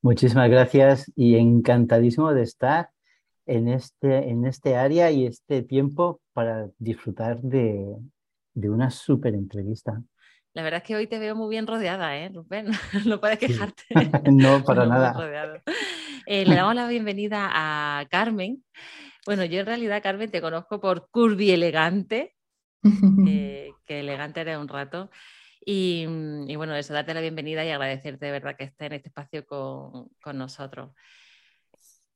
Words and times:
Muchísimas 0.00 0.50
gracias 0.50 1.10
y 1.14 1.36
encantadísimo 1.36 2.32
de 2.32 2.42
estar 2.42 2.90
en 3.46 3.68
este, 3.68 4.28
en 4.28 4.46
este 4.46 4.76
área 4.76 5.10
y 5.10 5.26
este 5.26 5.62
tiempo 5.62 6.20
para 6.32 6.68
disfrutar 6.78 7.40
de, 7.40 7.96
una 8.54 8.90
súper 8.90 9.34
entrevista. 9.34 10.02
La 10.54 10.62
verdad 10.62 10.82
es 10.82 10.86
que 10.86 10.96
hoy 10.96 11.06
te 11.06 11.18
veo 11.18 11.34
muy 11.34 11.48
bien 11.48 11.66
rodeada, 11.66 12.16
¿eh, 12.16 12.30
Rubén? 12.32 12.66
No 13.06 13.20
puedes 13.20 13.38
quejarte. 13.38 13.84
no, 14.30 14.62
para 14.64 14.86
nada. 14.86 15.14
Eh, 16.26 16.44
le 16.44 16.54
damos 16.54 16.74
la 16.74 16.86
bienvenida 16.88 17.48
a 17.52 18.06
Carmen. 18.10 18.62
Bueno, 19.24 19.44
yo 19.44 19.60
en 19.60 19.66
realidad, 19.66 20.02
Carmen, 20.02 20.30
te 20.30 20.40
conozco 20.40 20.80
por 20.80 21.08
Curvy 21.10 21.52
Elegante, 21.52 22.34
eh, 23.26 23.70
que 23.84 24.00
elegante 24.00 24.40
era 24.40 24.58
un 24.58 24.68
rato. 24.68 25.10
Mm, 25.66 26.50
y, 26.50 26.56
bueno, 26.56 26.74
eso, 26.74 26.92
darte 26.92 27.14
la 27.14 27.20
bienvenida 27.20 27.64
y 27.64 27.70
agradecerte 27.70 28.26
de 28.26 28.32
verdad 28.32 28.56
que 28.56 28.64
estés 28.64 28.86
en 28.86 28.92
este 28.94 29.08
espacio 29.08 29.46
con, 29.46 30.08
con 30.22 30.38
nosotros. 30.38 30.90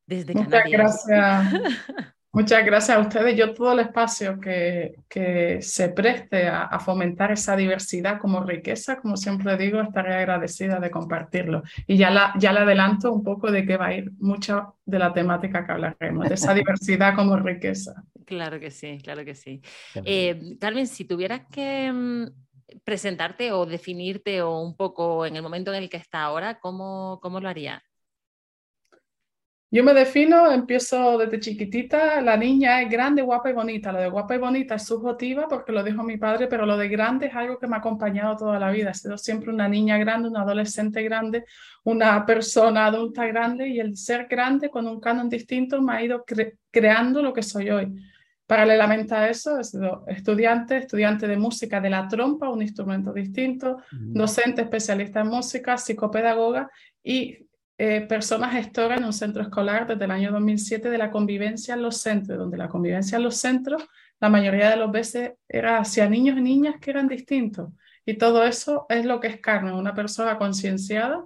Desde 0.06 0.34
Muchas 0.34 0.64
gracias. 0.70 1.54
Muchas 2.32 2.66
gracias 2.66 2.98
a 2.98 3.00
ustedes. 3.00 3.34
Yo 3.34 3.54
todo 3.54 3.72
el 3.72 3.78
espacio 3.78 4.38
que, 4.38 4.96
que 5.08 5.62
se 5.62 5.88
preste 5.88 6.46
a, 6.48 6.64
a, 6.64 6.78
fomentar 6.78 7.32
esa 7.32 7.56
diversidad 7.56 8.18
como 8.20 8.44
riqueza, 8.44 9.00
como 9.00 9.16
siempre 9.16 9.56
digo, 9.56 9.80
estaré 9.80 10.16
agradecida 10.16 10.78
de 10.78 10.90
compartirlo. 10.90 11.62
Y 11.86 11.96
ya 11.96 12.10
la, 12.10 12.34
ya 12.38 12.52
le 12.52 12.60
adelanto 12.60 13.10
un 13.10 13.24
poco 13.24 13.50
de 13.50 13.64
que 13.64 13.78
va 13.78 13.86
a 13.86 13.94
ir 13.94 14.12
mucha 14.18 14.68
de 14.84 14.98
la 14.98 15.14
temática 15.14 15.64
que 15.64 15.72
hablaremos, 15.72 16.28
de 16.28 16.34
esa 16.34 16.52
diversidad 16.54 17.14
como 17.14 17.38
riqueza. 17.38 18.04
Claro 18.26 18.60
que 18.60 18.70
sí, 18.70 18.98
claro 19.02 19.24
que 19.24 19.34
sí. 19.34 19.62
Eh, 20.04 20.58
Carmen, 20.60 20.86
si 20.88 21.06
tuvieras 21.06 21.40
que 21.50 21.90
mm, 21.90 22.26
presentarte 22.84 23.52
o 23.52 23.66
definirte 23.66 24.42
o 24.42 24.60
un 24.60 24.76
poco 24.76 25.26
en 25.26 25.36
el 25.36 25.42
momento 25.42 25.72
en 25.72 25.82
el 25.82 25.90
que 25.90 25.96
está 25.96 26.22
ahora, 26.22 26.58
¿cómo, 26.60 27.18
cómo 27.22 27.40
lo 27.40 27.48
haría? 27.48 27.82
Yo 29.68 29.82
me 29.82 29.92
defino, 29.92 30.52
empiezo 30.52 31.18
desde 31.18 31.40
chiquitita, 31.40 32.20
la 32.22 32.36
niña 32.36 32.80
es 32.80 32.88
grande, 32.88 33.20
guapa 33.20 33.50
y 33.50 33.52
bonita. 33.52 33.90
Lo 33.90 33.98
de 33.98 34.08
guapa 34.08 34.36
y 34.36 34.38
bonita 34.38 34.76
es 34.76 34.86
subjetiva 34.86 35.48
porque 35.48 35.72
lo 35.72 35.82
dijo 35.82 36.04
mi 36.04 36.16
padre, 36.16 36.46
pero 36.46 36.64
lo 36.64 36.76
de 36.76 36.88
grande 36.88 37.26
es 37.26 37.34
algo 37.34 37.58
que 37.58 37.66
me 37.66 37.74
ha 37.74 37.80
acompañado 37.80 38.36
toda 38.36 38.60
la 38.60 38.70
vida. 38.70 38.90
He 38.90 38.94
sido 38.94 39.18
siempre 39.18 39.50
una 39.50 39.68
niña 39.68 39.98
grande, 39.98 40.28
una 40.28 40.42
adolescente 40.42 41.02
grande, 41.02 41.44
una 41.82 42.24
persona 42.24 42.86
adulta 42.86 43.26
grande 43.26 43.68
y 43.68 43.80
el 43.80 43.96
ser 43.96 44.28
grande 44.28 44.70
con 44.70 44.86
un 44.86 45.00
canon 45.00 45.28
distinto 45.28 45.82
me 45.82 45.94
ha 45.94 46.02
ido 46.02 46.24
creando 46.70 47.20
lo 47.20 47.32
que 47.32 47.42
soy 47.42 47.68
hoy. 47.68 47.92
Paralelamente 48.46 49.14
a 49.14 49.28
eso, 49.28 49.58
he 49.58 49.64
sido 49.64 50.04
estudiante, 50.06 50.76
estudiante 50.76 51.26
de 51.26 51.36
música 51.36 51.80
de 51.80 51.90
la 51.90 52.06
trompa, 52.06 52.48
un 52.48 52.62
instrumento 52.62 53.12
distinto, 53.12 53.78
docente 53.90 54.62
especialista 54.62 55.20
en 55.20 55.28
música, 55.28 55.76
psicopedagoga 55.76 56.70
y 57.02 57.46
eh, 57.78 58.02
persona 58.02 58.48
gestora 58.48 58.96
en 58.96 59.04
un 59.04 59.12
centro 59.12 59.42
escolar 59.42 59.86
desde 59.86 60.04
el 60.04 60.10
año 60.12 60.30
2007 60.30 60.88
de 60.88 60.96
la 60.96 61.10
convivencia 61.10 61.74
en 61.74 61.82
los 61.82 61.98
centros, 61.98 62.38
donde 62.38 62.56
la 62.56 62.68
convivencia 62.68 63.16
en 63.16 63.24
los 63.24 63.36
centros, 63.36 63.84
la 64.20 64.28
mayoría 64.28 64.70
de 64.70 64.76
las 64.76 64.90
veces 64.92 65.32
era 65.48 65.78
hacia 65.78 66.08
niños 66.08 66.38
y 66.38 66.42
niñas 66.42 66.76
que 66.80 66.90
eran 66.90 67.08
distintos. 67.08 67.70
Y 68.06 68.14
todo 68.14 68.44
eso 68.44 68.86
es 68.88 69.04
lo 69.04 69.18
que 69.18 69.26
es 69.26 69.40
Carmen, 69.40 69.74
una 69.74 69.92
persona 69.92 70.38
concienciada 70.38 71.22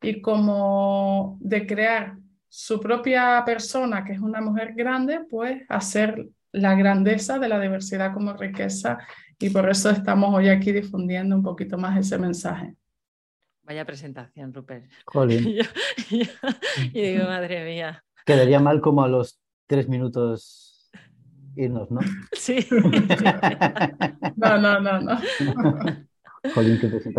y 0.00 0.22
como 0.22 1.36
de 1.40 1.66
crear 1.66 2.16
su 2.48 2.80
propia 2.80 3.42
persona, 3.44 4.04
que 4.04 4.14
es 4.14 4.20
una 4.20 4.40
mujer 4.40 4.72
grande, 4.74 5.20
pues 5.30 5.62
hacer 5.68 6.28
la 6.52 6.74
grandeza 6.74 7.38
de 7.38 7.48
la 7.48 7.58
diversidad 7.58 8.12
como 8.12 8.34
riqueza 8.34 8.98
y 9.38 9.50
por 9.50 9.68
eso 9.68 9.90
estamos 9.90 10.32
hoy 10.34 10.48
aquí 10.48 10.70
difundiendo 10.70 11.34
un 11.34 11.42
poquito 11.42 11.76
más 11.78 11.98
ese 11.98 12.18
mensaje. 12.18 12.76
Vaya 13.64 13.84
presentación, 13.84 14.52
Rupert. 14.52 14.90
y 16.10 17.00
digo, 17.00 17.24
madre 17.24 17.64
mía. 17.64 18.04
Quedaría 18.26 18.60
mal 18.60 18.80
como 18.80 19.02
a 19.02 19.08
los 19.08 19.40
tres 19.66 19.88
minutos 19.88 20.90
irnos, 21.56 21.90
¿no? 21.90 22.00
Sí. 22.32 22.66
no, 24.36 24.58
no, 24.58 24.80
no, 24.80 25.00
no. 25.00 25.18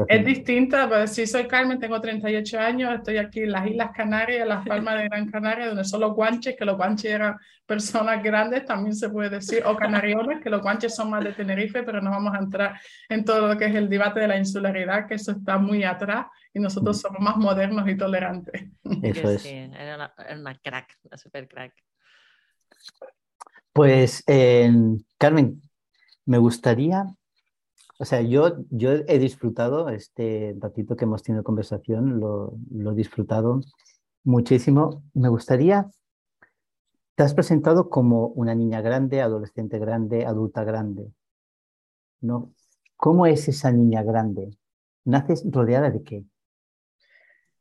Es 0.10 0.26
distinta, 0.26 0.90
pues 0.90 1.14
sí 1.14 1.26
soy 1.26 1.48
Carmen, 1.48 1.80
tengo 1.80 2.02
38 2.02 2.60
años, 2.60 2.94
estoy 2.94 3.18
aquí 3.18 3.40
en 3.40 3.54
las 3.54 3.66
Islas 3.66 3.92
Canarias, 3.96 4.42
en 4.42 4.50
las 4.50 4.68
Palmas 4.68 4.98
de 4.98 5.06
Gran 5.06 5.32
Canaria, 5.32 5.68
donde 5.68 5.86
son 5.86 6.02
los 6.02 6.14
guanches, 6.14 6.58
que 6.58 6.66
los 6.66 6.76
guanches 6.76 7.12
eran 7.12 7.38
personas 7.66 8.22
grandes, 8.22 8.66
también 8.66 8.94
se 8.94 9.10
puede 9.10 9.30
decir, 9.30 9.64
o 9.66 9.78
canariones, 9.78 10.42
que 10.44 10.50
los 10.50 10.62
guanches 10.62 10.94
son 10.94 11.10
más 11.10 11.24
de 11.24 11.32
Tenerife, 11.32 11.84
pero 11.84 12.02
no 12.02 12.10
vamos 12.12 12.34
a 12.36 12.40
entrar 12.40 12.78
en 13.08 13.24
todo 13.24 13.48
lo 13.48 13.58
que 13.58 13.66
es 13.66 13.76
el 13.76 13.88
debate 13.88 14.20
de 14.20 14.28
la 14.28 14.38
insularidad, 14.38 15.08
que 15.08 15.16
eso 15.16 15.32
está 15.32 15.58
muy 15.58 15.86
atrás 15.86 16.26
y 16.54 16.60
nosotros 16.60 17.00
somos 17.00 17.22
más 17.22 17.38
modernos 17.38 17.88
y 17.88 17.96
tolerantes. 17.96 18.62
Eso 19.04 19.30
es. 19.30 19.42
Sí, 19.42 19.50
era 19.50 20.14
una, 20.36 20.56
crack, 20.56 20.98
una 21.04 21.18
super 21.18 21.48
crack. 21.48 21.74
Pues, 23.72 24.22
eh, 24.28 24.70
Carmen, 25.18 25.62
me 26.26 26.38
gustaría 26.38 27.06
o 28.04 28.06
sea, 28.06 28.20
yo, 28.20 28.58
yo 28.70 28.92
he 29.08 29.18
disfrutado 29.18 29.88
este 29.88 30.58
ratito 30.60 30.98
que 30.98 31.06
hemos 31.06 31.24
tenido 31.24 31.42
conversación, 31.42 32.20
lo, 32.20 32.54
lo 32.70 32.92
he 32.92 32.96
disfrutado 32.96 33.62
muchísimo. 34.26 35.04
Me 35.14 35.30
gustaría, 35.30 35.90
te 37.16 37.24
has 37.24 37.34
presentado 37.34 37.90
como 37.90 38.28
una 38.28 38.56
niña 38.56 38.82
grande, 38.82 39.22
adolescente 39.22 39.80
grande, 39.80 40.26
adulta 40.26 40.66
grande. 40.66 41.14
¿no? 42.20 42.52
¿Cómo 42.98 43.26
es 43.26 43.48
esa 43.48 43.72
niña 43.72 44.04
grande? 44.04 44.50
¿Naces 45.06 45.46
rodeada 45.50 45.90
de 45.90 46.04
qué? 46.04 46.26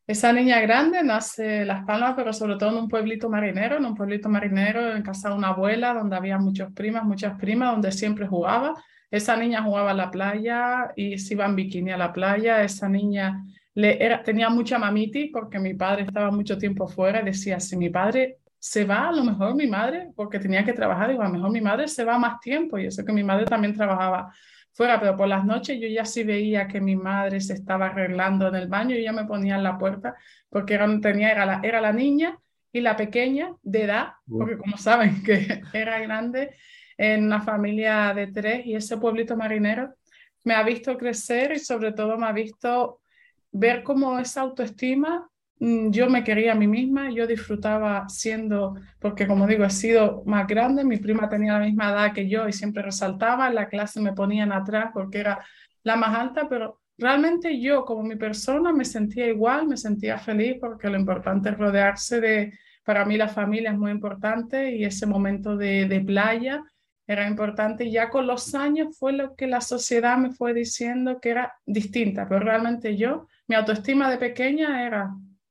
Esa 0.08 0.32
niña 0.32 0.60
grande 0.60 1.04
nace 1.04 1.60
en 1.60 1.68
Las 1.68 1.86
Palmas, 1.86 2.14
pero 2.16 2.32
sobre 2.32 2.56
todo 2.56 2.70
en 2.70 2.78
un 2.78 2.88
pueblito 2.88 3.30
marinero, 3.30 3.76
en 3.76 3.84
un 3.84 3.94
pueblito 3.94 4.28
marinero 4.28 4.92
en 4.92 5.04
casa 5.04 5.28
de 5.28 5.36
una 5.36 5.50
abuela, 5.50 5.94
donde 5.94 6.16
había 6.16 6.36
muchas 6.36 6.72
primas, 6.72 7.04
muchas 7.04 7.38
primas, 7.38 7.70
donde 7.70 7.92
siempre 7.92 8.26
jugaba. 8.26 8.74
Esa 9.12 9.36
niña 9.36 9.62
jugaba 9.62 9.90
a 9.90 9.94
la 9.94 10.10
playa 10.10 10.92
y 10.96 11.18
se 11.18 11.34
iba 11.34 11.44
en 11.44 11.54
bikini 11.54 11.92
a 11.92 11.98
la 11.98 12.14
playa. 12.14 12.64
Esa 12.64 12.88
niña 12.88 13.44
le 13.74 14.02
era, 14.02 14.22
tenía 14.22 14.48
mucha 14.48 14.78
mamiti 14.78 15.26
porque 15.26 15.58
mi 15.58 15.74
padre 15.74 16.04
estaba 16.04 16.30
mucho 16.30 16.56
tiempo 16.56 16.88
fuera 16.88 17.20
y 17.20 17.26
decía, 17.26 17.60
si 17.60 17.76
mi 17.76 17.90
padre 17.90 18.38
se 18.58 18.86
va, 18.86 19.08
a 19.08 19.12
lo 19.12 19.22
mejor 19.22 19.54
mi 19.54 19.66
madre, 19.66 20.10
porque 20.16 20.38
tenía 20.38 20.64
que 20.64 20.72
trabajar, 20.72 21.10
digo, 21.10 21.20
a 21.20 21.26
lo 21.26 21.34
mejor 21.34 21.50
mi 21.50 21.60
madre 21.60 21.88
se 21.88 22.04
va 22.04 22.18
más 22.18 22.40
tiempo. 22.40 22.78
Y 22.78 22.86
eso 22.86 23.04
que 23.04 23.12
mi 23.12 23.22
madre 23.22 23.44
también 23.44 23.74
trabajaba 23.74 24.32
fuera, 24.72 24.98
pero 24.98 25.14
por 25.14 25.28
las 25.28 25.44
noches 25.44 25.78
yo 25.78 25.88
ya 25.88 26.06
sí 26.06 26.24
veía 26.24 26.66
que 26.66 26.80
mi 26.80 26.96
madre 26.96 27.40
se 27.40 27.52
estaba 27.52 27.88
arreglando 27.88 28.48
en 28.48 28.54
el 28.54 28.68
baño 28.68 28.96
y 28.96 29.02
ya 29.02 29.12
me 29.12 29.26
ponía 29.26 29.56
en 29.56 29.62
la 29.62 29.76
puerta 29.76 30.14
porque 30.48 30.72
era, 30.72 30.88
tenía, 31.00 31.30
era, 31.30 31.44
la, 31.44 31.60
era 31.62 31.82
la 31.82 31.92
niña 31.92 32.38
y 32.72 32.80
la 32.80 32.96
pequeña 32.96 33.54
de 33.62 33.82
edad, 33.82 34.12
porque 34.26 34.56
como 34.56 34.78
saben 34.78 35.22
que 35.24 35.60
era 35.74 35.98
grande, 35.98 36.56
en 37.02 37.24
una 37.24 37.40
familia 37.40 38.14
de 38.14 38.28
tres 38.28 38.64
y 38.64 38.76
ese 38.76 38.96
pueblito 38.96 39.36
marinero 39.36 39.92
me 40.44 40.54
ha 40.54 40.62
visto 40.62 40.96
crecer 40.96 41.52
y 41.52 41.58
sobre 41.58 41.90
todo 41.92 42.16
me 42.16 42.26
ha 42.26 42.32
visto 42.32 43.00
ver 43.50 43.82
cómo 43.82 44.20
esa 44.20 44.42
autoestima, 44.42 45.28
mm, 45.58 45.90
yo 45.90 46.08
me 46.08 46.22
quería 46.22 46.52
a 46.52 46.54
mí 46.54 46.68
misma, 46.68 47.10
yo 47.10 47.26
disfrutaba 47.26 48.08
siendo, 48.08 48.76
porque 49.00 49.26
como 49.26 49.48
digo, 49.48 49.64
he 49.64 49.70
sido 49.70 50.22
más 50.26 50.46
grande, 50.46 50.84
mi 50.84 50.96
prima 50.98 51.28
tenía 51.28 51.54
la 51.54 51.64
misma 51.66 51.90
edad 51.90 52.12
que 52.12 52.28
yo 52.28 52.46
y 52.46 52.52
siempre 52.52 52.84
resaltaba, 52.84 53.48
en 53.48 53.56
la 53.56 53.68
clase 53.68 54.00
me 54.00 54.12
ponían 54.12 54.52
atrás 54.52 54.90
porque 54.94 55.18
era 55.18 55.44
la 55.82 55.96
más 55.96 56.16
alta, 56.16 56.48
pero 56.48 56.82
realmente 56.98 57.60
yo 57.60 57.84
como 57.84 58.04
mi 58.04 58.14
persona 58.14 58.72
me 58.72 58.84
sentía 58.84 59.26
igual, 59.26 59.66
me 59.66 59.76
sentía 59.76 60.18
feliz 60.18 60.58
porque 60.60 60.88
lo 60.88 60.98
importante 60.98 61.50
es 61.50 61.58
rodearse 61.58 62.20
de, 62.20 62.58
para 62.84 63.04
mí 63.04 63.16
la 63.16 63.28
familia 63.28 63.72
es 63.72 63.78
muy 63.78 63.90
importante 63.90 64.76
y 64.76 64.84
ese 64.84 65.06
momento 65.06 65.56
de, 65.56 65.86
de 65.88 66.00
playa 66.00 66.62
era 67.06 67.26
importante. 67.26 67.84
Y 67.84 67.92
ya 67.92 68.10
con 68.10 68.26
los 68.26 68.54
años 68.54 68.96
fue 68.98 69.12
lo 69.12 69.34
que 69.34 69.46
la 69.46 69.60
sociedad 69.60 70.16
me 70.18 70.30
fue 70.30 70.54
diciendo 70.54 71.20
que 71.20 71.30
era 71.30 71.54
distinta, 71.66 72.28
pero 72.28 72.40
realmente 72.40 72.96
yo, 72.96 73.26
mi 73.48 73.54
autoestima 73.54 74.10
de 74.10 74.18
pequeña 74.18 74.86
era, 74.86 75.10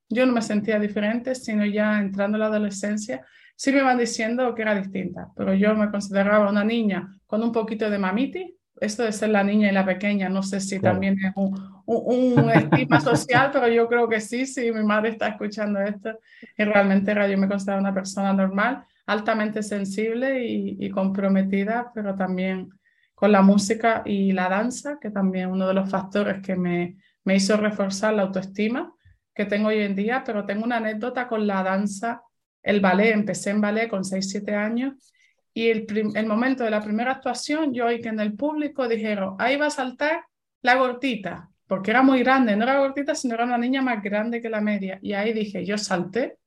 yo 0.10 0.26
no 0.26 0.34
me 0.34 0.42
sentía 0.42 0.80
diferente, 0.80 1.36
sino 1.36 1.66
ya 1.66 2.00
entrando 2.00 2.38
en 2.38 2.42
la 2.42 2.48
adolescencia, 2.48 3.26
sí 3.56 3.72
me 3.72 3.82
van 3.82 3.98
diciendo 3.98 4.56
que 4.56 4.64
era 4.64 4.76
distinta, 4.76 5.30
pero 5.36 5.54
yo 5.54 5.76
me 5.76 5.92
consideraba 5.92 6.50
una 6.50 6.64
niña 6.64 7.10
con 7.28 7.44
un 7.44 7.52
poquito 7.52 7.90
de 7.90 8.00
mamiti, 8.00 8.58
esto 8.80 9.04
de 9.04 9.12
ser 9.12 9.30
la 9.30 9.44
niña 9.44 9.70
y 9.70 9.74
la 9.74 9.86
pequeña, 9.86 10.28
no 10.28 10.42
sé 10.42 10.60
si 10.60 10.80
también 10.80 11.16
es 11.24 11.32
un, 11.36 11.54
un, 11.86 12.50
estigma 12.50 13.00
social, 13.02 13.52
pero 13.54 13.68
yo 13.68 13.88
creo 13.88 14.10
que 14.10 14.20
sí, 14.20 14.48
sí, 14.48 14.72
mi 14.72 14.84
madre 14.84 15.10
está 15.10 15.28
escuchando 15.28 15.80
esto 15.80 16.18
y 16.58 16.64
realmente 16.64 17.14
yo 17.14 17.38
me 17.38 17.48
considero 17.48 17.80
una 17.80 17.94
persona 17.94 18.34
normal, 18.34 18.84
altamente 19.12 19.64
sensible 19.64 20.46
y, 20.46 20.90
comprometida, 20.90 21.92
pero 21.94 22.16
también 22.16 22.70
con 23.14 23.32
la 23.32 23.42
música 23.42 24.02
y 24.06 24.32
la 24.32 24.50
danza, 24.50 24.98
que 25.00 25.12
también 25.12 25.52
uno 25.52 25.68
de 25.68 25.74
los 25.74 25.90
factores 25.90 26.42
que 26.42 26.56
me, 26.56 26.98
me 27.24 27.36
hizo 27.36 27.56
reforzar 27.58 28.14
la 28.14 28.24
autoestima 28.24 28.94
que 29.34 29.46
tengo 29.46 29.70
hoy 29.70 29.80
en 29.80 29.96
día, 29.96 30.24
pero 30.26 30.46
tengo 30.46 30.64
una 30.64 30.78
anécdota 30.78 31.28
con 31.28 31.46
la 31.48 31.64
danza, 31.64 32.24
el 32.64 32.80
ballet, 32.80 33.14
empecé 33.14 33.52
en 33.52 33.62
ballet 33.62 33.90
con 33.90 34.04
6, 34.04 34.30
7 34.30 34.56
años 34.56 35.14
y 35.54 35.70
el, 35.70 35.86
el 36.16 36.26
momento 36.26 36.64
de 36.64 36.72
la 36.72 36.82
primera 36.82 37.14
actuación, 37.14 37.74
yo 37.74 37.86
oí 37.88 38.02
que 38.02 38.10
en 38.10 38.20
el 38.20 38.36
público 38.36 38.88
dijeron, 38.88 39.36
ahí 39.40 39.58
va 39.58 39.68
a 39.68 39.72
saltar 39.72 40.26
la 40.62 40.76
gordita, 40.76 41.50
porque 41.68 41.92
era 41.92 42.02
muy 42.02 42.20
grande, 42.20 42.56
no 42.56 42.64
era 42.64 42.80
gordita, 42.80 43.16
sino 43.16 43.36
era 43.36 43.46
una 43.46 43.58
niña 43.58 43.82
más 43.82 44.02
grande 44.04 44.42
que 44.42 44.50
la 44.50 44.62
media. 44.62 45.00
Y 45.02 45.14
ahí 45.14 45.34
dije, 45.34 45.66
yo 45.66 45.78
salté, 45.78 46.38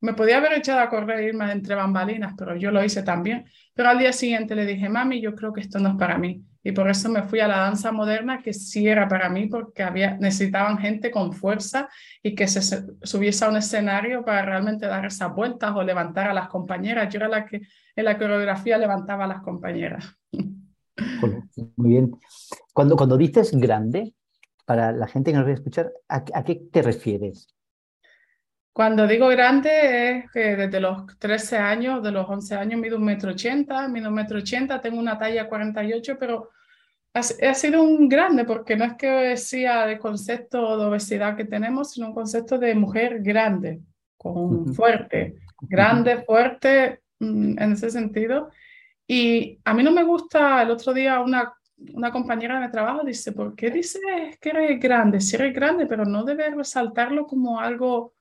me 0.00 0.14
podía 0.14 0.38
haber 0.38 0.52
echado 0.54 0.80
a 0.80 0.88
correr 0.88 1.20
e 1.20 1.28
irme 1.28 1.50
entre 1.50 1.74
bambalinas, 1.74 2.34
pero 2.36 2.56
yo 2.56 2.70
lo 2.70 2.84
hice 2.84 3.02
también. 3.02 3.46
Pero 3.74 3.88
al 3.88 3.98
día 3.98 4.12
siguiente 4.12 4.54
le 4.54 4.66
dije, 4.66 4.88
mami, 4.88 5.20
yo 5.20 5.34
creo 5.34 5.52
que 5.52 5.60
esto 5.60 5.78
no 5.78 5.90
es 5.90 5.94
para 5.96 6.18
mí. 6.18 6.44
Y 6.62 6.72
por 6.72 6.90
eso 6.90 7.08
me 7.08 7.22
fui 7.22 7.38
a 7.40 7.46
la 7.46 7.58
danza 7.58 7.92
moderna, 7.92 8.42
que 8.42 8.52
sí 8.52 8.88
era 8.88 9.06
para 9.06 9.28
mí, 9.28 9.46
porque 9.46 9.84
había, 9.84 10.16
necesitaban 10.16 10.78
gente 10.78 11.10
con 11.10 11.32
fuerza 11.32 11.88
y 12.22 12.34
que 12.34 12.48
se 12.48 12.84
subiese 13.02 13.44
a 13.44 13.50
un 13.50 13.56
escenario 13.56 14.24
para 14.24 14.42
realmente 14.42 14.86
dar 14.86 15.06
esas 15.06 15.32
vueltas 15.34 15.72
o 15.76 15.82
levantar 15.82 16.28
a 16.28 16.34
las 16.34 16.48
compañeras. 16.48 17.12
Yo 17.12 17.18
era 17.18 17.28
la 17.28 17.46
que 17.46 17.62
en 17.94 18.04
la 18.04 18.18
coreografía 18.18 18.78
levantaba 18.78 19.24
a 19.24 19.28
las 19.28 19.42
compañeras. 19.42 20.12
Muy 21.76 21.90
bien. 21.90 22.10
Cuando, 22.72 22.96
cuando 22.96 23.16
dices 23.16 23.52
grande, 23.52 24.14
para 24.64 24.92
la 24.92 25.06
gente 25.06 25.30
que 25.30 25.38
nos 25.38 25.46
va 25.46 25.50
a 25.50 25.54
escuchar, 25.54 25.92
¿a, 26.08 26.44
qué 26.44 26.56
te 26.56 26.82
refieres? 26.82 27.46
Cuando 28.76 29.06
digo 29.06 29.28
grande 29.28 30.18
es 30.18 30.30
que 30.30 30.54
desde 30.54 30.80
los 30.80 31.18
13 31.18 31.56
años, 31.56 32.02
de 32.02 32.12
los 32.12 32.28
11 32.28 32.56
años, 32.56 32.78
mido 32.78 32.98
un 32.98 33.04
metro 33.04 33.30
ochenta, 33.30 33.88
mido 33.88 34.10
un 34.10 34.14
metro 34.14 34.36
ochenta, 34.36 34.82
tengo 34.82 34.98
una 34.98 35.16
talla 35.16 35.48
48, 35.48 36.18
pero 36.20 36.50
ha, 37.14 37.20
ha, 37.20 37.54
sido 37.54 37.82
un 37.82 38.06
grande 38.06 38.44
porque 38.44 38.76
no 38.76 38.84
es 38.84 38.92
que 38.98 39.08
decía 39.08 39.86
de 39.86 39.98
concepto 39.98 40.76
de 40.76 40.84
obesidad 40.84 41.38
que 41.38 41.46
tenemos, 41.46 41.92
sino 41.92 42.08
un 42.08 42.12
concepto 42.12 42.58
de 42.58 42.74
mujer 42.74 43.22
grande, 43.22 43.80
con 44.18 44.74
fuerte, 44.74 45.36
grande, 45.62 46.22
fuerte, 46.24 47.00
mm, 47.18 47.58
en 47.58 47.72
ese 47.72 47.88
sentido. 47.88 48.50
Y 49.06 49.58
a 49.64 49.72
mí 49.72 49.82
no 49.82 49.90
me 49.90 50.04
gusta, 50.04 50.60
el 50.60 50.70
otro 50.70 50.92
día 50.92 51.20
una, 51.20 51.50
una 51.94 52.12
compañera 52.12 52.60
de 52.60 52.68
trabajo 52.68 53.06
dice, 53.06 53.32
¿por 53.32 53.56
qué 53.56 53.70
dices 53.70 54.02
que 54.38 54.50
eres 54.50 54.78
grande? 54.78 55.22
Si 55.22 55.34
eres 55.34 55.54
grande, 55.54 55.86
pero 55.86 56.04
no 56.04 56.24
debes 56.24 56.54
resaltarlo 56.54 57.26
como 57.26 57.58
algo 57.58 58.15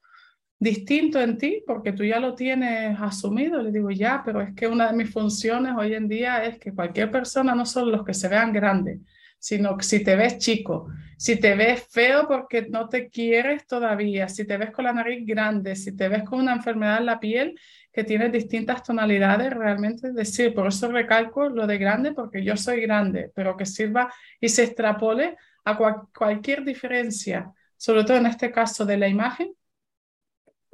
distinto 0.65 1.21
en 1.21 1.37
ti, 1.37 1.63
porque 1.65 1.93
tú 1.93 2.03
ya 2.03 2.19
lo 2.19 2.33
tienes 2.33 2.99
asumido. 2.99 3.61
Le 3.61 3.71
digo, 3.71 3.91
ya, 3.91 4.23
pero 4.25 4.41
es 4.41 4.53
que 4.55 4.67
una 4.67 4.91
de 4.91 4.97
mis 4.97 5.11
funciones 5.11 5.73
hoy 5.77 5.93
en 5.93 6.07
día 6.07 6.43
es 6.43 6.57
que 6.57 6.73
cualquier 6.73 7.11
persona, 7.11 7.53
no 7.53 7.65
solo 7.65 7.91
los 7.91 8.03
que 8.03 8.15
se 8.15 8.27
vean 8.27 8.51
grandes, 8.51 8.99
sino 9.37 9.77
que 9.77 9.85
si 9.85 10.03
te 10.03 10.15
ves 10.15 10.39
chico, 10.39 10.87
si 11.17 11.39
te 11.39 11.55
ves 11.55 11.85
feo 11.91 12.27
porque 12.27 12.67
no 12.67 12.89
te 12.89 13.09
quieres 13.09 13.67
todavía, 13.67 14.27
si 14.27 14.45
te 14.47 14.57
ves 14.57 14.71
con 14.71 14.85
la 14.85 14.93
nariz 14.93 15.23
grande, 15.23 15.75
si 15.75 15.95
te 15.95 16.09
ves 16.09 16.23
con 16.23 16.39
una 16.39 16.53
enfermedad 16.53 16.97
en 16.97 17.05
la 17.05 17.19
piel, 17.19 17.59
que 17.93 18.03
tiene 18.03 18.29
distintas 18.29 18.81
tonalidades, 18.81 19.53
realmente 19.53 20.11
decir, 20.13 20.53
por 20.55 20.67
eso 20.67 20.91
recalco 20.91 21.47
lo 21.47 21.67
de 21.67 21.77
grande, 21.77 22.11
porque 22.11 22.43
yo 22.43 22.57
soy 22.57 22.81
grande, 22.81 23.31
pero 23.35 23.55
que 23.55 23.67
sirva 23.67 24.11
y 24.41 24.49
se 24.49 24.63
extrapole 24.63 25.37
a 25.63 25.77
cualquier 26.17 26.65
diferencia, 26.65 27.51
sobre 27.77 28.03
todo 28.03 28.17
en 28.17 28.25
este 28.25 28.51
caso 28.51 28.83
de 28.83 28.97
la 28.97 29.07
imagen, 29.07 29.53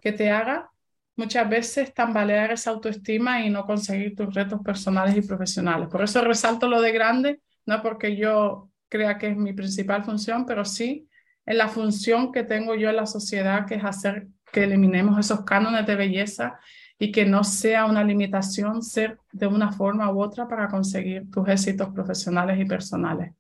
que 0.02 0.12
te 0.12 0.32
haga 0.32 0.70
muchas 1.16 1.50
veces 1.50 1.94
tambalear 1.94 2.52
esa 2.52 2.72
autoestima 2.72 3.46
y 3.46 3.50
no 3.50 3.66
conseguir 3.66 4.16
tus 4.16 4.34
retos 4.34 4.62
personales 4.62 5.16
y 5.16 5.22
profesionales. 5.22 5.88
Por 5.90 6.02
eso 6.02 6.22
resalto 6.22 6.68
lo 6.68 6.82
de 6.82 6.92
grande, 6.92 7.42
no 7.66 7.82
porque 7.82 8.16
yo 8.16 8.70
crea 8.90 9.18
que 9.18 9.30
es 9.30 9.38
mi 9.38 9.54
principal 9.54 10.04
función, 10.04 10.46
pero 10.46 10.66
sí 10.66 11.08
en 11.46 11.58
la 11.58 11.68
función 11.68 12.32
que 12.32 12.44
tengo 12.44 12.76
yo 12.76 12.90
en 12.90 12.96
la 12.98 13.06
sociedad, 13.06 13.66
que 13.66 13.76
es 13.76 13.84
hacer 13.84 14.28
que 14.52 14.64
eliminemos 14.64 15.18
esos 15.20 15.44
cánones 15.44 15.86
de 15.86 15.96
belleza 15.96 16.60
y 17.00 17.12
que 17.12 17.26
no 17.26 17.44
sea 17.44 17.86
una 17.86 18.04
limitación 18.04 18.84
ser 18.84 19.18
de 19.32 19.48
una 19.48 19.72
forma 19.72 20.12
u 20.12 20.22
otra 20.22 20.48
para 20.48 20.68
conseguir 20.68 21.30
tus 21.32 21.48
éxitos 21.48 21.90
profesionales 21.90 22.60
y 22.60 22.66
personales. 22.66 23.34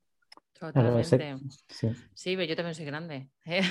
Totalmente. 0.62 1.40
Sí. 2.14 2.36
pero 2.36 2.44
yo 2.44 2.56
también 2.56 2.76
soy 2.76 2.86
grande. 2.86 3.32
¿eh? 3.48 3.64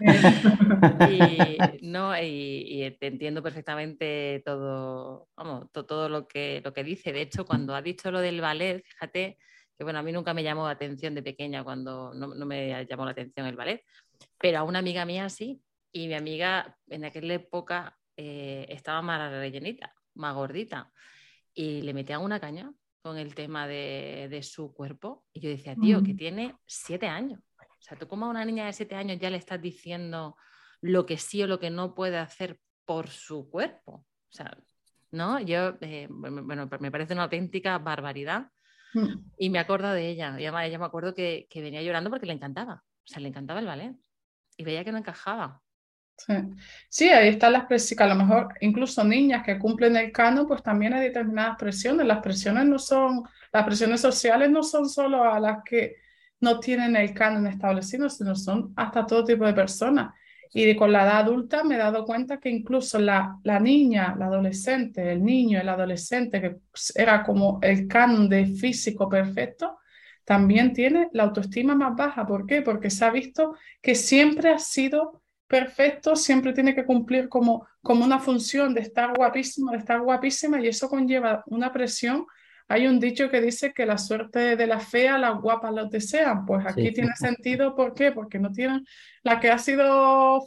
y, 1.08 1.86
no, 1.86 2.20
y, 2.20 2.96
te 2.98 3.06
entiendo 3.06 3.44
perfectamente 3.44 4.42
todo, 4.44 5.28
vamos, 5.36 5.70
todo 5.70 6.08
lo 6.08 6.26
que, 6.26 6.62
lo 6.64 6.72
que 6.72 6.82
dice. 6.82 7.12
De 7.12 7.20
hecho, 7.20 7.46
cuando 7.46 7.76
ha 7.76 7.82
dicho 7.82 8.10
lo 8.10 8.20
del 8.20 8.40
ballet, 8.40 8.82
fíjate 8.84 9.38
que 9.78 9.84
bueno, 9.84 10.00
a 10.00 10.02
mí 10.02 10.10
nunca 10.10 10.34
me 10.34 10.42
llamó 10.42 10.64
la 10.64 10.72
atención 10.72 11.14
de 11.14 11.22
pequeña 11.22 11.62
cuando 11.62 12.12
no, 12.12 12.34
no 12.34 12.44
me 12.44 12.84
llamó 12.86 13.04
la 13.04 13.12
atención 13.12 13.46
el 13.46 13.54
ballet, 13.54 13.84
pero 14.36 14.58
a 14.58 14.64
una 14.64 14.80
amiga 14.80 15.04
mía 15.04 15.28
sí. 15.28 15.62
Y 15.92 16.08
mi 16.08 16.14
amiga 16.14 16.76
en 16.88 17.04
aquella 17.04 17.34
época 17.34 17.96
eh, 18.16 18.66
estaba 18.68 19.00
más 19.00 19.30
rellenita, 19.30 19.94
más 20.14 20.34
gordita, 20.34 20.92
y 21.54 21.82
le 21.82 21.94
metían 21.94 22.22
una 22.22 22.40
caña 22.40 22.72
con 23.02 23.16
el 23.18 23.34
tema 23.34 23.66
de, 23.66 24.40
su 24.42 24.72
cuerpo. 24.72 25.24
Y 25.32 25.40
yo 25.40 25.50
decía, 25.50 25.74
tío, 25.74 26.02
que 26.02 26.14
tiene 26.14 26.56
siete 26.66 27.06
años. 27.06 27.40
O 27.58 27.82
sea, 27.82 27.98
tú 27.98 28.06
como 28.06 28.26
a 28.26 28.30
una 28.30 28.44
niña 28.44 28.66
de 28.66 28.72
siete 28.72 28.94
años 28.94 29.18
ya 29.18 29.30
le 29.30 29.38
estás 29.38 29.60
diciendo 29.60 30.36
lo 30.82 31.06
que 31.06 31.16
sí 31.16 31.42
o 31.42 31.46
lo 31.46 31.58
que 31.58 31.70
no 31.70 31.94
puede 31.94 32.18
hacer 32.18 32.60
por 32.84 33.08
su 33.08 33.48
cuerpo. 33.48 33.92
O 33.92 34.32
sea, 34.32 34.56
¿no? 35.10 35.40
Yo, 35.40 35.76
eh, 35.80 36.08
bueno, 36.10 36.68
me 36.78 36.90
parece 36.90 37.14
una 37.14 37.24
auténtica 37.24 37.78
barbaridad. 37.78 38.50
Mm. 38.92 39.30
Y 39.38 39.50
me 39.50 39.58
acuerdo 39.58 39.92
de 39.92 40.08
ella. 40.08 40.36
Ella, 40.38 40.66
ella 40.66 40.78
me 40.78 40.84
acuerdo 40.84 41.14
que, 41.14 41.46
que 41.48 41.62
venía 41.62 41.82
llorando 41.82 42.10
porque 42.10 42.26
le 42.26 42.34
encantaba. 42.34 42.84
O 42.84 43.06
sea, 43.06 43.20
le 43.20 43.28
encantaba 43.28 43.60
el 43.60 43.66
ballet. 43.66 43.96
Y 44.56 44.64
veía 44.64 44.84
que 44.84 44.92
no 44.92 44.98
encajaba. 44.98 45.62
Sí. 46.88 47.08
ahí 47.08 47.28
están 47.28 47.54
las 47.54 47.64
presiones, 47.64 48.02
a 48.02 48.14
lo 48.14 48.22
mejor 48.22 48.54
incluso 48.60 49.02
niñas 49.04 49.42
que 49.44 49.58
cumplen 49.58 49.96
el 49.96 50.12
canon, 50.12 50.46
pues 50.46 50.62
también 50.62 50.92
hay 50.92 51.02
determinadas 51.08 51.56
presiones. 51.58 52.06
Las 52.06 52.20
presiones 52.20 52.66
no 52.66 52.78
son, 52.78 53.24
las 53.52 53.64
presiones 53.64 54.00
sociales 54.00 54.50
no 54.50 54.62
son 54.62 54.88
solo 54.88 55.24
a 55.24 55.40
las 55.40 55.58
que 55.64 55.96
no 56.40 56.60
tienen 56.60 56.94
el 56.96 57.14
canon 57.14 57.46
establecido, 57.46 58.08
sino 58.10 58.34
son 58.36 58.72
hasta 58.76 59.06
todo 59.06 59.24
tipo 59.24 59.46
de 59.46 59.54
personas. 59.54 60.14
Y 60.52 60.74
con 60.76 60.92
la 60.92 61.04
edad 61.04 61.18
adulta 61.20 61.64
me 61.64 61.76
he 61.76 61.78
dado 61.78 62.04
cuenta 62.04 62.38
que 62.38 62.50
incluso 62.50 62.98
la, 62.98 63.38
la 63.44 63.60
niña, 63.60 64.14
la 64.18 64.26
adolescente, 64.26 65.12
el 65.12 65.24
niño, 65.24 65.60
el 65.60 65.68
adolescente, 65.68 66.40
que 66.40 66.56
era 66.94 67.22
como 67.22 67.60
el 67.62 67.86
canon 67.88 68.28
de 68.28 68.46
físico 68.46 69.08
perfecto, 69.08 69.78
también 70.24 70.72
tiene 70.74 71.08
la 71.12 71.24
autoestima 71.24 71.74
más 71.74 71.96
baja. 71.96 72.26
¿Por 72.26 72.46
qué? 72.46 72.62
Porque 72.62 72.90
se 72.90 73.04
ha 73.04 73.10
visto 73.10 73.54
que 73.80 73.94
siempre 73.94 74.50
ha 74.50 74.58
sido 74.58 75.19
perfecto 75.50 76.14
siempre 76.14 76.52
tiene 76.52 76.76
que 76.76 76.84
cumplir 76.84 77.28
como, 77.28 77.66
como 77.82 78.04
una 78.04 78.20
función 78.20 78.72
de 78.72 78.82
estar 78.82 79.12
guapísimo, 79.16 79.72
de 79.72 79.78
estar 79.78 80.00
guapísima 80.00 80.60
y 80.60 80.68
eso 80.68 80.88
conlleva 80.88 81.42
una 81.46 81.72
presión. 81.72 82.24
Hay 82.68 82.86
un 82.86 83.00
dicho 83.00 83.28
que 83.28 83.40
dice 83.40 83.72
que 83.72 83.84
la 83.84 83.98
suerte 83.98 84.54
de 84.54 84.66
la 84.68 84.78
fea, 84.78 85.18
las 85.18 85.40
guapas 85.40 85.74
lo 85.74 85.86
desean. 85.86 86.46
Pues 86.46 86.64
aquí 86.64 86.92
tiene 86.92 87.10
sentido, 87.16 87.74
¿por 87.74 87.94
qué? 87.94 88.12
Porque 88.12 88.38
no 88.38 88.52
tienen 88.52 88.86
la 89.24 89.40
que 89.40 89.50
ha 89.50 89.58
sido 89.58 90.46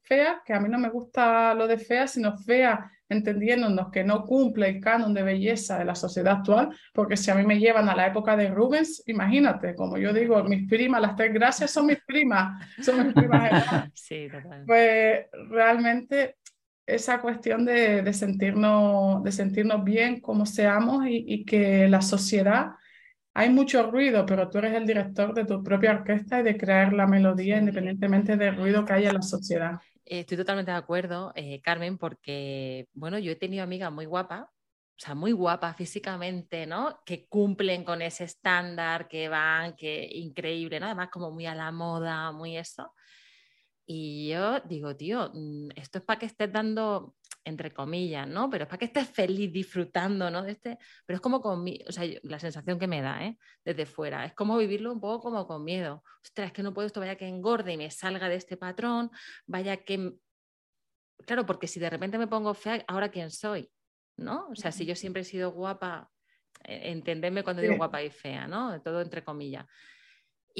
fea, 0.00 0.40
que 0.46 0.54
a 0.54 0.60
mí 0.60 0.70
no 0.70 0.78
me 0.78 0.88
gusta 0.88 1.52
lo 1.52 1.66
de 1.66 1.76
fea, 1.76 2.08
sino 2.08 2.34
fea 2.38 2.90
entendiéndonos 3.08 3.90
que 3.90 4.04
no 4.04 4.24
cumple 4.24 4.68
el 4.68 4.80
canon 4.80 5.14
de 5.14 5.22
belleza 5.22 5.78
de 5.78 5.84
la 5.84 5.94
sociedad 5.94 6.38
actual, 6.38 6.68
porque 6.92 7.16
si 7.16 7.30
a 7.30 7.34
mí 7.34 7.44
me 7.44 7.58
llevan 7.58 7.88
a 7.88 7.96
la 7.96 8.06
época 8.06 8.36
de 8.36 8.48
Rubens, 8.48 9.02
imagínate, 9.06 9.74
como 9.74 9.96
yo 9.98 10.12
digo, 10.12 10.42
mis 10.44 10.68
primas, 10.68 11.00
las 11.00 11.16
tres 11.16 11.32
gracias 11.32 11.70
son 11.70 11.86
mis 11.86 12.00
primas, 12.06 12.64
son 12.82 13.04
mis 13.06 13.14
primas. 13.14 13.90
sí, 13.94 14.28
Pues 14.66 15.26
realmente 15.50 16.36
esa 16.86 17.20
cuestión 17.20 17.64
de, 17.64 18.02
de, 18.02 18.12
sentirnos, 18.12 19.22
de 19.22 19.32
sentirnos 19.32 19.84
bien 19.84 20.20
como 20.20 20.46
seamos 20.46 21.06
y, 21.06 21.24
y 21.26 21.44
que 21.44 21.88
la 21.88 22.00
sociedad 22.00 22.72
hay 23.38 23.50
mucho 23.50 23.88
ruido, 23.88 24.26
pero 24.26 24.48
tú 24.48 24.58
eres 24.58 24.74
el 24.74 24.84
director 24.84 25.32
de 25.32 25.44
tu 25.44 25.62
propia 25.62 25.92
orquesta 25.92 26.40
y 26.40 26.42
de 26.42 26.56
crear 26.56 26.92
la 26.92 27.06
melodía 27.06 27.58
independientemente 27.58 28.36
del 28.36 28.56
ruido 28.56 28.84
que 28.84 28.94
haya 28.94 29.10
en 29.10 29.14
la 29.14 29.22
sociedad. 29.22 29.78
Estoy 30.10 30.36
totalmente 30.38 30.70
de 30.70 30.76
acuerdo, 30.78 31.32
eh, 31.34 31.60
Carmen, 31.62 31.98
porque, 31.98 32.88
bueno, 32.94 33.18
yo 33.18 33.30
he 33.32 33.36
tenido 33.36 33.62
amigas 33.62 33.92
muy 33.92 34.06
guapas, 34.06 34.42
o 34.42 34.48
sea, 35.00 35.14
muy 35.14 35.32
guapas 35.32 35.76
físicamente, 35.76 36.66
¿no? 36.66 37.00
Que 37.04 37.26
cumplen 37.28 37.84
con 37.84 38.00
ese 38.02 38.24
estándar, 38.24 39.06
que 39.08 39.28
van, 39.28 39.76
que 39.76 40.08
increíble, 40.12 40.80
¿no? 40.80 40.86
Además, 40.86 41.10
como 41.12 41.30
muy 41.30 41.46
a 41.46 41.54
la 41.54 41.70
moda, 41.72 42.32
muy 42.32 42.56
eso. 42.56 42.92
Y 43.90 44.28
yo 44.28 44.60
digo, 44.60 44.94
tío, 44.96 45.30
mm, 45.32 45.70
esto 45.74 45.98
es 45.98 46.04
para 46.04 46.18
que 46.18 46.26
estés 46.26 46.52
dando 46.52 47.14
entre 47.42 47.72
comillas, 47.72 48.28
¿no? 48.28 48.50
Pero 48.50 48.64
es 48.64 48.68
para 48.68 48.78
que 48.78 48.84
estés 48.84 49.08
feliz 49.08 49.50
disfrutando, 49.50 50.30
¿no? 50.30 50.42
De 50.42 50.52
este, 50.52 50.76
pero 51.06 51.16
es 51.16 51.20
como 51.22 51.40
con 51.40 51.64
o 51.66 51.92
sea, 51.92 52.04
la 52.24 52.38
sensación 52.38 52.78
que 52.78 52.86
me 52.86 53.00
da, 53.00 53.24
¿eh? 53.24 53.38
Desde 53.64 53.86
fuera, 53.86 54.26
es 54.26 54.34
como 54.34 54.58
vivirlo 54.58 54.92
un 54.92 55.00
poco 55.00 55.22
como 55.30 55.46
con 55.46 55.64
miedo. 55.64 56.04
Ostras, 56.22 56.48
es 56.48 56.52
que 56.52 56.62
no 56.62 56.74
puedo 56.74 56.86
esto, 56.86 57.00
vaya 57.00 57.16
que 57.16 57.26
engorde 57.26 57.72
y 57.72 57.76
me 57.78 57.90
salga 57.90 58.28
de 58.28 58.34
este 58.36 58.58
patrón, 58.58 59.10
vaya 59.46 59.78
que... 59.78 60.12
Claro, 61.26 61.46
porque 61.46 61.66
si 61.66 61.80
de 61.80 61.88
repente 61.88 62.18
me 62.18 62.26
pongo 62.26 62.52
fea, 62.52 62.84
¿ahora 62.86 63.08
quién 63.08 63.30
soy? 63.30 63.70
¿No? 64.18 64.48
O 64.50 64.54
sea, 64.54 64.70
si 64.70 64.84
yo 64.84 64.94
siempre 64.94 65.22
he 65.22 65.24
sido 65.24 65.52
guapa, 65.52 66.10
e, 66.62 66.90
entenderme 66.90 67.42
cuando 67.42 67.62
digo 67.62 67.76
guapa 67.76 68.02
y 68.02 68.10
fea, 68.10 68.46
¿no? 68.46 68.82
Todo 68.82 69.00
entre 69.00 69.24
comillas. 69.24 69.64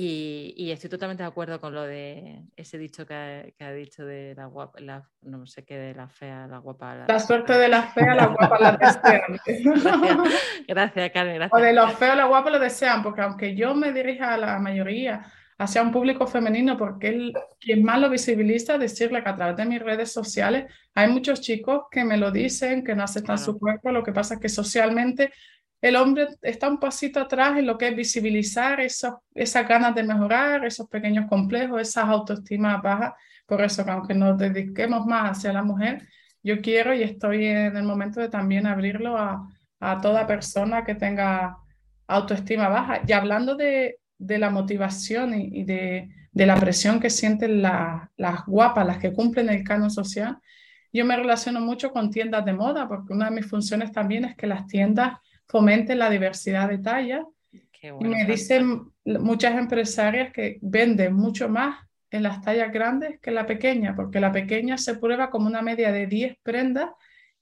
Y, 0.01 0.71
estoy 0.71 0.89
totalmente 0.89 1.25
de 1.25 1.29
acuerdo 1.29 1.61
con 1.61 1.75
lo 1.75 1.83
de 1.83 2.45
ese 2.55 2.79
dicho 2.79 3.05
que 3.05 3.53
ha, 3.59 3.73
dicho 3.73 4.07
de 4.07 4.33
la 4.37 4.47
guapa, 4.47 4.79
no 5.23 5.45
sé 5.45 5.65
qué, 5.65 5.77
de 5.77 5.93
la 5.93 6.09
fea, 6.09 6.47
la 6.47 6.59
guapa. 6.59 7.05
La, 7.09 7.19
suerte 7.19 7.55
de 7.55 7.67
la 7.67 7.83
fea, 7.83 8.15
la 8.15 8.27
guapa 8.27 8.61
la 8.61 8.77
desean. 8.81 9.41
gracias, 10.69 11.11
Carmen, 11.11 11.35
gracias. 11.35 11.61
O 11.61 11.65
de 11.65 11.73
los 11.73 11.93
feos, 11.95 12.17
la 12.17 12.27
guapa 12.27 12.49
lo 12.49 12.61
desean, 12.61 13.03
porque 13.03 13.23
aunque 13.23 13.57
yo 13.57 13.75
me 13.75 13.93
dirija 13.93 14.35
a 14.35 14.39
la 14.39 14.59
mayoría 14.61 15.33
hacia 15.59 15.83
un 15.83 15.91
público 15.91 16.29
femenino, 16.29 16.77
porque 16.77 17.09
es 17.09 17.33
quien 17.59 17.83
más 17.83 18.01
lo 18.01 18.09
visibiliza, 18.09 18.79
decirle 18.79 19.25
que 19.25 19.31
a 19.31 19.35
través 19.35 19.57
de 19.57 19.67
mis 19.67 19.83
redes 19.83 20.13
sociales 20.13 20.73
hay 20.95 21.09
muchos 21.09 21.41
chicos 21.41 21.87
que 21.91 22.05
me 22.05 22.17
lo 22.17 22.31
dicen, 22.31 22.85
que 22.85 22.95
no 22.95 23.03
aceptan 23.03 23.37
su 23.39 23.59
cuerpo, 23.59 23.91
lo 23.91 24.05
que 24.05 24.13
pasa 24.13 24.35
es 24.35 24.41
que 24.41 24.49
socialmente 24.49 25.33
el 25.81 25.97
hombre 25.97 26.29
está 26.43 26.69
un 26.69 26.81
pasito 26.81 27.21
atrás 27.21 27.59
en 27.59 27.67
lo 27.67 27.79
que 27.79 27.89
es 27.89 27.97
visibilizar 27.97 28.81
esas 28.81 29.69
ganas 29.69 29.95
de 29.95 30.03
mejorar, 30.03 30.65
esos 30.65 30.89
pequeños 30.89 31.29
complejos, 31.29 31.81
esas 31.81 32.05
autoestimas 32.05 32.83
bajas. 32.83 33.13
Por 33.47 33.63
eso, 33.63 33.85
aunque 33.89 34.15
nos 34.15 34.37
dediquemos 34.37 35.07
más 35.07 35.39
hacia 35.39 35.53
la 35.53 35.63
mujer, 35.63 36.09
yo 36.43 36.61
quiero 36.61 36.95
y 36.95 37.03
estoy 37.03 37.47
en 37.47 37.77
el 37.77 37.85
momento 37.85 38.21
de 38.21 38.29
también 38.29 38.67
abrirlo 38.67 39.17
a, 39.17 39.49
a 39.81 40.01
toda 40.01 40.27
persona 40.27 40.85
que 40.85 40.95
tenga 40.95 41.57
autoestima 42.09 42.69
baja. 42.69 43.03
Y 43.07 43.13
hablando 43.13 43.55
de, 43.55 43.99
de 44.19 44.39
la 44.39 44.51
motivación 44.51 45.35
y, 45.35 45.63
de, 45.65 46.09
de, 46.33 46.47
la 46.47 46.57
presión 46.57 46.99
que 46.99 47.11
sienten 47.11 47.63
las 47.63 48.47
guapas, 48.47 48.87
las 48.87 48.99
que 48.99 49.13
cumplen 49.13 49.49
el 49.49 49.63
canon 49.63 49.91
social, 49.91 50.39
yo 50.93 51.05
me 51.05 51.17
relaciono 51.17 51.61
mucho 51.61 51.93
con 51.93 52.11
tiendas 52.11 52.45
de 52.45 52.55
moda, 52.55 52.89
porque 52.89 53.13
una 53.13 53.27
de 53.27 53.37
mis 53.37 53.47
funciones 53.47 53.93
también 53.93 54.25
es 54.25 54.37
que 54.37 54.47
las 54.47 54.67
tiendas 54.67 55.19
fomenten 55.49 55.99
la 55.99 56.11
diversidad 56.11 56.69
de 56.69 56.79
tallas. 56.79 57.25
y 57.83 58.05
me 58.05 58.25
dicen 58.25 58.93
muchas 59.05 59.57
empresarias 59.57 60.33
que 60.33 60.59
venden 60.61 61.15
mucho 61.15 61.49
más 61.49 61.89
en 62.11 62.23
las 62.23 62.41
tallas 62.43 62.73
grandes 62.73 63.21
que 63.21 63.31
la 63.31 63.47
pequeña, 63.47 63.95
porque 63.95 64.21
la 64.21 64.33
pequeña 64.33 64.79
se 64.79 64.97
prueba 64.97 65.31
como 65.31 65.47
una 65.47 65.63
media 65.63 65.93
de 65.93 66.07
10 66.07 66.37
prendas 66.43 66.91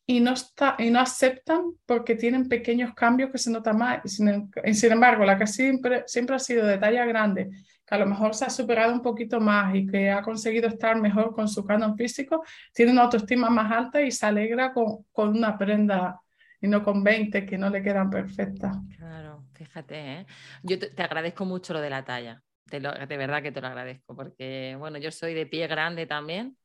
y 0.09 0.21
no, 0.21 0.35
está, 0.35 0.77
y 0.79 0.91
no 0.91 1.01
aceptan 1.01 1.73
porque 1.85 2.15
tienen 2.15 2.49
pequeños 2.49 2.95
cambios 2.95 3.31
que 3.31 3.39
se 3.39 3.51
notan 3.51 3.79
más. 3.79 4.01
Sin, 4.05 4.51
sin 4.73 4.93
embargo, 4.93 5.25
la 5.25 5.37
que 5.37 5.47
siempre, 5.47 6.05
siempre 6.07 6.37
ha 6.37 6.39
sido 6.39 6.65
de 6.65 6.79
talla 6.79 7.05
grande, 7.07 7.51
que 7.85 7.95
a 7.95 7.99
lo 7.99 8.07
mejor 8.07 8.35
se 8.35 8.45
ha 8.45 8.51
superado 8.51 8.93
un 8.93 9.03
poquito 9.03 9.41
más 9.41 9.75
y 9.75 9.87
que 9.87 10.11
ha 10.11 10.23
conseguido 10.23 10.69
estar 10.69 11.01
mejor 11.01 11.35
con 11.35 11.49
su 11.49 11.65
canon 11.65 11.97
físico, 11.97 12.45
tiene 12.73 12.93
una 12.93 13.03
autoestima 13.03 13.51
más 13.51 13.73
alta 13.73 14.01
y 14.01 14.13
se 14.13 14.27
alegra 14.27 14.73
con, 14.73 15.05
con 15.13 15.31
una 15.31 15.59
prenda 15.59 16.21
y 16.61 16.69
no 16.69 16.83
con 16.83 17.03
20 17.05 17.47
que 17.47 17.59
no 17.59 17.71
le 17.71 17.83
quedan 17.83 18.11
perfectas. 18.11 18.77
Claro, 18.97 19.45
fíjate, 19.53 20.13
¿eh? 20.13 20.27
yo 20.63 20.79
te, 20.79 21.03
agradezco 21.03 21.45
mucho 21.45 21.73
lo 21.73 21.81
de 21.81 21.91
la 21.91 22.05
talla, 22.05 22.43
de 22.65 23.17
verdad 23.17 23.43
que 23.43 23.53
te 23.53 23.61
lo 23.61 23.69
agradezco, 23.69 24.17
porque 24.17 24.77
bueno, 24.79 24.99
yo 24.99 25.11
soy 25.11 25.35
de 25.35 25.47
pie 25.47 25.67
grande 25.67 26.07
también. 26.07 26.57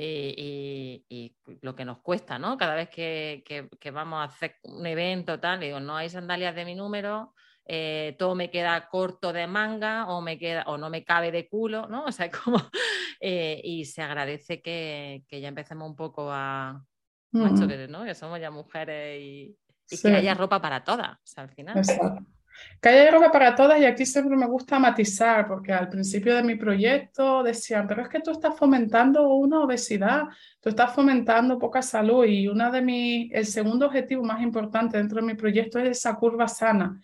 Y, 0.00 1.34
lo 1.62 1.74
que 1.74 1.84
nos 1.84 1.98
cuesta, 2.02 2.38
¿no? 2.38 2.56
Cada 2.56 2.76
vez 2.76 2.88
que, 2.88 3.42
que, 3.80 3.90
vamos 3.90 4.20
a 4.20 4.24
hacer 4.24 4.54
un 4.62 4.86
evento, 4.86 5.40
tal, 5.40 5.58
digo, 5.58 5.80
no 5.80 5.96
hay 5.96 6.08
sandalias 6.08 6.54
de 6.54 6.64
mi 6.64 6.76
número, 6.76 7.34
eh, 7.70 8.16
todo 8.18 8.34
me 8.34 8.50
queda 8.50 8.88
corto 8.88 9.30
de 9.30 9.46
manga 9.46 10.06
o, 10.08 10.22
me 10.22 10.38
queda, 10.38 10.64
o 10.68 10.78
no 10.78 10.88
me 10.88 11.04
cabe 11.04 11.30
de 11.30 11.48
culo, 11.48 11.86
¿no? 11.86 12.04
O 12.04 12.12
sea, 12.12 12.30
como, 12.44 12.58
eh, 13.20 13.60
y 13.62 13.84
se 13.84 14.00
agradece 14.02 14.62
que, 14.62 15.22
que, 15.28 15.40
ya 15.42 15.48
empecemos 15.48 15.86
un 15.88 15.94
poco 15.94 16.30
a, 16.32 16.82
que, 17.32 18.14
somos 18.14 18.40
ya 18.40 18.50
mujeres 18.50 19.20
y, 19.20 19.56
que 20.02 20.08
haya 20.08 20.34
ropa 20.34 20.60
para 20.60 20.84
todas, 20.84 21.18
al 21.36 21.48
final. 21.50 21.82
Que 22.80 22.88
haya 22.88 23.10
ropa 23.10 23.30
para 23.30 23.54
todas 23.54 23.80
y 23.80 23.84
aquí 23.84 24.04
siempre 24.04 24.36
me 24.36 24.46
gusta 24.46 24.78
matizar, 24.78 25.46
porque 25.46 25.72
al 25.72 25.88
principio 25.88 26.34
de 26.34 26.42
mi 26.42 26.56
proyecto 26.56 27.42
decían, 27.42 27.86
pero 27.86 28.02
es 28.02 28.08
que 28.08 28.20
tú 28.20 28.32
estás 28.32 28.56
fomentando 28.56 29.28
una 29.34 29.60
obesidad, 29.60 30.24
tú 30.60 30.68
estás 30.70 30.92
fomentando 30.92 31.58
poca 31.58 31.82
salud 31.82 32.24
y 32.24 32.48
una 32.48 32.70
de 32.70 32.82
mis, 32.82 33.32
el 33.32 33.46
segundo 33.46 33.86
objetivo 33.86 34.24
más 34.24 34.42
importante 34.42 34.96
dentro 34.96 35.20
de 35.20 35.26
mi 35.26 35.34
proyecto 35.34 35.78
es 35.78 35.98
esa 35.98 36.14
curva 36.16 36.48
sana. 36.48 37.00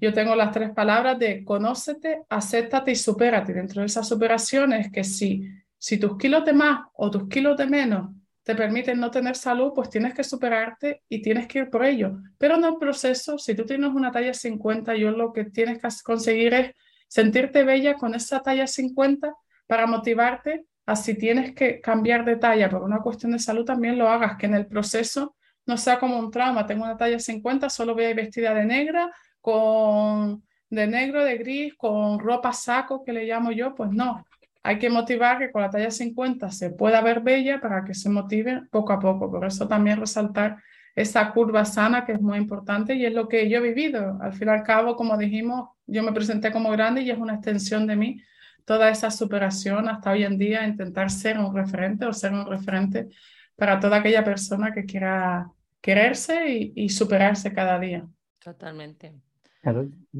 Yo 0.00 0.12
tengo 0.12 0.34
las 0.34 0.50
tres 0.50 0.70
palabras 0.70 1.18
de 1.18 1.44
conócete, 1.44 2.22
acéptate 2.28 2.90
y 2.90 2.96
supérate. 2.96 3.52
Dentro 3.52 3.82
de 3.82 3.86
esas 3.86 4.08
superaciones 4.08 4.90
que 4.90 5.04
si, 5.04 5.48
si 5.78 5.98
tus 5.98 6.18
kilos 6.18 6.44
de 6.44 6.52
más 6.52 6.86
o 6.94 7.08
tus 7.08 7.28
kilos 7.28 7.56
de 7.56 7.66
menos 7.66 8.10
te 8.42 8.54
permiten 8.54 8.98
no 8.98 9.10
tener 9.10 9.36
salud, 9.36 9.72
pues 9.74 9.88
tienes 9.88 10.14
que 10.14 10.24
superarte 10.24 11.02
y 11.08 11.22
tienes 11.22 11.46
que 11.46 11.60
ir 11.60 11.70
por 11.70 11.84
ello. 11.84 12.18
Pero 12.38 12.56
en 12.56 12.64
el 12.64 12.76
proceso, 12.76 13.38
si 13.38 13.54
tú 13.54 13.64
tienes 13.64 13.90
una 13.90 14.10
talla 14.10 14.34
50, 14.34 14.96
yo 14.96 15.10
lo 15.12 15.32
que 15.32 15.44
tienes 15.44 15.80
que 15.80 15.88
conseguir 16.04 16.54
es 16.54 16.74
sentirte 17.08 17.62
bella 17.62 17.94
con 17.94 18.14
esa 18.14 18.40
talla 18.40 18.66
50 18.66 19.34
para 19.66 19.86
motivarte. 19.86 20.66
A 20.84 20.96
si 20.96 21.14
tienes 21.14 21.54
que 21.54 21.80
cambiar 21.80 22.24
de 22.24 22.36
talla 22.36 22.68
por 22.68 22.82
una 22.82 22.98
cuestión 22.98 23.32
de 23.32 23.38
salud, 23.38 23.64
también 23.64 23.96
lo 23.98 24.08
hagas, 24.08 24.36
que 24.36 24.46
en 24.46 24.54
el 24.54 24.66
proceso 24.66 25.36
no 25.64 25.76
sea 25.76 26.00
como 26.00 26.18
un 26.18 26.32
trauma, 26.32 26.66
tengo 26.66 26.82
una 26.82 26.96
talla 26.96 27.20
50, 27.20 27.70
solo 27.70 27.94
voy 27.94 28.04
a 28.04 28.10
ir 28.10 28.16
vestida 28.16 28.52
de 28.52 28.64
negra, 28.64 29.12
con 29.40 30.42
de 30.70 30.86
negro, 30.86 31.22
de 31.22 31.36
gris, 31.36 31.74
con 31.76 32.18
ropa 32.18 32.52
saco 32.52 33.04
que 33.04 33.12
le 33.12 33.26
llamo 33.26 33.52
yo, 33.52 33.74
pues 33.74 33.90
no, 33.90 34.24
hay 34.62 34.78
que 34.78 34.90
motivar 34.90 35.38
que 35.38 35.50
con 35.50 35.62
la 35.62 35.70
talla 35.70 35.90
50 35.90 36.50
se 36.50 36.70
pueda 36.70 37.00
ver 37.00 37.20
bella 37.20 37.60
para 37.60 37.84
que 37.84 37.94
se 37.94 38.08
motive 38.08 38.62
poco 38.70 38.92
a 38.92 39.00
poco. 39.00 39.30
Por 39.30 39.44
eso 39.44 39.66
también 39.66 39.98
resaltar 39.98 40.58
esa 40.94 41.32
curva 41.32 41.64
sana 41.64 42.04
que 42.04 42.12
es 42.12 42.20
muy 42.20 42.38
importante 42.38 42.94
y 42.94 43.04
es 43.04 43.12
lo 43.12 43.28
que 43.28 43.48
yo 43.48 43.58
he 43.58 43.62
vivido. 43.62 44.18
Al 44.20 44.34
fin 44.34 44.48
y 44.48 44.50
al 44.50 44.62
cabo, 44.62 44.94
como 44.94 45.16
dijimos, 45.16 45.70
yo 45.86 46.02
me 46.02 46.12
presenté 46.12 46.52
como 46.52 46.70
grande 46.70 47.02
y 47.02 47.10
es 47.10 47.18
una 47.18 47.34
extensión 47.34 47.86
de 47.86 47.96
mí 47.96 48.22
toda 48.64 48.90
esa 48.90 49.10
superación 49.10 49.88
hasta 49.88 50.12
hoy 50.12 50.24
en 50.24 50.38
día, 50.38 50.66
intentar 50.66 51.10
ser 51.10 51.38
un 51.38 51.54
referente 51.54 52.06
o 52.06 52.12
ser 52.12 52.32
un 52.32 52.46
referente 52.46 53.08
para 53.56 53.80
toda 53.80 53.98
aquella 53.98 54.24
persona 54.24 54.72
que 54.72 54.84
quiera 54.84 55.50
quererse 55.80 56.72
y, 56.74 56.88
superarse 56.88 57.52
cada 57.52 57.78
día. 57.78 58.06
Totalmente. 58.38 59.12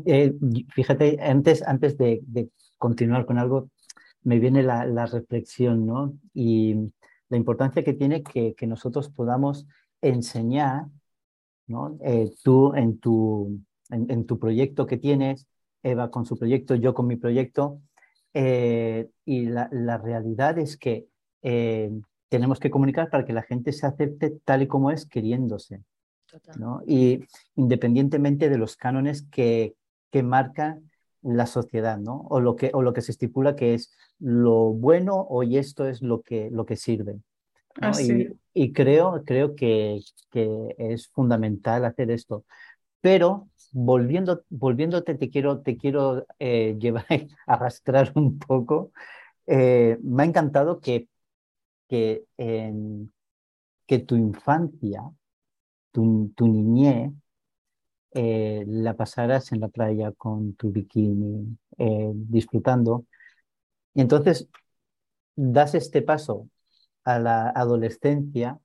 Eh, 0.06 0.34
fíjate, 0.74 1.18
antes, 1.20 1.62
antes 1.66 1.96
de, 1.96 2.20
de 2.22 2.48
continuar 2.78 3.26
con 3.26 3.38
algo, 3.38 3.70
me 4.24 4.38
viene 4.38 4.62
la, 4.62 5.06
reflexión, 5.06 5.86
¿no? 5.86 6.14
Y 6.34 6.74
la 7.28 7.36
importancia 7.36 7.82
que 7.82 7.92
tiene 7.92 8.22
que, 8.22 8.54
nosotros 8.66 9.08
podamos 9.08 9.66
enseñar, 10.00 10.86
¿no? 11.66 11.98
Eh, 12.04 12.30
tú 12.42 12.74
en 12.74 12.98
tu, 12.98 13.60
en, 13.90 14.26
tu 14.26 14.38
proyecto 14.38 14.86
que 14.86 14.96
tienes, 14.96 15.46
Eva 15.82 16.10
con 16.10 16.26
su 16.26 16.38
proyecto, 16.38 16.74
yo 16.74 16.94
con 16.94 17.06
mi 17.06 17.16
proyecto, 17.16 17.80
eh, 18.34 19.10
y 19.24 19.46
la, 19.46 19.68
realidad 19.98 20.58
es 20.58 20.76
que 20.76 21.06
eh, 21.42 21.90
tenemos 22.28 22.60
que 22.60 22.70
comunicar 22.70 23.10
para 23.10 23.24
que 23.24 23.32
la 23.32 23.42
gente 23.42 23.72
se 23.72 23.86
acepte 23.86 24.30
tal 24.44 24.62
y 24.62 24.68
como 24.68 24.90
es, 24.90 25.06
queriéndose. 25.06 25.82
¿no? 26.58 26.80
Y 26.86 27.20
independientemente 27.56 28.48
de 28.48 28.56
los 28.56 28.76
cánones 28.76 29.22
que, 29.30 29.74
que 30.10 30.22
marcan 30.22 30.90
la 31.22 31.46
sociedad, 31.46 31.98
¿no? 31.98 32.26
O 32.28 32.40
lo 32.40 32.56
que, 32.56 32.70
o 32.74 32.82
lo 32.82 32.92
que 32.92 33.00
se 33.00 33.12
estipula 33.12 33.56
que 33.56 33.74
es 33.74 33.92
lo 34.18 34.72
bueno 34.72 35.14
o 35.28 35.42
y 35.42 35.58
esto 35.58 35.86
es 35.86 36.02
lo 36.02 36.22
que, 36.22 36.50
lo 36.50 36.66
que 36.66 36.76
sirve. 36.76 37.20
Y, 38.54 38.72
creo, 38.72 39.22
creo 39.24 39.54
que, 39.54 40.00
que, 40.30 40.74
es 40.76 41.08
fundamental 41.08 41.84
hacer 41.84 42.10
esto. 42.10 42.44
Pero 43.00 43.48
volviendo, 43.72 44.44
volviéndote, 44.50 45.14
te 45.14 45.30
quiero, 45.30 45.60
te 45.62 45.76
quiero 45.78 46.26
eh, 46.38 46.76
llevar, 46.80 47.06
arrastrar 47.46 48.12
un 48.14 48.38
poco. 48.38 48.92
Eh, 49.46 49.98
me 50.02 50.24
ha 50.24 50.26
encantado 50.26 50.80
que, 50.80 51.08
que, 51.88 52.24
que 53.86 53.98
tu 54.00 54.16
infancia, 54.16 55.02
tu, 55.92 56.32
tu 56.36 56.46
niñez, 56.48 57.12
eh, 58.14 58.64
la 58.66 58.94
pasaras 58.96 59.52
en 59.52 59.60
la 59.60 59.68
playa 59.68 60.12
con 60.12 60.54
tu 60.54 60.70
bikini, 60.72 61.56
eh, 61.78 62.10
disfrutando. 62.14 63.06
Y 63.94 64.02
entonces 64.02 64.48
das 65.36 65.74
este 65.74 66.02
paso 66.02 66.48
a 67.04 67.18
la 67.18 67.50
adolescencia 67.50 68.60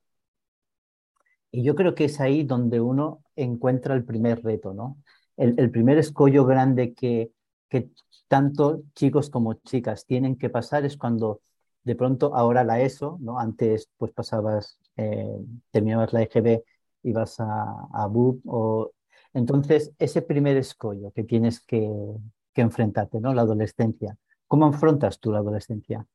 y 1.50 1.62
yo 1.62 1.74
creo 1.74 1.94
que 1.94 2.04
es 2.04 2.20
ahí 2.20 2.44
donde 2.44 2.80
uno 2.80 3.22
encuentra 3.36 3.94
el 3.94 4.04
primer 4.04 4.42
reto, 4.42 4.74
¿no? 4.74 4.98
El, 5.36 5.70
primer 5.70 5.98
escollo 5.98 6.44
grande 6.44 6.94
que, 6.94 7.30
que 7.68 7.90
tanto 8.26 8.82
chicos 8.94 9.30
como 9.30 9.54
chicas 9.54 10.04
tienen 10.04 10.36
que 10.36 10.50
pasar 10.50 10.84
es 10.84 10.96
cuando 10.96 11.42
de 11.84 11.94
pronto 11.94 12.34
ahora 12.34 12.64
la 12.64 12.80
ESO, 12.82 13.18
¿no? 13.20 13.38
Antes 13.38 13.88
pues 13.96 14.12
pasabas 14.12 14.78
eh, 14.96 15.38
terminabas 15.70 16.12
la 16.12 16.22
EGB, 16.22 16.62
ibas 17.04 17.40
a, 17.40 17.88
a 17.92 18.06
BUP, 18.08 18.42
o... 18.46 18.92
entonces 19.34 19.92
ese 19.98 20.22
primer 20.22 20.56
escollo 20.56 21.10
que 21.12 21.24
tienes 21.24 21.60
que, 21.60 21.90
que 22.54 22.60
enfrentarte, 22.60 23.20
¿no? 23.20 23.34
La 23.34 23.42
adolescencia. 23.42 24.16
¿Cómo 24.46 24.66
afrontas 24.66 25.20
tú 25.20 25.32
la 25.32 25.38
adolescencia? 25.38 26.06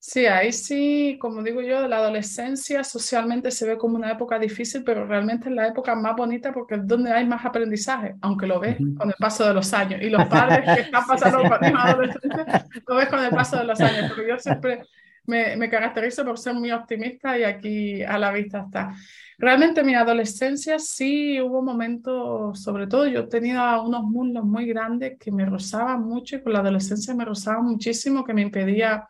Sí, 0.00 0.26
ahí 0.26 0.52
sí, 0.52 1.18
como 1.20 1.42
digo 1.42 1.60
yo, 1.60 1.88
la 1.88 1.96
adolescencia 1.96 2.84
socialmente 2.84 3.50
se 3.50 3.66
ve 3.66 3.76
como 3.76 3.96
una 3.96 4.12
época 4.12 4.38
difícil, 4.38 4.84
pero 4.84 5.04
realmente 5.04 5.48
es 5.48 5.54
la 5.54 5.66
época 5.66 5.96
más 5.96 6.14
bonita 6.14 6.52
porque 6.52 6.76
es 6.76 6.86
donde 6.86 7.10
hay 7.10 7.26
más 7.26 7.44
aprendizaje, 7.44 8.14
aunque 8.20 8.46
lo 8.46 8.60
ves 8.60 8.76
con 8.96 9.08
el 9.08 9.16
paso 9.18 9.44
de 9.48 9.54
los 9.54 9.74
años. 9.74 10.00
Y 10.00 10.08
los 10.10 10.24
padres 10.26 10.64
que 10.72 10.82
están 10.82 11.04
pasando 11.04 11.42
por 11.42 11.60
la 11.60 11.82
adolescencia, 11.82 12.66
lo 12.86 12.94
ves 12.94 13.08
con 13.08 13.24
el 13.24 13.30
paso 13.30 13.56
de 13.58 13.64
los 13.64 13.80
años, 13.80 14.08
porque 14.08 14.28
yo 14.28 14.38
siempre 14.38 14.82
me, 15.28 15.70
caracterizo 15.70 16.24
por 16.24 16.38
ser 16.38 16.54
muy 16.54 16.72
optimista 16.72 17.38
y 17.38 17.44
aquí 17.44 18.02
a 18.02 18.18
la 18.18 18.32
vista 18.32 18.64
está. 18.66 18.94
Realmente 19.38 19.80
en 19.80 19.86
mi 19.86 19.94
adolescencia 19.94 20.78
sí 20.80 21.40
hubo 21.40 21.62
momentos, 21.62 22.60
sobre 22.60 22.88
todo 22.88 23.06
yo 23.06 23.28
tenía 23.28 23.80
unos 23.80 24.02
mundos 24.02 24.44
muy 24.44 24.66
grandes 24.66 25.16
que 25.18 25.30
me 25.30 25.46
rozaban 25.46 26.02
mucho 26.02 26.36
y 26.36 26.42
con 26.42 26.52
la 26.52 26.58
adolescencia 26.58 27.14
me 27.14 27.24
rozaban 27.24 27.64
muchísimo, 27.64 28.24
que 28.24 28.34
me 28.34 28.42
impedía 28.42 29.06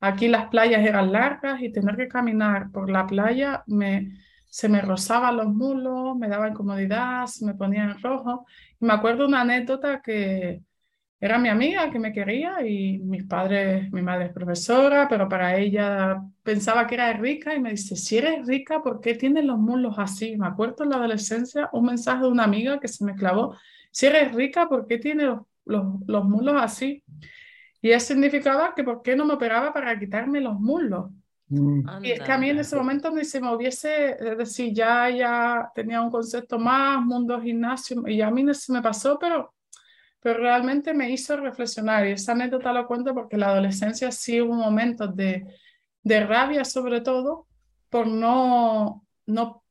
Aquí 0.00 0.28
las 0.28 0.48
playas 0.48 0.86
eran 0.86 1.12
largas 1.12 1.60
y 1.60 1.72
tener 1.72 1.96
que 1.96 2.08
caminar 2.08 2.70
por 2.70 2.88
la 2.88 3.06
playa 3.06 3.64
me, 3.66 4.12
se 4.46 4.68
me 4.68 4.80
rozaban 4.80 5.36
los 5.36 5.48
mulos, 5.48 6.16
me 6.16 6.28
daba 6.28 6.48
incomodidad, 6.48 7.26
se 7.26 7.44
me 7.44 7.54
ponía 7.54 7.84
en 7.84 8.00
rojo. 8.00 8.46
Y 8.80 8.84
me 8.84 8.92
acuerdo 8.92 9.26
una 9.26 9.40
anécdota 9.40 10.00
que 10.00 10.62
era 11.20 11.38
mi 11.38 11.48
amiga 11.48 11.90
que 11.90 11.98
me 11.98 12.12
quería 12.12 12.64
y 12.66 12.98
mis 12.98 13.24
padres, 13.24 13.90
mi 13.92 14.02
madre 14.02 14.26
es 14.26 14.32
profesora, 14.32 15.08
pero 15.08 15.28
para 15.28 15.56
ella 15.56 16.22
pensaba 16.42 16.86
que 16.86 16.94
era 16.94 17.12
rica 17.12 17.54
y 17.54 17.60
me 17.60 17.70
dice, 17.70 17.96
si 17.96 18.18
eres 18.18 18.46
rica, 18.46 18.80
¿por 18.82 19.00
qué 19.00 19.14
tienes 19.14 19.44
los 19.44 19.58
mulos 19.58 19.94
así? 19.98 20.36
Me 20.36 20.46
acuerdo 20.46 20.84
en 20.84 20.90
la 20.90 20.96
adolescencia 20.96 21.68
un 21.72 21.86
mensaje 21.86 22.22
de 22.22 22.28
una 22.28 22.44
amiga 22.44 22.78
que 22.78 22.88
se 22.88 23.04
me 23.04 23.14
clavó, 23.14 23.56
si 23.90 24.06
eres 24.06 24.32
rica, 24.32 24.68
¿por 24.68 24.86
qué 24.86 24.98
tienes 24.98 25.26
los, 25.26 25.40
los, 25.64 25.84
los 26.06 26.24
mulos 26.24 26.54
así? 26.56 27.02
Y 27.80 27.90
eso 27.90 28.08
significaba 28.08 28.74
que 28.74 28.84
por 28.84 29.02
qué 29.02 29.16
no 29.16 29.24
me 29.24 29.34
operaba 29.34 29.72
para 29.72 29.98
quitarme 29.98 30.40
los 30.40 30.58
muslos. 30.60 31.10
Mm. 31.48 32.04
Y 32.04 32.10
es 32.12 32.20
que 32.20 32.32
a 32.32 32.38
mí 32.38 32.50
en 32.50 32.58
ese 32.58 32.76
momento 32.76 33.10
ni 33.10 33.24
se 33.24 33.40
me 33.40 33.54
hubiese, 33.54 34.10
es 34.12 34.38
decir, 34.38 34.72
ya, 34.74 35.08
ya 35.10 35.70
tenía 35.74 36.00
un 36.02 36.10
concepto 36.10 36.58
más, 36.58 37.04
mundo 37.04 37.40
gimnasio, 37.40 38.06
y 38.06 38.20
a 38.20 38.30
mí 38.30 38.42
no 38.42 38.52
se 38.54 38.72
me 38.72 38.82
pasó, 38.82 39.18
pero, 39.18 39.54
pero 40.20 40.40
realmente 40.40 40.94
me 40.94 41.10
hizo 41.10 41.36
reflexionar. 41.36 42.06
Y 42.06 42.12
esa 42.12 42.32
anécdota 42.32 42.72
lo 42.72 42.86
cuento 42.86 43.14
porque 43.14 43.36
la 43.36 43.48
adolescencia 43.48 44.10
sí 44.10 44.40
hubo 44.40 44.54
momentos 44.54 45.14
de, 45.14 45.46
de 46.02 46.26
rabia, 46.26 46.64
sobre 46.64 47.00
todo, 47.00 47.46
por 47.88 48.06
no, 48.06 49.06
no 49.26 49.62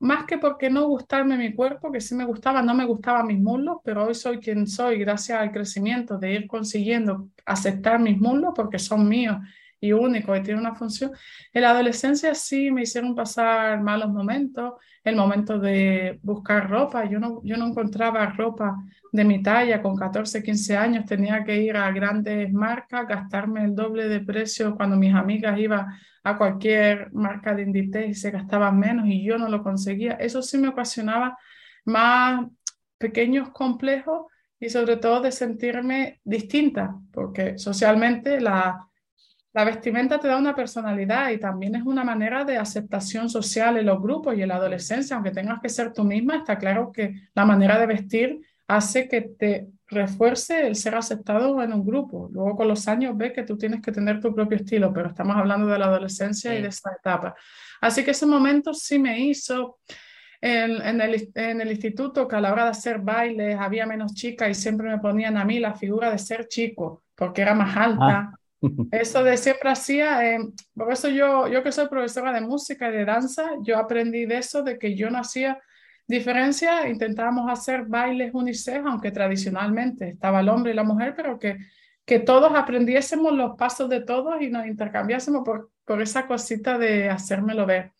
más 0.00 0.26
que 0.26 0.38
porque 0.38 0.68
no 0.68 0.86
gustarme 0.86 1.36
mi 1.38 1.54
cuerpo, 1.54 1.90
que 1.90 2.00
sí 2.00 2.14
me 2.14 2.26
gustaba, 2.26 2.60
no 2.62 2.74
me 2.74 2.84
gustaban 2.84 3.26
mis 3.26 3.40
muslos, 3.40 3.78
pero 3.82 4.04
hoy 4.04 4.14
soy 4.14 4.38
quien 4.38 4.66
soy 4.66 4.98
gracias 4.98 5.40
al 5.40 5.50
crecimiento 5.50 6.18
de 6.18 6.34
ir 6.34 6.46
consiguiendo 6.46 7.28
aceptar 7.46 7.98
mis 7.98 8.18
muslos 8.20 8.52
porque 8.54 8.78
son 8.78 9.08
míos 9.08 9.38
y 9.84 9.92
únicos 9.92 10.38
y 10.38 10.42
tienen 10.42 10.60
una 10.60 10.74
función. 10.74 11.12
En 11.52 11.62
la 11.62 11.70
adolescencia 11.70 12.34
sí 12.34 12.70
me 12.70 12.82
hicieron 12.82 13.14
pasar 13.14 13.82
malos 13.82 14.10
momentos, 14.10 14.74
el 15.04 15.16
momento 15.16 15.58
de 15.58 16.18
buscar 16.22 16.70
ropa, 16.70 17.04
yo 17.04 17.20
no, 17.20 17.42
yo 17.44 17.56
no 17.56 17.66
encontraba 17.66 18.26
ropa 18.26 18.76
de 19.12 19.24
mi 19.24 19.42
talla 19.42 19.82
con 19.82 19.94
14, 19.96 20.42
15 20.42 20.76
años, 20.76 21.04
tenía 21.04 21.44
que 21.44 21.60
ir 21.62 21.76
a 21.76 21.90
grandes 21.92 22.50
marcas, 22.52 23.06
gastarme 23.06 23.64
el 23.64 23.74
doble 23.74 24.08
de 24.08 24.20
precio 24.20 24.74
cuando 24.74 24.96
mis 24.96 25.14
amigas 25.14 25.58
iban 25.58 25.86
a 26.22 26.38
cualquier 26.38 27.12
marca 27.12 27.54
de 27.54 27.62
Inditex 27.62 28.08
y 28.08 28.14
se 28.14 28.30
gastaban 28.30 28.78
menos 28.78 29.06
y 29.06 29.22
yo 29.22 29.36
no 29.36 29.48
lo 29.48 29.62
conseguía. 29.62 30.14
Eso 30.14 30.40
sí 30.40 30.56
me 30.56 30.68
ocasionaba 30.68 31.36
más 31.84 32.46
pequeños 32.96 33.50
complejos 33.50 34.26
y 34.58 34.70
sobre 34.70 34.96
todo 34.96 35.20
de 35.20 35.32
sentirme 35.32 36.20
distinta, 36.24 36.96
porque 37.12 37.58
socialmente 37.58 38.40
la, 38.40 38.88
la 39.54 39.64
vestimenta 39.64 40.18
te 40.18 40.26
da 40.26 40.36
una 40.36 40.54
personalidad 40.54 41.30
y 41.30 41.38
también 41.38 41.76
es 41.76 41.84
una 41.84 42.02
manera 42.02 42.44
de 42.44 42.58
aceptación 42.58 43.30
social 43.30 43.78
en 43.78 43.86
los 43.86 44.02
grupos 44.02 44.36
y 44.36 44.42
en 44.42 44.48
la 44.48 44.56
adolescencia, 44.56 45.14
aunque 45.14 45.30
tengas 45.30 45.60
que 45.60 45.68
ser 45.68 45.92
tú 45.92 46.02
misma, 46.02 46.38
está 46.38 46.58
claro 46.58 46.90
que 46.90 47.14
la 47.34 47.44
manera 47.44 47.78
de 47.78 47.86
vestir 47.86 48.40
hace 48.66 49.08
que 49.08 49.20
te 49.20 49.68
refuerce 49.86 50.66
el 50.66 50.74
ser 50.74 50.96
aceptado 50.96 51.62
en 51.62 51.72
un 51.72 51.86
grupo. 51.86 52.28
Luego 52.32 52.56
con 52.56 52.66
los 52.66 52.88
años 52.88 53.16
ves 53.16 53.32
que 53.32 53.44
tú 53.44 53.56
tienes 53.56 53.80
que 53.80 53.92
tener 53.92 54.20
tu 54.20 54.34
propio 54.34 54.56
estilo, 54.56 54.92
pero 54.92 55.10
estamos 55.10 55.36
hablando 55.36 55.68
de 55.68 55.78
la 55.78 55.86
adolescencia 55.86 56.58
y 56.58 56.60
de 56.60 56.68
esa 56.68 56.90
etapa. 56.98 57.36
Así 57.80 58.02
que 58.02 58.10
ese 58.10 58.26
momento 58.26 58.74
sí 58.74 58.98
me 58.98 59.20
hizo 59.20 59.78
en, 60.40 60.82
en, 60.82 61.00
el, 61.00 61.30
en, 61.32 61.60
el, 61.60 61.70
instituto 61.70 62.26
que 62.26 62.34
a 62.34 62.40
la 62.40 62.52
hora 62.52 62.64
de 62.64 62.70
hacer 62.70 62.98
bailes 62.98 63.56
había 63.56 63.86
menos 63.86 64.14
chicas 64.14 64.50
y 64.50 64.54
siempre 64.54 64.88
me 64.88 64.98
ponían 64.98 65.36
a 65.36 65.44
mí 65.44 65.60
la 65.60 65.74
figura 65.74 66.10
de 66.10 66.18
ser 66.18 66.48
chico, 66.48 67.04
porque 67.14 67.42
era 67.42 67.54
más 67.54 67.76
alta. 67.76 68.30
Ah. 68.32 68.38
Eso 68.90 69.22
de 69.22 69.36
siempre 69.36 69.70
hacía, 69.70 70.34
eh, 70.34 70.38
por 70.74 70.92
eso 70.92 71.08
yo, 71.08 71.48
yo 71.48 71.62
que 71.62 71.72
soy 71.72 71.88
profesora 71.88 72.32
de 72.32 72.40
música 72.40 72.88
y 72.88 72.92
de 72.92 73.04
danza, 73.04 73.50
yo 73.62 73.78
aprendí 73.78 74.26
de 74.26 74.38
eso, 74.38 74.62
de 74.62 74.78
que 74.78 74.94
yo 74.94 75.10
no 75.10 75.18
hacía 75.18 75.60
diferencia, 76.06 76.88
intentábamos 76.88 77.50
hacer 77.50 77.84
bailes 77.86 78.34
unisex, 78.34 78.84
aunque 78.86 79.10
tradicionalmente 79.10 80.10
estaba 80.10 80.40
el 80.40 80.48
hombre 80.48 80.72
y 80.72 80.74
la 80.74 80.84
mujer, 80.84 81.14
pero 81.16 81.38
que, 81.38 81.58
que 82.04 82.18
todos 82.18 82.52
aprendiésemos 82.54 83.32
los 83.32 83.56
pasos 83.56 83.88
de 83.88 84.00
todos 84.00 84.40
y 84.40 84.50
nos 84.50 84.66
intercambiásemos 84.66 85.42
por, 85.44 85.70
por 85.84 86.02
esa 86.02 86.26
cosita 86.26 86.78
de 86.78 87.08
hacérmelo 87.08 87.66
ver. 87.66 87.92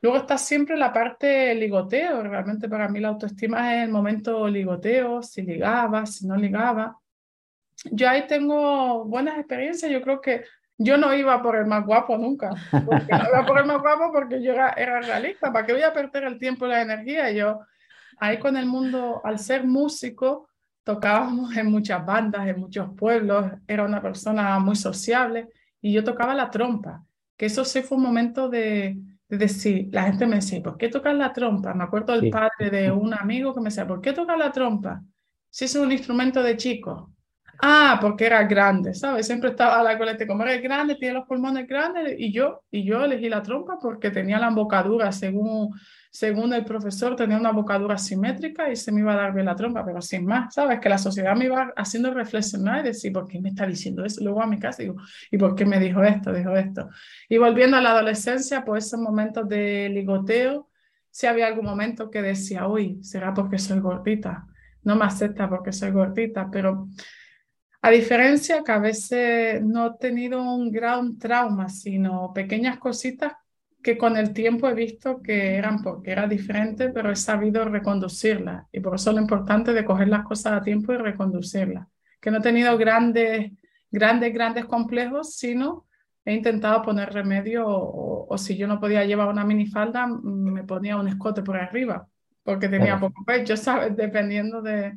Luego 0.00 0.18
está 0.18 0.36
siempre 0.36 0.76
la 0.76 0.92
parte 0.92 1.54
ligoteo, 1.54 2.24
realmente 2.24 2.68
para 2.68 2.88
mí 2.88 2.98
la 2.98 3.08
autoestima 3.08 3.76
es 3.76 3.84
el 3.84 3.92
momento 3.92 4.48
ligoteo, 4.48 5.22
si 5.22 5.42
ligaba, 5.42 6.06
si 6.06 6.26
no 6.26 6.36
ligaba. 6.36 6.98
Yo 7.90 8.08
ahí 8.08 8.26
tengo 8.26 9.04
buenas 9.04 9.38
experiencias, 9.38 9.90
yo 9.90 10.02
creo 10.02 10.20
que 10.20 10.44
yo 10.78 10.96
no 10.96 11.14
iba 11.14 11.40
por 11.42 11.56
el 11.56 11.66
más 11.66 11.84
guapo 11.84 12.16
nunca. 12.16 12.50
Porque 12.70 13.12
no 13.12 13.28
iba 13.28 13.46
por 13.46 13.58
el 13.58 13.66
más 13.66 13.80
guapo 13.80 14.12
porque 14.12 14.42
yo 14.42 14.52
era, 14.52 14.70
era, 14.70 15.00
realista. 15.00 15.52
¿Para 15.52 15.66
qué 15.66 15.72
voy 15.72 15.82
a 15.82 15.92
perder 15.92 16.24
el 16.24 16.38
tiempo 16.38 16.66
y 16.66 16.70
la 16.70 16.82
energía? 16.82 17.30
Yo, 17.30 17.60
ahí 18.18 18.38
con 18.38 18.56
el 18.56 18.66
mundo, 18.66 19.20
al 19.24 19.38
ser 19.38 19.64
músico, 19.64 20.48
tocábamos 20.82 21.56
en 21.56 21.70
muchas 21.70 22.04
bandas, 22.04 22.48
en 22.48 22.58
muchos 22.58 22.90
pueblos. 22.96 23.52
Era 23.66 23.84
una 23.84 24.02
persona 24.02 24.58
muy 24.58 24.76
sociable 24.76 25.48
y 25.80 25.92
yo 25.92 26.04
tocaba 26.04 26.34
la 26.34 26.50
trompa. 26.50 27.04
Que 27.36 27.46
eso 27.46 27.64
sí 27.64 27.82
fue 27.82 27.98
un 27.98 28.04
momento 28.04 28.48
de, 28.48 28.96
de 29.28 29.38
decir, 29.38 29.88
la 29.92 30.04
gente 30.04 30.26
me 30.26 30.36
decía, 30.36 30.62
¿por 30.62 30.76
qué 30.76 30.88
tocas 30.88 31.14
la 31.14 31.32
trompa? 31.32 31.74
Me 31.74 31.84
acuerdo 31.84 32.12
del 32.12 32.30
padre 32.30 32.70
de 32.70 32.90
un 32.90 33.14
amigo 33.14 33.54
que 33.54 33.60
me 33.60 33.70
decía, 33.70 33.86
¿por 33.86 34.00
qué 34.00 34.12
tocas 34.12 34.38
la 34.38 34.52
trompa? 34.52 35.02
Si 35.48 35.64
es 35.64 35.74
un 35.74 35.92
instrumento 35.92 36.42
de 36.42 36.56
chico. 36.56 37.11
Ah, 37.64 37.98
porque 38.00 38.26
era 38.26 38.42
grande, 38.42 38.92
¿sabes? 38.92 39.24
Siempre 39.26 39.50
estaba 39.50 39.84
la 39.84 39.96
coleta, 39.96 40.26
como 40.26 40.42
era 40.42 40.56
grande, 40.56 40.96
tiene 40.96 41.14
los 41.14 41.28
pulmones 41.28 41.68
grandes, 41.68 42.16
y 42.18 42.32
yo, 42.32 42.64
y 42.72 42.84
yo 42.84 43.04
elegí 43.04 43.28
la 43.28 43.40
trompa 43.40 43.78
porque 43.80 44.10
tenía 44.10 44.40
la 44.40 44.48
embocadura, 44.48 45.12
según, 45.12 45.70
según 46.10 46.52
el 46.54 46.64
profesor, 46.64 47.14
tenía 47.14 47.36
una 47.38 47.50
embocadura 47.50 47.96
simétrica 47.98 48.68
y 48.68 48.74
se 48.74 48.90
me 48.90 49.00
iba 49.00 49.12
a 49.12 49.16
dar 49.16 49.32
bien 49.32 49.46
la 49.46 49.54
trompa, 49.54 49.84
pero 49.84 50.02
sin 50.02 50.26
más, 50.26 50.52
¿sabes? 50.54 50.80
Que 50.80 50.88
la 50.88 50.98
sociedad 50.98 51.36
me 51.36 51.44
iba 51.44 51.72
haciendo 51.76 52.12
reflexionar 52.12 52.80
y 52.80 52.88
decir, 52.88 53.12
¿por 53.12 53.28
qué 53.28 53.40
me 53.40 53.50
está 53.50 53.64
diciendo 53.64 54.04
eso? 54.04 54.24
Luego 54.24 54.42
a 54.42 54.46
mi 54.48 54.58
casa 54.58 54.82
digo, 54.82 54.96
¿y 55.30 55.38
por 55.38 55.54
qué 55.54 55.64
me 55.64 55.78
dijo 55.78 56.02
esto? 56.02 56.32
Dijo 56.32 56.56
esto. 56.56 56.88
Y 57.28 57.38
volviendo 57.38 57.76
a 57.76 57.80
la 57.80 57.92
adolescencia, 57.92 58.64
pues 58.64 58.86
esos 58.86 58.98
momentos 58.98 59.48
de 59.48 59.88
ligoteo, 59.88 60.68
si 61.12 61.28
había 61.28 61.46
algún 61.46 61.66
momento 61.66 62.10
que 62.10 62.22
decía, 62.22 62.66
uy, 62.66 62.98
será 63.04 63.32
porque 63.32 63.58
soy 63.58 63.78
gordita, 63.78 64.46
no 64.82 64.96
me 64.96 65.04
acepta 65.04 65.48
porque 65.48 65.70
soy 65.72 65.92
gordita, 65.92 66.48
pero 66.50 66.88
a 67.84 67.90
diferencia 67.90 68.62
que 68.62 68.72
a 68.72 68.78
veces 68.78 69.60
no 69.60 69.86
he 69.88 69.98
tenido 69.98 70.40
un 70.40 70.70
gran 70.70 71.18
trauma, 71.18 71.68
sino 71.68 72.32
pequeñas 72.32 72.78
cositas 72.78 73.32
que 73.82 73.98
con 73.98 74.16
el 74.16 74.32
tiempo 74.32 74.68
he 74.68 74.74
visto 74.74 75.20
que 75.20 75.56
eran 75.56 75.82
porque 75.82 76.12
era 76.12 76.28
diferente, 76.28 76.90
pero 76.90 77.10
he 77.10 77.16
sabido 77.16 77.64
reconducirlas. 77.64 78.66
Y 78.70 78.78
por 78.78 78.94
eso 78.94 79.12
lo 79.12 79.20
importante 79.20 79.72
de 79.72 79.84
coger 79.84 80.06
las 80.06 80.24
cosas 80.24 80.52
a 80.52 80.62
tiempo 80.62 80.92
y 80.92 80.96
reconducirlas. 80.96 81.88
Que 82.20 82.30
no 82.30 82.38
he 82.38 82.40
tenido 82.40 82.78
grandes, 82.78 83.50
grandes, 83.90 84.32
grandes 84.32 84.64
complejos, 84.66 85.34
sino 85.34 85.86
he 86.24 86.34
intentado 86.34 86.82
poner 86.82 87.12
remedio 87.12 87.64
o, 87.66 88.38
si 88.38 88.56
yo 88.56 88.68
no 88.68 88.78
podía 88.78 89.04
llevar 89.04 89.26
una 89.26 89.44
minifalda, 89.44 90.06
me 90.06 90.62
ponía 90.62 90.96
un 90.96 91.08
escote 91.08 91.42
por 91.42 91.56
arriba, 91.56 92.06
porque 92.44 92.68
tenía 92.68 93.00
poco 93.00 93.24
pecho, 93.24 93.56
¿sabes? 93.56 93.96
Dependiendo 93.96 94.62
de, 94.62 94.96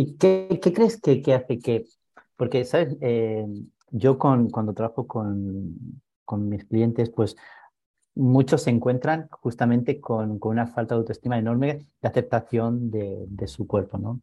¿Y 0.00 0.16
qué, 0.16 0.60
crees 0.62 1.00
que, 1.00 1.20
que, 1.22 1.34
hace 1.34 1.58
que, 1.58 1.84
porque, 2.36 2.64
¿sabes? 2.64 2.96
Eh, 3.00 3.44
yo 3.90 4.16
con, 4.16 4.48
cuando 4.48 4.72
trabajo 4.72 5.08
con, 5.08 6.00
con, 6.24 6.48
mis 6.48 6.64
clientes, 6.66 7.10
pues 7.10 7.34
muchos 8.14 8.62
se 8.62 8.70
encuentran 8.70 9.26
justamente 9.32 10.00
con, 10.00 10.38
con 10.38 10.52
una 10.52 10.68
falta 10.68 10.94
de 10.94 11.00
autoestima 11.00 11.36
enorme 11.36 11.88
de 12.00 12.08
aceptación 12.08 12.92
de, 12.92 13.24
de, 13.26 13.48
su 13.48 13.66
cuerpo, 13.66 13.98
¿no? 13.98 14.22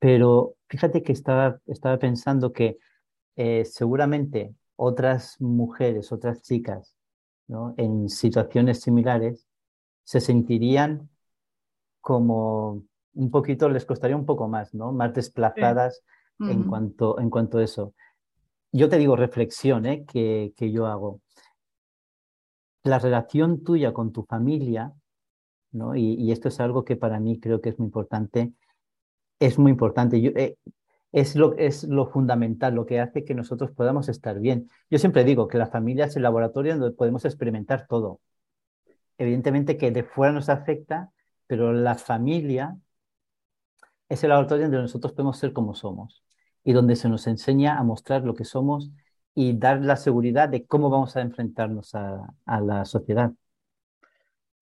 Pero 0.00 0.56
fíjate 0.68 1.04
que 1.04 1.12
estaba, 1.12 1.60
estaba 1.66 1.96
pensando 2.00 2.52
que 2.52 2.78
eh, 3.36 3.64
seguramente 3.66 4.52
otras 4.74 5.40
mujeres, 5.40 6.10
otras 6.10 6.42
chicas 6.42 6.96
¿no? 7.46 7.72
en 7.76 8.08
situaciones 8.08 8.80
similares 8.80 9.46
se 10.02 10.20
sentirían 10.20 11.08
como 12.00 12.82
un 13.18 13.30
poquito, 13.32 13.68
les 13.68 13.84
costaría 13.84 14.16
un 14.16 14.24
poco 14.24 14.46
más, 14.46 14.74
¿no? 14.74 14.92
Más 14.92 15.12
desplazadas 15.12 16.04
en, 16.38 16.62
cuanto, 16.64 17.18
en 17.18 17.30
cuanto 17.30 17.58
a 17.58 17.64
eso. 17.64 17.92
Yo 18.70 18.88
te 18.88 18.96
digo 18.96 19.16
reflexión 19.16 19.86
¿eh? 19.86 20.04
que, 20.06 20.52
que 20.56 20.70
yo 20.70 20.86
hago. 20.86 21.20
La 22.84 23.00
relación 23.00 23.64
tuya 23.64 23.92
con 23.92 24.12
tu 24.12 24.22
familia, 24.22 24.92
¿no? 25.72 25.96
Y, 25.96 26.30
esto 26.30 26.46
es 26.46 26.60
algo 26.60 26.84
que 26.84 26.94
para 26.94 27.18
mí 27.18 27.40
creo 27.40 27.60
que 27.60 27.70
es 27.70 27.78
muy 27.78 27.86
importante, 27.86 28.52
es 29.40 29.58
muy 29.58 29.72
importante. 29.72 30.20
Yo, 30.20 30.30
eh, 30.36 30.56
es 31.10 31.34
lo, 31.34 31.56
es 31.56 31.82
lo 31.82 32.06
fundamental, 32.06 32.74
lo 32.76 32.86
que 32.86 33.00
hace 33.00 33.24
que 33.24 33.34
nosotros 33.34 33.72
podamos 33.72 34.08
estar 34.08 34.38
bien. 34.38 34.70
Yo 34.90 34.98
siempre 35.00 35.24
digo 35.24 35.48
que 35.48 35.58
la 35.58 35.66
familia 35.66 36.04
es 36.04 36.14
el 36.14 36.22
laboratorio 36.22 36.78
donde 36.78 36.94
podemos 36.94 37.24
experimentar 37.24 37.88
todo. 37.88 38.20
Evidentemente 39.16 39.76
que 39.76 39.90
de 39.90 40.04
fuera 40.04 40.32
nos 40.32 40.48
afecta, 40.48 41.10
pero 41.48 41.72
la 41.72 41.96
familia 41.96 42.78
es 44.08 44.22
el 44.24 44.30
laboratorio 44.30 44.64
donde 44.64 44.78
nosotros 44.82 45.12
podemos 45.12 45.38
ser 45.38 45.52
como 45.52 45.74
somos 45.74 46.22
y 46.64 46.72
donde 46.72 46.96
se 46.96 47.08
nos 47.08 47.26
enseña 47.26 47.78
a 47.78 47.82
mostrar 47.82 48.24
lo 48.24 48.34
que 48.34 48.44
somos 48.44 48.90
y 49.34 49.56
dar 49.56 49.80
la 49.80 49.96
seguridad 49.96 50.48
de 50.48 50.66
cómo 50.66 50.90
vamos 50.90 51.16
a 51.16 51.20
enfrentarnos 51.20 51.94
a, 51.94 52.34
a 52.44 52.60
la 52.60 52.84
sociedad. 52.84 53.32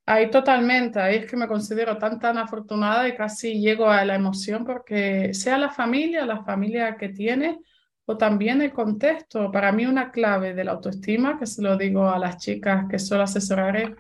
Ahí 0.09 0.31
totalmente, 0.31 1.01
ahí 1.01 1.17
es 1.17 1.27
que 1.27 1.37
me 1.37 1.49
considero 1.49 1.99
tan 1.99 2.21
tan 2.21 2.39
afortunada 2.39 3.09
y 3.09 3.17
casi 3.17 3.61
llego 3.61 3.89
a 3.89 4.05
la 4.05 4.15
emoción 4.15 4.65
porque 4.65 5.35
sea 5.35 5.59
la 5.59 5.71
familia, 5.71 6.25
la 6.25 6.45
familia 6.45 6.97
que 6.97 7.09
tiene 7.09 7.59
o 8.07 8.17
también 8.17 8.63
el 8.63 8.73
contexto, 8.73 9.51
para 9.51 9.73
mí 9.73 9.85
una 9.85 10.13
clave 10.13 10.55
de 10.55 10.63
la 10.65 10.73
autoestima, 10.73 11.39
que 11.39 11.47
se 11.47 11.61
lo 11.61 11.77
digo 11.77 12.09
a 12.09 12.19
las 12.21 12.37
chicas 12.39 12.87
que 12.89 13.01
suelo 13.01 13.25
asesorar, 13.25 13.77
es 13.77 13.91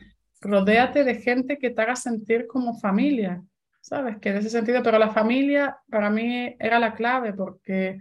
rodéate 0.40 1.02
de 1.02 1.16
gente 1.16 1.58
que 1.58 1.70
te 1.70 1.82
haga 1.82 1.96
sentir 1.96 2.46
como 2.46 2.78
familia, 2.78 3.42
¿sabes? 3.86 4.18
Que 4.18 4.30
en 4.30 4.38
ese 4.38 4.50
sentido, 4.50 4.82
pero 4.82 4.98
la 4.98 5.10
familia 5.10 5.78
para 5.88 6.10
mí 6.10 6.56
era 6.58 6.80
la 6.80 6.94
clave 6.94 7.32
porque 7.32 7.98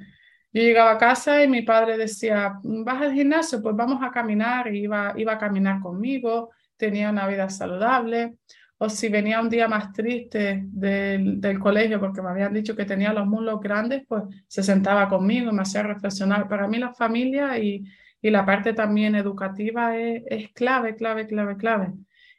yo 0.51 0.61
llegaba 0.63 0.93
a 0.93 0.97
casa 0.97 1.43
y 1.43 1.47
mi 1.47 1.61
padre 1.61 1.95
decía, 1.95 2.53
vas 2.63 3.01
al 3.03 3.13
gimnasio, 3.13 3.61
pues 3.61 3.75
vamos 3.75 4.01
a 4.01 4.09
caminar, 4.11 4.73
y 4.73 4.79
iba, 4.83 5.13
iba 5.15 5.33
a 5.33 5.37
caminar 5.37 5.81
conmigo 5.81 6.49
tenía 6.77 7.09
una 7.09 7.27
vida 7.27 7.49
saludable, 7.49 8.35
o 8.77 8.89
si 8.89 9.07
venía 9.09 9.39
un 9.39 9.49
día 9.49 9.67
más 9.67 9.93
triste 9.93 10.63
del, 10.65 11.39
del, 11.39 11.59
colegio 11.59 11.99
porque 11.99 12.21
me 12.21 12.29
habían 12.29 12.53
dicho 12.53 12.75
que 12.75 12.83
tenía 12.83 13.13
los 13.13 13.25
muslos 13.25 13.61
grandes, 13.61 14.03
pues 14.07 14.23
se 14.47 14.63
sentaba 14.63 15.07
conmigo 15.07 15.51
y 15.51 15.53
me 15.53 15.61
hacía 15.61 15.83
reflexionar. 15.83 16.49
Para 16.49 16.67
mí 16.67 16.77
la 16.77 16.93
familia 16.93 17.57
y, 17.57 17.85
y 18.21 18.29
la 18.31 18.45
parte 18.45 18.73
también 18.73 19.15
educativa 19.15 19.97
es, 19.97 20.23
es, 20.27 20.51
clave, 20.51 20.95
clave, 20.95 21.25
clave, 21.25 21.55
clave. 21.55 21.93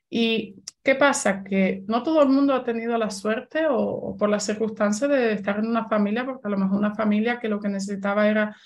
¿Y 0.08 0.56
qué 0.82 0.94
pasa? 0.94 1.42
Que 1.42 1.82
no 1.88 2.02
todo 2.02 2.22
el 2.22 2.28
mundo 2.28 2.54
ha 2.54 2.64
tenido 2.64 2.96
la 2.96 3.10
suerte 3.10 3.66
o, 3.68 4.16
por 4.16 4.28
las 4.28 4.44
circunstancias 4.44 5.10
de 5.10 5.32
estar 5.32 5.58
en 5.58 5.66
una 5.66 5.88
familia, 5.88 6.24
porque 6.24 6.46
a 6.46 6.50
lo 6.50 6.58
mejor 6.58 6.78
una 6.78 6.94
familia 6.94 7.40
que 7.40 7.48
lo 7.48 7.60
que 7.60 7.68
necesitaba 7.68 8.28
era 8.28 8.56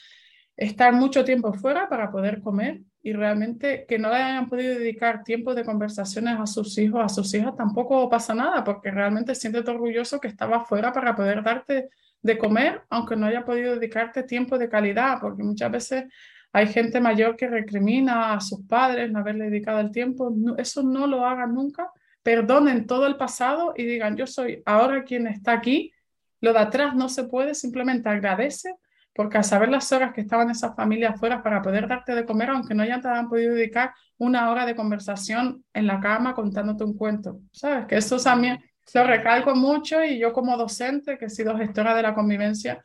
estar 0.57 0.93
mucho 0.93 1.25
tiempo 1.25 1.55
fuera 1.55 1.89
para 1.89 2.11
poder 2.11 2.43
comer 2.43 2.83
y 3.03 3.15
realmente 3.15 3.87
que 3.89 3.99
no 3.99 4.11
le 4.11 4.17
hayan 4.17 4.49
podido 4.49 4.79
dedicar 4.79 5.25
tiempo 5.25 5.55
de 5.55 5.65
conversaciones 5.65 6.39
a 6.39 6.47
sus 6.47 6.77
hijos, 6.77 7.03
a 7.03 7.09
sus 7.09 7.33
hijas, 7.33 7.57
tampoco 7.57 8.11
pasa 8.11 8.35
nada, 8.35 8.63
porque 8.63 8.91
realmente 8.91 9.35
siéntete 9.35 9.71
orgulloso 9.71 10.21
que 10.21 10.29
estaba 10.29 10.67
fuera 10.67 10.93
para 10.93 11.17
poder 11.17 11.43
darte 11.43 11.89
de 12.21 12.37
comer, 12.37 12.83
aunque 12.91 13.17
no 13.17 13.27
haya 13.27 13.45
podido 13.45 13.75
dedicarte 13.75 14.25
tiempo 14.25 14.59
de 14.59 14.69
calidad, 14.69 15.19
porque 15.21 15.43
muchas 15.43 15.71
veces 15.73 16.05
hay 16.53 16.67
gente 16.67 17.01
mayor 17.01 17.37
que 17.37 17.49
recrimina 17.49 18.33
a 18.35 18.41
sus 18.41 18.67
padres 18.67 19.11
no 19.11 19.21
haberle 19.21 19.51
dedicado 19.51 19.81
el 19.81 19.91
tiempo. 19.91 20.33
eso 20.59 20.83
no 20.83 21.07
lo 21.07 21.25
hagan 21.25 21.55
nunca. 21.55 21.91
Perdonen 22.23 22.87
todo 22.87 23.07
el 23.07 23.17
pasado 23.17 23.73
y 23.77 23.85
digan, 23.85 24.17
yo 24.17 24.27
soy 24.27 24.63
ahora 24.67 25.05
quien 25.05 25.27
está 25.27 25.53
aquí. 25.53 25.93
Lo 26.41 26.53
de 26.53 26.59
atrás 26.59 26.95
no 26.95 27.09
se 27.09 27.25
puede, 27.25 27.55
simplemente 27.55 28.09
agradece 28.09 28.75
porque 29.15 29.39
al 29.39 29.45
saber 29.45 29.69
las 29.69 29.91
horas 29.93 30.13
que 30.13 30.21
estaban 30.21 30.51
esas 30.51 30.75
familias 30.75 31.19
fuera 31.19 31.43
para 31.43 31.63
poder 31.63 31.89
darte 31.89 32.15
de 32.15 32.25
comer, 32.25 32.51
aunque 32.51 32.75
no 32.75 32.83
hayan 32.83 33.03
te 33.03 33.09
han 33.09 33.29
podido 33.29 33.55
dedicar 33.55 33.93
una 34.19 34.51
hora 34.51 34.65
de 34.65 34.77
conversación 34.77 35.65
en 35.75 35.87
la 35.87 36.01
cama 36.01 36.35
contándote 36.35 36.85
un 36.85 36.97
cuento, 36.97 37.41
¿sabes? 37.53 37.87
Que 37.87 37.97
eso 37.97 38.19
también 38.19 38.63
lo 38.95 39.05
recalco 39.05 39.55
mucho 39.55 40.03
y 40.03 40.19
yo 40.19 40.33
como 40.33 40.57
docente, 40.57 41.19
que 41.19 41.27
he 41.27 41.31
sido 41.31 41.57
gestora 41.57 41.95
de 41.95 42.03
la 42.03 42.15
convivencia, 42.15 42.83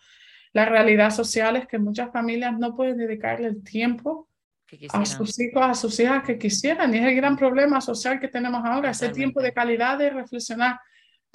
la 0.56 0.66
realidad 0.66 1.12
social 1.12 1.58
es 1.58 1.68
que 1.68 1.78
muchas 1.78 2.12
familias 2.12 2.58
no 2.58 2.76
pueden 2.76 2.98
dedicarle 2.98 3.48
el 3.48 3.62
tiempo 3.62 4.30
a 4.90 5.06
sus 5.06 5.40
hijos, 5.40 5.62
a 5.62 5.74
sus 5.74 6.00
hijas 6.00 6.24
que 6.24 6.38
quisieran. 6.38 6.94
Y 6.94 6.98
es 6.98 7.04
el 7.04 7.16
gran 7.16 7.36
problema 7.36 7.82
social 7.82 8.20
que 8.20 8.30
tenemos 8.30 8.64
ahora, 8.64 8.92
ese 8.92 9.10
tiempo 9.10 9.42
de 9.42 9.52
calidad 9.52 9.98
de 9.98 10.10
reflexionar 10.10 10.80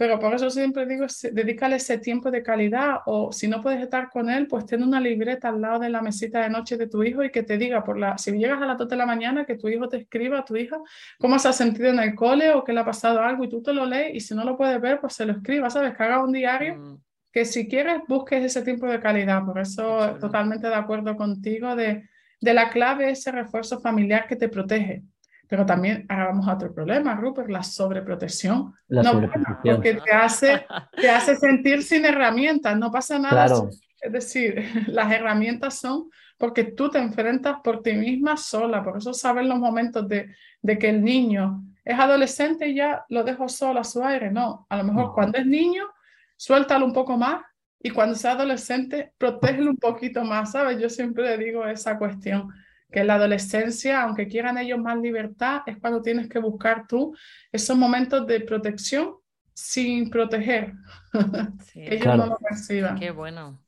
pero 0.01 0.19
por 0.19 0.33
eso 0.33 0.49
siempre 0.49 0.87
digo, 0.87 1.05
dedícale 1.31 1.77
ese 1.77 1.99
tiempo 1.99 2.31
de 2.31 2.43
calidad 2.43 3.01
o 3.05 3.33
si 3.33 3.47
no 3.49 3.61
puedes 3.61 3.83
estar 3.83 4.09
con 4.09 4.31
él, 4.31 4.47
pues 4.47 4.65
ten 4.65 4.83
una 4.83 4.99
libreta 4.99 5.51
al 5.51 5.61
lado 5.61 5.79
de 5.79 5.91
la 5.91 6.01
mesita 6.01 6.41
de 6.41 6.49
noche 6.49 6.79
de 6.79 6.87
tu 6.87 7.03
hijo 7.03 7.23
y 7.23 7.31
que 7.31 7.43
te 7.43 7.59
diga, 7.59 7.85
por 7.85 7.99
la, 7.99 8.17
si 8.17 8.33
llegas 8.33 8.63
a 8.63 8.65
las 8.65 8.79
2 8.79 8.89
de 8.89 8.97
la 8.97 9.05
mañana, 9.05 9.45
que 9.45 9.59
tu 9.59 9.69
hijo 9.69 9.91
te 9.91 9.99
escriba 9.99 10.39
a 10.39 10.45
tu 10.47 10.57
hija 10.57 10.79
cómo 11.19 11.39
se 11.39 11.49
ha 11.49 11.53
sentido 11.53 11.91
en 11.91 11.99
el 11.99 12.15
cole 12.15 12.51
o 12.53 12.65
que 12.65 12.73
le 12.73 12.81
ha 12.81 12.85
pasado 12.87 13.21
algo 13.21 13.45
y 13.45 13.51
tú 13.51 13.61
te 13.61 13.75
lo 13.75 13.85
lees 13.85 14.15
y 14.15 14.21
si 14.21 14.35
no 14.35 14.43
lo 14.43 14.57
puedes 14.57 14.81
ver, 14.81 15.01
pues 15.01 15.13
se 15.13 15.27
lo 15.27 15.35
escriba, 15.35 15.69
¿sabes? 15.69 15.95
Que 15.95 16.03
haga 16.03 16.25
un 16.25 16.33
diario. 16.33 16.77
Mm. 16.77 16.99
Que 17.33 17.45
si 17.45 17.69
quieres, 17.69 18.01
busques 18.09 18.45
ese 18.45 18.63
tiempo 18.63 18.87
de 18.87 19.01
calidad. 19.01 19.45
Por 19.45 19.59
eso, 19.59 20.17
totalmente 20.21 20.69
de 20.69 20.75
acuerdo 20.75 21.17
contigo 21.17 21.77
de, 21.77 22.09
de 22.41 22.55
la 22.55 22.71
clave 22.71 23.11
ese 23.11 23.31
refuerzo 23.31 23.81
familiar 23.81 24.27
que 24.27 24.37
te 24.37 24.49
protege 24.49 25.05
pero 25.51 25.67
también 25.67 26.07
ahora 26.09 26.27
vamos 26.27 26.47
a 26.47 26.55
otro 26.55 26.73
problema, 26.73 27.17
Rupert, 27.17 27.51
la 27.51 27.65
sobreprotección. 27.65 28.73
La 28.87 29.03
no, 29.03 29.11
sobreprotección. 29.11 29.75
Porque 29.75 29.95
te 29.95 30.13
hace, 30.13 30.65
te 30.97 31.11
hace 31.11 31.35
sentir 31.35 31.83
sin 31.83 32.05
herramientas, 32.05 32.79
no 32.79 32.93
pasa 32.93 33.19
nada. 33.19 33.47
Es 34.01 34.13
decir, 34.13 34.65
las 34.87 35.11
herramientas 35.11 35.81
son 35.81 36.09
porque 36.39 36.63
tú 36.63 36.89
te 36.89 36.99
enfrentas 36.99 37.57
por 37.65 37.83
ti 37.83 37.95
misma 37.95 38.37
sola. 38.37 38.85
Por 38.85 38.99
eso 38.99 39.13
saben 39.13 39.49
los 39.49 39.59
momentos 39.59 40.07
de, 40.07 40.33
de 40.63 40.79
que 40.79 40.89
el 40.89 41.03
niño 41.03 41.65
es 41.85 41.99
adolescente 41.99 42.69
y 42.69 42.77
ya 42.77 43.05
lo 43.09 43.25
dejo 43.25 43.49
solo 43.49 43.81
a 43.81 43.85
su 43.85 44.05
aire. 44.05 44.31
No, 44.31 44.69
a 44.69 44.77
lo 44.77 44.85
mejor 44.85 45.13
cuando 45.13 45.37
es 45.39 45.47
niño, 45.47 45.85
suéltalo 46.41 46.87
un 46.87 46.95
poco 46.95 47.19
más 47.19 47.43
y 47.79 47.91
cuando 47.91 48.15
sea 48.15 48.33
adolescente, 48.33 49.13
protégelo 49.19 49.71
un 49.71 49.77
poquito 49.77 50.25
más, 50.25 50.53
¿sabes? 50.53 50.81
Yo 50.81 50.89
siempre 50.89 51.37
digo 51.37 51.67
esa 51.67 51.99
cuestión 51.99 52.49
que 52.91 53.01
en 53.01 53.09
la 53.09 53.17
adolescencia, 53.17 54.03
aunque 54.03 54.27
quieran 54.27 54.57
ellos 54.57 54.79
más 54.79 54.99
libertad, 54.99 55.61
es 55.67 55.77
cuando 55.79 56.01
tienes 56.01 56.31
que 56.31 56.39
buscar 56.39 56.87
tú 56.89 57.15
esos 57.53 57.77
momentos 57.77 58.27
de 58.27 58.41
protección 58.41 59.17
sin 59.53 60.09
proteger, 60.09 60.73
que 61.75 61.95
ellos 61.95 62.17
no 62.17 62.27
lo 62.27 62.39
perciban. 62.39 62.99
Qué 62.99 63.11
bueno, 63.11 63.63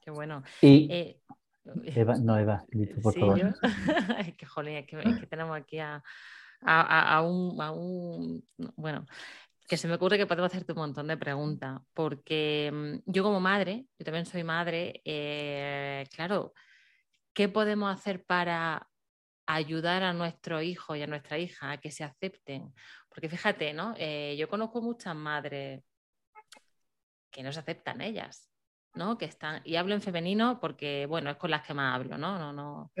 qué 0.00 0.12
bueno. 0.12 0.44
Y, 0.60 0.86
eh, 0.92 1.20
Eva, 1.84 2.14
no, 2.14 2.38
Eva, 2.38 2.64
por 3.02 3.18
favor. 3.18 3.56
es 4.20 4.34
que, 4.36 4.46
jolín, 4.46 4.76
es 4.76 4.86
que, 4.86 5.26
tenemos 5.28 5.56
aquí 5.56 5.80
a, 5.80 6.00
a, 6.60 7.16
a, 7.16 7.22
un, 7.22 7.60
a, 7.60 7.72
un, 7.72 8.44
bueno, 8.76 9.04
que 9.66 9.76
se 9.76 9.88
me 9.88 9.94
ocurre 9.94 10.18
que 10.18 10.26
podemos 10.26 10.52
hacerte 10.52 10.72
un 10.72 10.78
montón 10.78 11.08
de 11.08 11.16
preguntas, 11.16 11.80
porque 11.94 12.70
mm, 12.72 13.10
yo 13.10 13.22
como 13.22 13.40
madre, 13.40 13.86
yo 13.98 14.04
también 14.04 14.26
soy 14.26 14.44
madre, 14.44 15.00
eh, 15.04 16.06
claro, 16.14 16.52
¿Qué 17.34 17.48
podemos 17.48 17.92
hacer 17.92 18.24
para 18.24 18.88
ayudar 19.44 20.04
a 20.04 20.12
nuestro 20.12 20.62
hijo 20.62 20.94
y 20.94 21.02
a 21.02 21.08
nuestra 21.08 21.36
hija 21.36 21.72
a 21.72 21.78
que 21.78 21.90
se 21.90 22.04
acepten? 22.04 22.72
Porque 23.08 23.28
fíjate, 23.28 23.74
¿no? 23.74 23.94
Eh, 23.98 24.36
yo 24.38 24.48
conozco 24.48 24.80
muchas 24.80 25.16
madres 25.16 25.82
que 27.32 27.42
no 27.42 27.52
se 27.52 27.58
aceptan 27.58 28.00
ellas, 28.00 28.48
¿no? 28.94 29.18
Que 29.18 29.24
están, 29.24 29.62
y 29.64 29.74
hablo 29.74 29.94
en 29.94 30.00
femenino 30.02 30.60
porque, 30.60 31.06
bueno, 31.06 31.28
es 31.28 31.36
con 31.36 31.50
las 31.50 31.66
que 31.66 31.74
más 31.74 31.96
hablo, 31.96 32.16
¿no? 32.16 32.38
No, 32.38 32.52
no. 32.52 32.92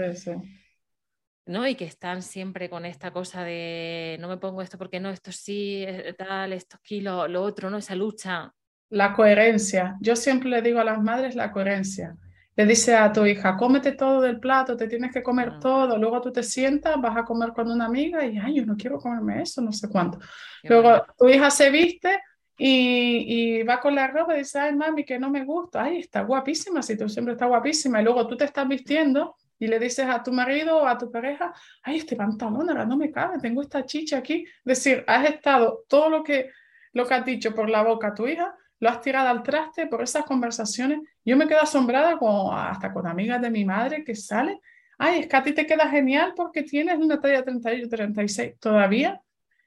¿No? 1.46 1.66
Y 1.66 1.74
que 1.74 1.84
están 1.84 2.22
siempre 2.22 2.70
con 2.70 2.84
esta 2.84 3.10
cosa 3.10 3.44
de 3.44 4.16
no 4.20 4.28
me 4.28 4.36
pongo 4.36 4.62
esto 4.62 4.78
porque 4.78 5.00
no, 5.00 5.10
esto 5.10 5.32
sí, 5.32 5.84
eh, 5.86 6.14
tal, 6.16 6.52
esto 6.52 6.76
aquí, 6.78 7.00
lo, 7.00 7.28
lo 7.28 7.42
otro, 7.42 7.70
¿no? 7.70 7.78
Esa 7.78 7.94
lucha. 7.94 8.52
La 8.90 9.12
coherencia. 9.12 9.96
Yo 10.00 10.16
siempre 10.16 10.50
le 10.50 10.62
digo 10.62 10.80
a 10.80 10.84
las 10.84 11.00
madres 11.02 11.34
la 11.34 11.52
coherencia 11.52 12.16
le 12.56 12.66
dice 12.66 12.94
a 12.94 13.12
tu 13.12 13.26
hija, 13.26 13.56
cómete 13.56 13.92
todo 13.92 14.20
del 14.20 14.38
plato, 14.38 14.76
te 14.76 14.86
tienes 14.86 15.12
que 15.12 15.22
comer 15.22 15.54
ah. 15.54 15.58
todo, 15.60 15.98
luego 15.98 16.20
tú 16.20 16.32
te 16.32 16.42
sientas, 16.42 17.00
vas 17.00 17.16
a 17.16 17.24
comer 17.24 17.52
con 17.52 17.70
una 17.70 17.86
amiga 17.86 18.24
y, 18.24 18.38
ay, 18.38 18.56
yo 18.56 18.66
no 18.66 18.76
quiero 18.76 18.98
comerme 18.98 19.42
eso, 19.42 19.60
no 19.60 19.72
sé 19.72 19.88
cuánto. 19.88 20.18
luego 20.62 21.04
tu 21.18 21.28
hija 21.28 21.50
se 21.50 21.70
viste 21.70 22.20
y, 22.56 23.58
y, 23.58 23.62
va 23.64 23.80
con 23.80 23.96
la 23.96 24.06
ropa 24.06 24.34
y 24.34 24.38
dice, 24.38 24.60
ay, 24.60 24.74
mami, 24.74 25.04
que 25.04 25.18
no 25.18 25.30
me 25.30 25.44
gusta, 25.44 25.82
ay, 25.82 25.98
está 25.98 26.22
guapísima, 26.22 26.82
si 26.82 26.96
tú 26.96 27.08
siempre 27.08 27.32
estás 27.32 27.48
guapísima, 27.48 28.00
y 28.00 28.04
luego 28.04 28.26
tú 28.28 28.36
te 28.36 28.44
estás 28.44 28.68
vistiendo 28.68 29.36
y 29.58 29.66
le 29.66 29.78
dices 29.78 30.06
a 30.06 30.22
tu 30.22 30.32
marido 30.32 30.78
o 30.78 30.86
a 30.86 30.98
tu 30.98 31.10
pareja, 31.10 31.52
ay, 31.82 31.98
este 31.98 32.16
pantalón 32.16 32.68
ahora 32.68 32.84
no 32.84 32.96
me 32.96 33.10
cabe, 33.10 33.38
tengo 33.38 33.62
esta 33.62 33.84
chicha 33.84 34.18
aquí. 34.18 34.44
Es 34.44 34.64
decir, 34.64 35.04
has 35.06 35.28
estado 35.28 35.84
todo 35.88 36.08
lo 36.08 36.22
que, 36.22 36.50
lo 36.92 37.06
que 37.06 37.14
has 37.14 37.24
dicho 37.24 37.54
por 37.54 37.70
la 37.70 37.82
boca 37.82 38.08
a 38.08 38.14
tu 38.14 38.26
hija, 38.26 38.54
lo 38.80 38.88
has 38.88 39.00
tirado 39.00 39.28
al 39.28 39.42
traste 39.42 39.86
por 39.86 40.02
esas 40.02 40.24
conversaciones. 40.24 40.98
Yo 41.24 41.36
me 41.36 41.46
quedo 41.46 41.60
asombrada 41.60 42.18
con, 42.18 42.56
hasta 42.56 42.92
con 42.92 43.06
amigas 43.06 43.40
de 43.40 43.50
mi 43.50 43.64
madre 43.64 44.04
que 44.04 44.14
salen. 44.14 44.58
ay, 44.98 45.20
es 45.20 45.26
que 45.28 45.36
a 45.36 45.42
ti 45.42 45.52
te 45.52 45.66
queda 45.66 45.88
genial 45.88 46.34
porque 46.36 46.62
tienes 46.62 46.98
una 46.98 47.20
talla 47.20 47.42
38, 47.42 47.88
36. 47.88 48.58
Todavía, 48.60 49.20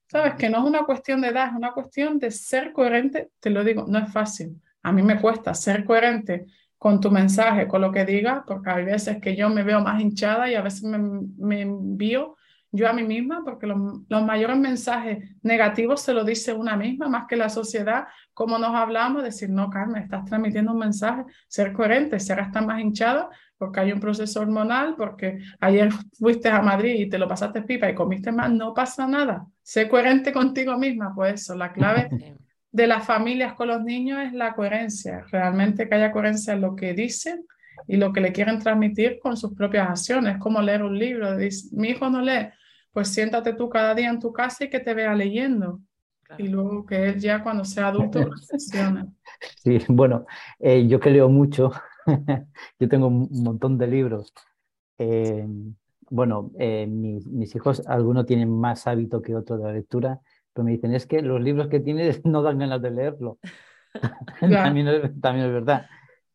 sabes 0.08 0.36
que 0.36 0.50
no 0.50 0.60
es 0.60 0.63
una 0.65 0.84
cuestión 0.84 1.21
de 1.21 1.30
edad, 1.30 1.47
es 1.47 1.54
una 1.54 1.71
cuestión 1.71 2.19
de 2.19 2.32
ser 2.32 2.73
coherente. 2.73 3.32
Te 3.39 3.50
lo 3.50 3.63
digo, 3.63 3.86
no 3.88 4.00
es 4.00 4.12
fácil. 4.12 4.62
A 4.84 4.91
mí 4.91 5.02
me 5.02 5.19
cuesta 5.19 5.54
ser 5.54 5.84
coherente 5.84 6.45
con 6.78 7.00
tu 7.00 7.10
mensaje, 7.12 7.68
con 7.68 7.82
lo 7.82 7.92
que 7.92 8.06
digas, 8.06 8.44
porque 8.46 8.70
hay 8.70 8.86
veces 8.86 9.20
que 9.20 9.36
yo 9.36 9.50
me 9.50 9.63
veo 9.63 9.82
más 9.82 10.02
hinchada 10.02 10.50
y 10.50 10.56
a 10.56 10.62
veces 10.62 10.84
me, 10.84 11.62
envío 11.62 12.36
yo 12.72 12.88
a 12.88 12.94
mí 12.94 13.04
misma, 13.04 13.44
porque 13.44 13.66
los, 13.66 13.78
los, 14.08 14.24
mayores 14.24 14.58
mensajes 14.58 15.36
negativos 15.42 16.02
se 16.02 16.13
lo 16.13 16.24
dice 16.24 16.54
una 16.54 16.76
misma, 16.76 17.08
más 17.08 17.26
que 17.28 17.36
la 17.36 17.50
sociedad, 17.50 18.06
como 18.34 18.60
nos 18.60 18.76
hablamos, 18.76 19.24
decir, 19.24 19.50
no, 19.50 19.70
Carmen, 19.70 20.04
estás 20.04 20.26
transmitiendo 20.26 20.74
un 20.74 20.80
mensaje, 20.80 21.24
ser 21.48 21.74
coherente, 21.74 22.20
ser 22.20 22.40
hasta 22.40 22.62
más 22.62 22.80
hinchada, 22.80 23.30
porque 23.58 23.80
hay 23.80 23.92
un 23.92 24.00
proceso 24.00 24.42
hormonal, 24.42 24.96
porque 24.96 25.40
ayer 25.60 25.90
fuiste 26.20 26.50
a 26.50 26.62
Madrid 26.62 26.96
y 27.00 27.10
te 27.10 27.18
lo 27.18 27.28
pasaste 27.28 27.63
pipa 27.63 27.90
y 27.90 27.96
comiste 27.96 28.32
más, 28.32 28.52
no 28.52 28.74
pasa 28.74 29.08
nada, 29.08 29.48
sé 29.63 29.88
coherente 29.88 30.32
contigo 30.32 30.78
misma, 30.78 31.13
pues 31.16 31.42
eso, 31.42 31.56
la 31.56 31.72
clave 31.72 32.10
de 32.71 32.88
las 32.88 33.06
familias 33.06 33.53
con 33.53 33.69
los 33.69 33.84
niños 33.84 34.19
es 34.25 34.34
la 34.34 34.53
coherencia, 34.53 35.25
realmente 35.32 35.88
que 35.88 35.95
haya 35.95 36.12
coherencia 36.12 36.53
en 36.53 36.62
lo 36.62 36.75
que 36.75 36.93
dicen 36.93 37.45
y 37.88 37.97
lo 37.97 38.12
que 38.12 38.21
le 38.21 38.34
quieren 38.34 38.60
transmitir 38.60 39.19
con 39.19 39.38
sus 39.38 39.53
propias 39.53 39.89
acciones, 39.89 40.38
como 40.38 40.62
leer 40.62 40.84
un 40.84 40.97
libro, 40.97 41.38
mi 41.71 41.89
hijo 41.89 42.10
no 42.10 42.21
lee, 42.21 42.49
pues 42.91 43.10
siéntate 43.10 43.53
tú 43.53 43.69
cada 43.69 43.93
día 43.93 44.10
en 44.10 44.19
tu 44.19 44.34
casa 44.34 44.65
y 44.65 44.69
que 44.69 44.80
te 44.80 44.93
vea 44.93 45.13
leyendo. 45.13 45.80
Y 46.38 46.49
luego 46.49 46.86
que 46.86 47.10
él 47.10 47.19
ya 47.19 47.41
cuando 47.41 47.63
sea 47.63 47.88
adulto 47.88 48.19
reflexione. 48.30 49.06
Sí, 49.63 49.80
bueno, 49.88 50.25
eh, 50.60 50.86
yo 50.88 50.99
que 50.99 51.12
leo 51.12 51.30
mucho, 51.30 51.71
yo 52.80 52.89
tengo 52.89 53.08
un 53.08 53.30
montón 53.43 53.77
de 53.77 53.88
libros. 53.88 54.34
Eh, 54.97 55.47
bueno, 56.10 56.51
eh, 56.58 56.88
mis, 56.88 57.27
mis, 57.27 57.56
hijos, 57.56 57.86
algunos 57.88 58.25
tienen 58.25 58.49
más 58.49 58.88
hábito 58.88 59.21
que 59.21 59.36
otros 59.36 59.60
de 59.60 59.65
la 59.65 59.73
lectura, 59.73 60.19
pero 60.58 60.65
me 60.65 60.72
dicen, 60.72 60.96
es 60.96 61.06
que 61.06 61.22
los 61.22 61.39
libros 61.39 61.67
que 61.67 61.80
tienes 61.80 62.22
no 62.26 62.41
dan 62.41 62.58
ganas 62.58 62.82
de 62.82 62.89
leerlo. 62.89 63.38
también, 64.39 65.22
también 65.22 65.46
es 65.46 65.54
verdad. 65.54 65.86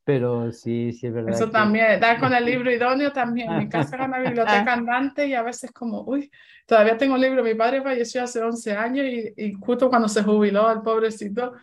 Pero 0.05 0.53
sí, 0.53 0.93
sí 0.93 1.09
es 1.09 1.13
verdad. 1.13 1.35
Eso 1.35 1.51
también, 1.51 1.99
dar 1.99 2.21
con 2.21 2.33
el 2.33 2.45
libro 2.45 2.71
idóneo 2.71 3.11
también. 3.13 3.59
Mi 3.59 3.69
casa 3.69 3.97
era 3.97 4.05
una 4.05 4.21
biblioteca 4.21 4.73
andante 4.73 5.27
y 5.27 5.35
a 5.35 5.43
veces 5.43 5.73
como, 5.73 6.03
uy, 6.03 6.31
todavía 6.67 6.97
tengo 6.97 7.17
libro. 7.17 7.43
Mi 7.43 7.55
padre 7.55 7.83
falleció 7.83 8.23
hace 8.23 8.41
11 8.41 8.77
años 8.77 9.07
y, 9.07 9.33
y, 9.37 9.53
justo 9.55 9.89
cuando 9.89 10.09
se 10.09 10.23
jubiló, 10.23 10.71
el 10.71 10.83
pobrecito. 10.83 11.55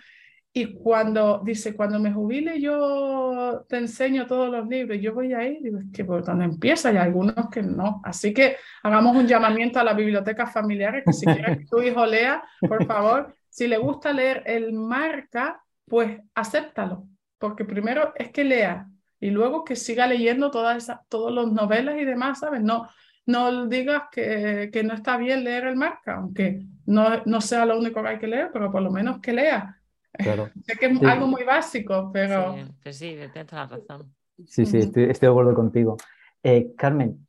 Y 0.51 0.73
cuando 0.73 1.41
dice, 1.45 1.75
cuando 1.75 1.99
me 1.99 2.11
jubile 2.11 2.59
yo 2.59 3.65
te 3.69 3.77
enseño 3.77 4.25
todos 4.25 4.49
los 4.49 4.67
libros. 4.67 4.99
Yo 4.99 5.13
voy 5.13 5.33
ahí, 5.33 5.59
digo, 5.61 5.79
es 5.79 5.85
que 5.93 6.03
por 6.03 6.23
donde 6.23 6.45
empieza, 6.45 6.91
y 6.91 6.97
algunos 6.97 7.49
que 7.49 7.61
no. 7.61 8.01
Así 8.03 8.33
que 8.33 8.57
hagamos 8.83 9.15
un 9.15 9.27
llamamiento 9.27 9.79
a 9.79 9.83
las 9.83 9.95
bibliotecas 9.95 10.51
familiares, 10.51 11.03
que 11.05 11.13
si 11.13 11.25
quieres 11.25 11.59
que 11.59 11.65
tu 11.65 11.81
hijo 11.81 12.05
lea, 12.05 12.43
por 12.67 12.85
favor, 12.85 13.35
si 13.49 13.67
le 13.67 13.77
gusta 13.77 14.11
leer 14.11 14.43
el 14.45 14.73
marca, 14.73 15.61
pues 15.85 16.19
acéptalo 16.33 17.07
porque 17.39 17.65
primero 17.65 18.13
es 18.15 18.29
que 18.31 18.43
lea 18.43 18.87
y 19.19 19.31
luego 19.31 19.63
que 19.63 19.75
siga 19.75 20.05
leyendo 20.05 20.51
todas 20.51 20.77
esas, 20.77 20.99
todas 21.07 21.33
las 21.33 21.51
novelas 21.51 21.97
y 21.99 22.05
demás, 22.05 22.39
¿sabes? 22.39 22.61
No, 22.61 22.87
no 23.25 23.67
digas 23.67 24.03
que, 24.11 24.69
que 24.71 24.83
no 24.83 24.93
está 24.93 25.17
bien 25.17 25.43
leer 25.43 25.65
el 25.65 25.75
marca, 25.75 26.15
aunque 26.15 26.65
no, 26.85 27.23
no 27.25 27.41
sea 27.41 27.65
lo 27.65 27.79
único 27.79 28.01
que 28.01 28.09
hay 28.09 28.19
que 28.19 28.27
leer, 28.27 28.49
pero 28.53 28.71
por 28.71 28.81
lo 28.81 28.91
menos 28.91 29.19
que 29.19 29.33
lea. 29.33 29.77
Claro. 30.13 30.49
sé 30.65 30.75
que 30.77 30.87
es 30.87 31.03
algo 31.03 31.27
muy 31.27 31.43
básico, 31.43 32.09
pero... 32.11 32.55
Sí, 32.55 32.63
pues 32.83 32.97
sí, 32.97 33.17
tienes 33.33 33.51
la 33.51 33.67
razón. 33.67 34.15
Sí, 34.47 34.65
sí, 34.65 34.77
estoy, 34.77 35.03
estoy 35.03 35.27
de 35.27 35.31
acuerdo 35.31 35.53
contigo. 35.53 35.97
Eh, 36.43 36.73
Carmen, 36.77 37.25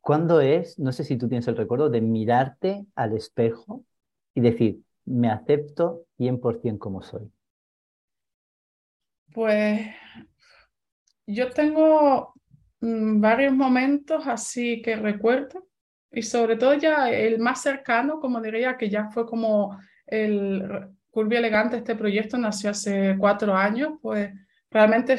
¿cuándo 0.00 0.40
es, 0.40 0.78
no 0.78 0.92
sé 0.92 1.04
si 1.04 1.16
tú 1.16 1.28
tienes 1.28 1.48
el 1.48 1.56
recuerdo, 1.56 1.88
de 1.88 2.00
mirarte 2.00 2.86
al 2.94 3.16
espejo 3.16 3.84
y 4.34 4.40
decir, 4.40 4.80
me 5.06 5.30
acepto 5.30 6.04
100% 6.18 6.78
como 6.78 7.02
soy? 7.02 7.30
Pues 9.32 9.86
yo 11.26 11.50
tengo 11.50 12.34
mm, 12.80 13.20
varios 13.20 13.52
momentos 13.54 14.26
así 14.26 14.82
que 14.82 14.96
recuerdo 14.96 15.66
y 16.10 16.22
sobre 16.22 16.56
todo 16.56 16.74
ya 16.74 17.10
el 17.10 17.38
más 17.38 17.62
cercano, 17.62 18.20
como 18.20 18.40
diría, 18.40 18.76
que 18.76 18.90
ya 18.90 19.08
fue 19.10 19.26
como 19.26 19.78
el 20.06 20.90
Curvy 21.10 21.36
Elegante, 21.36 21.76
este 21.76 21.96
proyecto 21.96 22.38
nació 22.38 22.70
hace 22.70 23.16
cuatro 23.18 23.54
años, 23.54 23.94
pues 24.00 24.30
realmente 24.70 25.18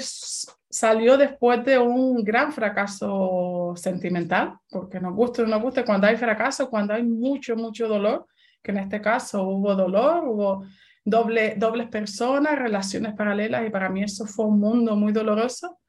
salió 0.69 1.17
después 1.17 1.63
de 1.65 1.77
un 1.77 2.23
gran 2.23 2.53
fracaso 2.53 3.73
sentimental, 3.75 4.57
porque 4.69 4.99
nos 4.99 5.13
gusta 5.13 5.41
o 5.41 5.45
no 5.45 5.51
nos 5.51 5.63
gusta, 5.63 5.83
cuando 5.83 6.07
hay 6.07 6.15
fracaso, 6.15 6.69
cuando 6.69 6.93
hay 6.93 7.03
mucho, 7.03 7.55
mucho 7.55 7.87
dolor, 7.87 8.25
que 8.63 8.71
en 8.71 8.77
este 8.77 9.01
caso 9.01 9.43
hubo 9.43 9.75
dolor, 9.75 10.25
hubo 10.25 10.65
doble, 11.03 11.55
dobles 11.57 11.87
personas, 11.89 12.57
relaciones 12.57 13.13
paralelas, 13.13 13.67
y 13.67 13.69
para 13.69 13.89
mí 13.89 14.03
eso 14.03 14.25
fue 14.25 14.45
un 14.45 14.59
mundo 14.59 14.95
muy 14.95 15.11
doloroso 15.11 15.79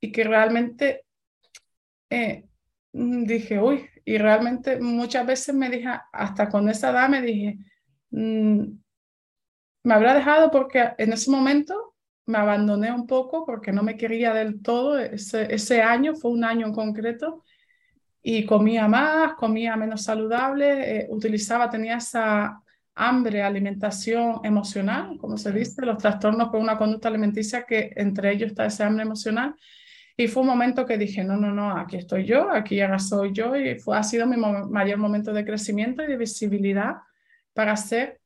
y 0.00 0.12
que 0.12 0.24
realmente 0.24 1.04
eh, 2.08 2.44
mm, 2.92 3.24
dije, 3.24 3.60
uy, 3.60 3.88
y 4.04 4.16
realmente 4.16 4.80
muchas 4.80 5.26
veces 5.26 5.54
me 5.54 5.68
dije, 5.68 5.88
hasta 6.12 6.48
con 6.48 6.68
esa 6.68 6.90
edad 6.90 7.08
me 7.08 7.20
dije, 7.20 7.58
mm, 8.10 8.62
me 9.88 9.94
habrá 9.94 10.12
dejado 10.12 10.50
porque 10.50 10.90
en 10.98 11.14
ese 11.14 11.30
momento 11.30 11.94
me 12.26 12.36
abandoné 12.36 12.92
un 12.92 13.06
poco 13.06 13.46
porque 13.46 13.72
no 13.72 13.82
me 13.82 13.96
quería 13.96 14.34
del 14.34 14.60
todo. 14.60 14.98
Ese, 14.98 15.52
ese 15.54 15.80
año 15.80 16.14
fue 16.14 16.30
un 16.30 16.44
año 16.44 16.66
en 16.66 16.74
concreto 16.74 17.42
y 18.22 18.44
comía 18.44 18.86
más, 18.86 19.32
comía 19.32 19.76
menos 19.76 20.04
saludable, 20.04 20.98
eh, 20.98 21.06
utilizaba, 21.08 21.70
tenía 21.70 21.96
esa 21.96 22.62
hambre, 22.96 23.42
alimentación 23.42 24.40
emocional, 24.44 25.16
como 25.18 25.38
se 25.38 25.52
dice, 25.52 25.86
los 25.86 25.96
trastornos 25.96 26.50
con 26.50 26.60
una 26.60 26.76
conducta 26.76 27.08
alimenticia 27.08 27.64
que 27.64 27.90
entre 27.96 28.30
ellos 28.30 28.50
está 28.50 28.66
ese 28.66 28.84
hambre 28.84 29.04
emocional. 29.04 29.54
Y 30.18 30.28
fue 30.28 30.42
un 30.42 30.48
momento 30.48 30.84
que 30.84 30.98
dije, 30.98 31.24
no, 31.24 31.38
no, 31.38 31.50
no, 31.50 31.78
aquí 31.78 31.96
estoy 31.96 32.26
yo, 32.26 32.50
aquí 32.50 32.78
ahora 32.82 32.98
soy 32.98 33.32
yo 33.32 33.56
y 33.56 33.78
fue, 33.78 33.96
ha 33.96 34.02
sido 34.02 34.26
mi 34.26 34.36
mayor 34.36 34.98
momento 34.98 35.32
de 35.32 35.46
crecimiento 35.46 36.02
y 36.02 36.08
de 36.08 36.18
visibilidad 36.18 36.96
para 37.54 37.72
hacer 37.72 38.20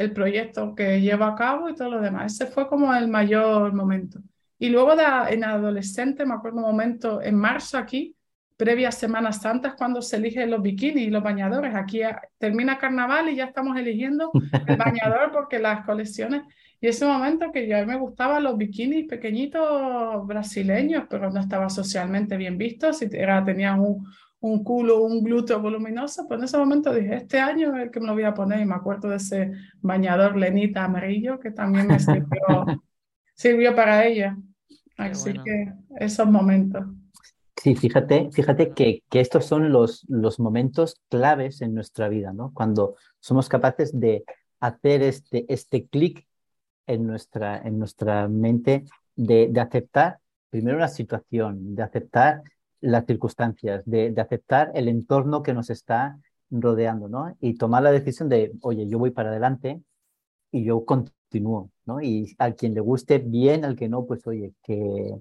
el 0.00 0.12
proyecto 0.12 0.74
que 0.74 0.98
llevo 0.98 1.24
a 1.24 1.34
cabo 1.34 1.68
y 1.68 1.74
todo 1.74 1.90
lo 1.90 2.00
demás. 2.00 2.32
Ese 2.32 2.46
fue 2.46 2.66
como 2.66 2.94
el 2.94 3.06
mayor 3.06 3.74
momento. 3.74 4.18
Y 4.58 4.70
luego 4.70 4.96
de, 4.96 5.04
en 5.28 5.44
adolescente, 5.44 6.24
me 6.24 6.32
acuerdo 6.32 6.56
un 6.58 6.64
momento 6.64 7.20
en 7.20 7.34
marzo 7.34 7.76
aquí, 7.76 8.16
previas 8.56 8.94
Semanas 8.94 9.42
Santas 9.42 9.74
cuando 9.76 10.00
se 10.00 10.16
eligen 10.16 10.50
los 10.50 10.62
bikinis 10.62 11.06
y 11.06 11.10
los 11.10 11.22
bañadores. 11.22 11.74
Aquí 11.74 12.00
termina 12.38 12.78
carnaval 12.78 13.28
y 13.28 13.36
ya 13.36 13.44
estamos 13.44 13.76
eligiendo 13.76 14.30
el 14.66 14.76
bañador 14.78 15.32
porque 15.32 15.58
las 15.58 15.84
colecciones. 15.84 16.44
Y 16.80 16.88
ese 16.88 17.04
momento 17.04 17.52
que 17.52 17.68
yo 17.68 17.76
a 17.76 17.80
mí 17.80 17.86
me 17.86 17.98
gustaban 17.98 18.42
los 18.42 18.56
bikinis 18.56 19.06
pequeñitos 19.06 20.26
brasileños, 20.26 21.04
pero 21.10 21.30
no 21.30 21.40
estaba 21.40 21.68
socialmente 21.68 22.38
bien 22.38 22.56
visto. 22.56 22.94
Si 22.94 23.06
era, 23.12 23.44
tenían 23.44 23.80
un, 23.80 24.06
un 24.40 24.64
culo, 24.64 25.02
un 25.02 25.22
glúteo 25.22 25.60
voluminoso, 25.60 26.26
pues 26.26 26.38
en 26.38 26.44
ese 26.44 26.58
momento 26.58 26.92
dije, 26.92 27.16
este 27.16 27.38
año 27.38 27.76
es 27.76 27.84
el 27.84 27.90
que 27.90 28.00
me 28.00 28.06
lo 28.06 28.14
voy 28.14 28.24
a 28.24 28.34
poner. 28.34 28.60
Y 28.60 28.64
me 28.64 28.74
acuerdo 28.74 29.08
de 29.08 29.16
ese 29.16 29.52
bañador 29.80 30.36
lenita 30.36 30.84
amarillo 30.84 31.38
que 31.38 31.50
también 31.50 31.86
me 31.86 31.98
sirvió, 31.98 32.26
sirvió 33.34 33.74
para 33.74 34.06
ella. 34.06 34.36
Así 34.96 35.32
que 35.32 35.72
esos 35.98 36.26
momentos. 36.26 36.84
Sí, 37.56 37.74
fíjate, 37.74 38.30
fíjate 38.32 38.72
que, 38.72 39.02
que 39.10 39.20
estos 39.20 39.44
son 39.44 39.70
los, 39.70 40.06
los 40.08 40.40
momentos 40.40 41.00
claves 41.10 41.60
en 41.60 41.74
nuestra 41.74 42.08
vida, 42.08 42.32
¿no? 42.32 42.52
Cuando 42.54 42.96
somos 43.18 43.50
capaces 43.50 43.98
de 43.98 44.24
hacer 44.60 45.02
este, 45.02 45.44
este 45.52 45.86
clic 45.86 46.26
en 46.86 47.06
nuestra, 47.06 47.58
en 47.58 47.78
nuestra 47.78 48.28
mente, 48.28 48.84
de, 49.14 49.48
de, 49.50 49.60
aceptar 49.60 50.18
primero 50.48 50.78
la 50.78 50.88
situación, 50.88 51.74
de 51.74 51.82
aceptar 51.82 52.42
las 52.80 53.06
circunstancias, 53.06 53.82
de, 53.84 54.14
aceptar 54.16 54.70
el 54.74 54.88
entorno 54.88 55.42
que 55.42 55.54
nos 55.54 55.70
está 55.70 56.18
rodeando, 56.50 57.08
¿no? 57.08 57.36
Y 57.40 57.54
tomar 57.54 57.82
la 57.82 57.92
decisión 57.92 58.28
de, 58.28 58.52
oye, 58.62 58.88
yo 58.88 58.98
voy 58.98 59.10
para 59.10 59.30
adelante 59.30 59.80
y 60.50 60.64
yo 60.64 60.84
continúo, 60.84 61.70
¿no? 61.84 62.00
Y 62.00 62.34
al 62.38 62.56
quien 62.56 62.74
le 62.74 62.80
guste 62.80 63.18
bien, 63.18 63.64
al 63.64 63.76
que 63.76 63.88
no, 63.88 64.06
pues 64.06 64.26
oye, 64.26 64.54
que, 64.62 65.14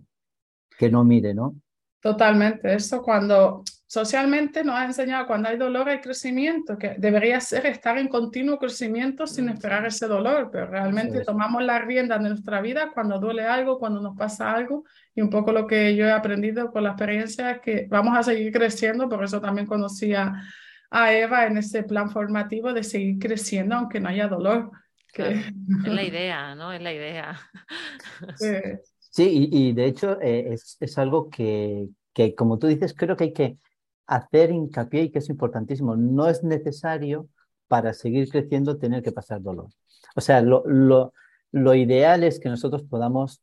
que 0.77 0.89
no 0.89 1.03
mire, 1.03 1.33
¿no? 1.33 1.55
Totalmente, 2.01 2.73
eso 2.73 3.01
cuando 3.01 3.63
socialmente 3.89 4.63
nos 4.63 4.75
ha 4.75 4.85
enseñado 4.85 5.25
cuando 5.25 5.49
hay 5.49 5.57
dolor 5.57 5.89
hay 5.89 5.99
crecimiento, 5.99 6.77
que 6.77 6.93
debería 6.99 7.41
ser 7.41 7.65
estar 7.65 7.97
en 7.97 8.07
continuo 8.07 8.59
crecimiento 8.59 9.25
sin 9.25 9.49
esperar 9.49 9.83
ese 9.83 10.05
dolor, 10.05 10.49
pero 10.51 10.67
realmente 10.67 11.23
tomamos 11.25 11.63
la 11.63 11.79
rienda 11.79 12.19
de 12.19 12.29
nuestra 12.29 12.61
vida 12.61 12.91
cuando 12.93 13.17
duele 13.17 13.47
algo, 13.47 13.79
cuando 13.79 13.99
nos 13.99 14.15
pasa 14.15 14.53
algo, 14.53 14.83
y 15.15 15.21
un 15.21 15.31
poco 15.31 15.51
lo 15.51 15.65
que 15.65 15.95
yo 15.95 16.05
he 16.05 16.11
aprendido 16.11 16.71
con 16.71 16.83
la 16.83 16.89
experiencia 16.89 17.49
es 17.49 17.61
que 17.61 17.87
vamos 17.89 18.15
a 18.15 18.21
seguir 18.21 18.53
creciendo, 18.53 19.09
por 19.09 19.23
eso 19.23 19.41
también 19.41 19.65
conocí 19.65 20.13
a, 20.13 20.33
Eva 20.91 21.47
en 21.47 21.57
ese 21.57 21.81
plan 21.83 22.11
formativo 22.11 22.73
de 22.73 22.83
seguir 22.83 23.17
creciendo 23.17 23.75
aunque 23.75 23.99
no 23.99 24.09
haya 24.09 24.27
dolor. 24.27 24.69
Es 25.15 25.93
la 25.93 26.03
idea, 26.03 26.53
¿no? 26.53 26.71
Es 26.71 26.81
la 26.81 26.93
idea. 26.93 27.39
Sí, 29.11 29.49
y, 29.51 29.73
de 29.73 29.85
hecho 29.85 30.21
eh, 30.21 30.53
es, 30.53 30.77
es, 30.79 30.97
algo 30.99 31.31
que, 31.31 31.87
que 32.13 32.35
como 32.35 32.59
tú 32.59 32.67
dices, 32.67 32.93
creo 32.95 33.17
que 33.17 33.23
hay 33.25 33.33
que 33.33 33.57
hacer 34.09 34.49
hincapié 34.49 35.03
y 35.03 35.11
que 35.11 35.19
es 35.19 35.29
importantísimo. 35.29 35.95
No 35.95 36.27
es 36.27 36.43
necesario 36.43 37.29
para 37.67 37.93
seguir 37.93 38.27
creciendo 38.29 38.77
tener 38.77 39.03
que 39.03 39.11
pasar 39.11 39.41
dolor. 39.41 39.69
O 40.15 40.21
sea, 40.21 40.41
lo, 40.41 40.63
lo, 40.65 41.13
lo 41.51 41.75
ideal 41.75 42.23
es 42.23 42.39
que 42.39 42.49
nosotros 42.49 42.83
podamos 42.83 43.41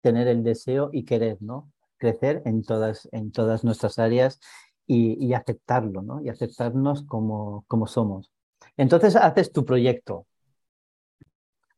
tener 0.00 0.26
el 0.26 0.42
deseo 0.42 0.90
y 0.92 1.04
querer, 1.04 1.38
¿no? 1.40 1.70
Crecer 1.96 2.42
en 2.44 2.62
todas, 2.62 3.08
en 3.12 3.30
todas 3.30 3.62
nuestras 3.62 4.00
áreas 4.00 4.40
y, 4.84 5.24
y 5.24 5.34
aceptarlo, 5.34 6.02
¿no? 6.02 6.20
Y 6.22 6.28
aceptarnos 6.28 7.04
como, 7.04 7.64
como 7.68 7.86
somos. 7.86 8.32
Entonces 8.76 9.14
haces 9.14 9.52
tu 9.52 9.64
proyecto. 9.64 10.26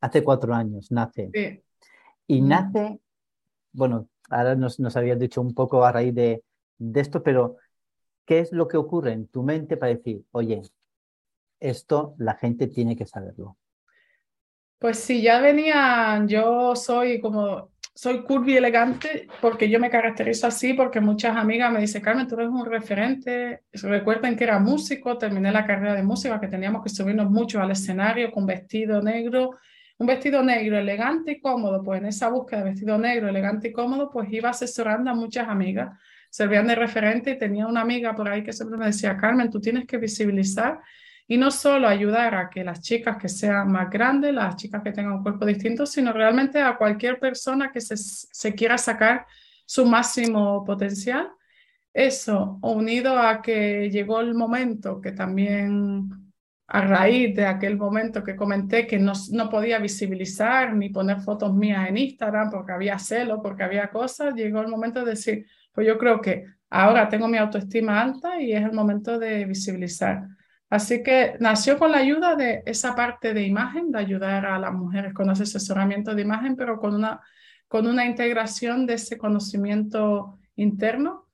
Hace 0.00 0.24
cuatro 0.24 0.54
años 0.54 0.90
nace. 0.90 1.30
Y 2.26 2.40
mm. 2.40 2.48
nace, 2.48 3.00
bueno, 3.72 4.08
ahora 4.30 4.54
nos, 4.54 4.80
nos 4.80 4.96
habías 4.96 5.18
dicho 5.18 5.42
un 5.42 5.52
poco 5.52 5.84
a 5.84 5.92
raíz 5.92 6.14
de, 6.14 6.42
de 6.78 7.00
esto, 7.00 7.22
pero 7.22 7.56
¿qué 8.30 8.38
es 8.38 8.52
lo 8.52 8.68
que 8.68 8.76
ocurre 8.76 9.10
en 9.10 9.26
tu 9.26 9.42
mente 9.42 9.76
para 9.76 9.92
decir, 9.92 10.22
oye, 10.30 10.62
esto 11.58 12.14
la 12.18 12.34
gente 12.34 12.68
tiene 12.68 12.94
que 12.94 13.04
saberlo? 13.04 13.56
Pues 14.78 15.00
sí, 15.00 15.20
ya 15.20 15.40
venía, 15.40 16.24
yo 16.28 16.76
soy 16.76 17.20
como, 17.20 17.72
soy 17.92 18.22
curvy 18.22 18.56
elegante 18.56 19.26
porque 19.40 19.68
yo 19.68 19.80
me 19.80 19.90
caracterizo 19.90 20.46
así, 20.46 20.74
porque 20.74 21.00
muchas 21.00 21.36
amigas 21.36 21.72
me 21.72 21.80
dicen, 21.80 22.02
Carmen, 22.02 22.28
tú 22.28 22.36
eres 22.36 22.50
un 22.50 22.66
referente. 22.66 23.64
Recuerden 23.72 24.36
que 24.36 24.44
era 24.44 24.60
músico, 24.60 25.18
terminé 25.18 25.50
la 25.50 25.66
carrera 25.66 25.94
de 25.94 26.04
música, 26.04 26.40
que 26.40 26.46
teníamos 26.46 26.84
que 26.84 26.90
subirnos 26.90 27.28
mucho 27.28 27.60
al 27.60 27.72
escenario 27.72 28.30
con 28.30 28.46
vestido 28.46 29.02
negro, 29.02 29.58
un 29.98 30.06
vestido 30.06 30.40
negro 30.40 30.78
elegante 30.78 31.32
y 31.32 31.40
cómodo. 31.40 31.82
Pues 31.82 32.00
en 32.00 32.06
esa 32.06 32.28
búsqueda 32.28 32.60
de 32.60 32.70
vestido 32.70 32.96
negro 32.96 33.28
elegante 33.28 33.70
y 33.70 33.72
cómodo, 33.72 34.08
pues 34.08 34.32
iba 34.32 34.50
asesorando 34.50 35.10
a 35.10 35.14
muchas 35.14 35.48
amigas, 35.48 35.98
servían 36.30 36.66
de 36.68 36.76
referente 36.76 37.32
y 37.32 37.38
tenía 37.38 37.66
una 37.66 37.82
amiga 37.82 38.14
por 38.14 38.28
ahí 38.28 38.42
que 38.42 38.52
siempre 38.52 38.78
me 38.78 38.86
decía, 38.86 39.16
Carmen, 39.16 39.50
tú 39.50 39.60
tienes 39.60 39.86
que 39.86 39.98
visibilizar 39.98 40.80
y 41.26 41.36
no 41.36 41.50
solo 41.50 41.86
ayudar 41.86 42.34
a 42.34 42.48
que 42.48 42.64
las 42.64 42.80
chicas 42.80 43.16
que 43.16 43.28
sean 43.28 43.70
más 43.70 43.90
grandes, 43.90 44.34
las 44.34 44.56
chicas 44.56 44.82
que 44.82 44.92
tengan 44.92 45.14
un 45.14 45.22
cuerpo 45.22 45.44
distinto, 45.46 45.86
sino 45.86 46.12
realmente 46.12 46.60
a 46.60 46.76
cualquier 46.76 47.20
persona 47.20 47.70
que 47.70 47.80
se, 47.80 47.96
se 47.96 48.54
quiera 48.54 48.78
sacar 48.78 49.26
su 49.64 49.86
máximo 49.86 50.64
potencial. 50.64 51.30
Eso, 51.92 52.58
unido 52.62 53.18
a 53.18 53.42
que 53.42 53.90
llegó 53.90 54.20
el 54.20 54.34
momento 54.34 55.00
que 55.00 55.12
también 55.12 56.29
a 56.72 56.82
raíz 56.82 57.34
de 57.34 57.46
aquel 57.46 57.76
momento 57.76 58.22
que 58.22 58.36
comenté 58.36 58.86
que 58.86 58.98
no, 59.00 59.12
no, 59.32 59.50
podía 59.50 59.80
visibilizar 59.80 60.72
ni 60.76 60.88
poner 60.88 61.20
fotos 61.20 61.52
mías 61.52 61.88
en 61.88 61.96
Instagram 61.96 62.48
porque 62.48 62.70
había 62.70 62.96
celo, 62.96 63.42
porque 63.42 63.64
había 63.64 63.90
cosas, 63.90 64.34
llegó 64.34 64.60
el 64.60 64.68
momento 64.68 65.04
de 65.04 65.10
decir, 65.10 65.46
pues 65.72 65.84
yo 65.84 65.98
creo 65.98 66.20
que 66.20 66.44
ahora 66.70 67.08
tengo 67.08 67.26
mi 67.26 67.38
autoestima 67.38 68.00
alta 68.00 68.40
y 68.40 68.52
es 68.52 68.62
el 68.62 68.72
momento 68.72 69.18
de 69.18 69.46
visibilizar. 69.46 70.28
Así 70.68 71.02
que 71.02 71.34
nació 71.40 71.76
con 71.76 71.90
la 71.90 71.98
ayuda 71.98 72.36
de 72.36 72.62
esa 72.64 72.94
parte 72.94 73.34
de 73.34 73.42
imagen, 73.42 73.90
de 73.90 73.98
ayudar 73.98 74.46
a 74.46 74.56
las 74.56 74.72
mujeres 74.72 75.12
con 75.12 75.28
ese 75.28 75.42
asesoramiento 75.42 76.14
de 76.14 76.22
imagen, 76.22 76.54
pero 76.54 76.78
con 76.78 76.94
una, 76.94 77.20
con 77.66 77.88
una 77.88 78.06
integración 78.06 78.86
de 78.86 78.94
ese 78.94 79.18
conocimiento 79.18 80.38
interno, 80.54 81.26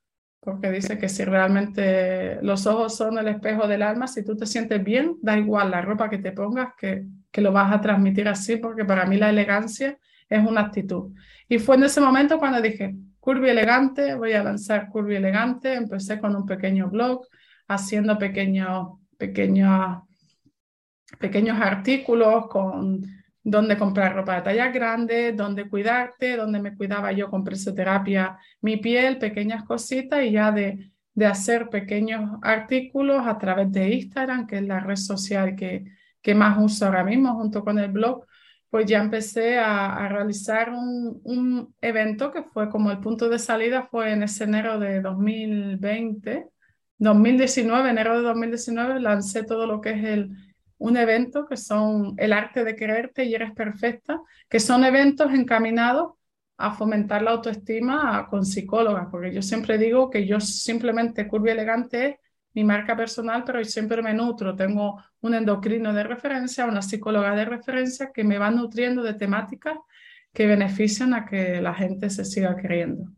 porque 0.47 0.71
dice 0.71 0.97
que 0.97 1.09
si 1.09 1.25
realmente 1.25 2.41
los 2.41 2.69
ojos 2.69 2.97
son 2.97 3.19
el 3.19 3.27
espejo 3.27 3.67
del 3.67 3.83
alma, 3.83 4.07
si 4.07 4.25
tú 4.25 4.37
te 4.37 4.47
sientes 4.47 4.83
bien, 4.85 5.17
da 5.21 5.37
igual 5.37 5.73
la 5.73 5.83
ropa 5.83 6.09
que 6.09 6.19
te 6.19 6.31
pongas, 6.31 6.69
que, 6.79 7.05
que 7.33 7.41
lo 7.41 7.51
vas 7.51 7.73
a 7.73 7.81
transmitir 7.81 8.29
así, 8.29 8.57
porque 8.57 8.85
para 8.85 9.07
mí 9.07 9.17
la 9.17 9.31
elegancia 9.31 9.99
es 10.29 10.47
una 10.47 10.61
actitud. 10.61 11.13
Y 11.49 11.59
fue 11.59 11.75
en 11.75 11.83
ese 11.83 12.01
momento 12.01 12.39
cuando 12.39 12.61
dije, 12.61 12.95
Curvy 13.19 13.51
Elegante, 13.51 14.15
voy 14.15 14.35
a 14.35 14.45
lanzar 14.45 14.89
Curvy 14.89 15.17
Elegante, 15.17 15.75
empecé 15.75 16.21
con 16.21 16.37
un 16.37 16.47
pequeño 16.47 16.91
blog, 16.91 17.27
haciendo 17.67 18.17
pequeños 18.17 19.01
pequeños, 19.19 20.03
pequeños 21.19 21.61
artículos 21.61 22.47
con 22.49 23.03
dónde 23.49 23.79
comprar 23.79 24.13
ropa 24.13 24.35
de 24.35 24.43
talla 24.43 24.73
grande, 24.73 25.33
dónde 25.33 25.69
cuidarte, 25.69 26.37
dónde 26.37 26.59
me 26.61 26.77
cuidaba 26.77 27.13
yo 27.13 27.31
con 27.31 27.45
presoterapia 27.45 28.37
mi 28.61 28.77
piel, 28.79 29.19
pequeñas 29.19 29.63
cositas 29.63 30.25
y 30.25 30.33
ya 30.33 30.51
de, 30.51 30.91
de 31.15 31.27
hacer 31.27 31.69
pequeños 31.69 32.41
artículos 32.43 33.25
a 33.25 33.39
través 33.39 33.71
de 33.71 33.95
Instagram, 33.95 34.49
que 34.49 34.57
es 34.57 34.63
la 34.65 34.81
red 34.81 34.97
social 34.97 35.55
que, 35.55 35.85
que 36.21 36.35
más 36.35 36.59
uso 36.59 36.87
ahora 36.87 37.05
mismo 37.05 37.35
junto 37.35 37.63
con 37.65 37.79
el 37.79 37.93
blog, 37.93 38.27
pues 38.69 38.85
ya 38.87 38.99
empecé 38.99 39.59
a, 39.59 39.95
a, 39.95 40.09
realizar 40.09 40.71
un, 40.71 41.21
un 41.23 41.73
evento 41.81 42.33
que 42.33 42.43
fue 42.43 42.69
como 42.69 42.91
el 42.91 42.99
punto 42.99 43.29
de 43.29 43.39
salida, 43.39 43.87
fue 43.89 44.11
en 44.11 44.25
ese 44.25 44.43
enero 44.43 44.81
de 44.81 45.01
2020 45.01 46.49
2019, 46.99 47.91
enero 47.91 48.17
de 48.17 48.23
2019, 48.23 49.01
lancé 49.01 49.45
todo 49.45 49.67
lo 49.67 49.81
que 49.81 49.91
es 49.91 50.05
el, 50.05 50.31
un 50.79 50.97
evento 50.97 51.47
que 51.47 51.57
son 51.57 52.15
el 52.19 52.33
arte 52.33 52.65
de 52.65 52.77
quererte 52.77 53.25
y 53.25 53.35
eres 53.35 53.53
perfecta, 53.53 54.21
que 54.49 54.61
son 54.61 54.85
eventos 54.85 55.33
encaminados 55.33 56.13
a 56.59 56.73
fomentar 56.73 57.23
la 57.23 57.33
autoestima 57.33 58.27
con 58.29 58.45
psicólogas, 58.45 59.09
porque 59.11 59.33
yo 59.33 59.43
siempre 59.43 59.79
digo 59.79 60.11
que 60.11 60.27
yo 60.27 60.41
simplemente 60.41 61.29
Curvy 61.29 61.51
Elegante 61.51 62.07
es 62.09 62.17
mi 62.55 62.65
marca 62.65 62.97
personal, 62.97 63.45
pero 63.45 63.63
siempre 63.65 64.01
me 64.01 64.15
nutro. 64.15 64.57
Tengo 64.57 65.03
un 65.21 65.35
endocrino 65.35 65.93
de 65.93 66.05
referencia, 66.05 66.65
una 66.65 66.81
psicóloga 66.81 67.35
de 67.35 67.45
referencia 67.45 68.11
que 68.13 68.25
me 68.25 68.39
va 68.39 68.51
nutriendo 68.51 69.03
de 69.03 69.13
temáticas 69.13 69.77
que 70.33 70.47
benefician 70.47 71.13
a 71.13 71.27
que 71.27 71.61
la 71.61 71.75
gente 71.75 72.09
se 72.09 72.25
siga 72.25 72.57
queriendo. 72.57 73.11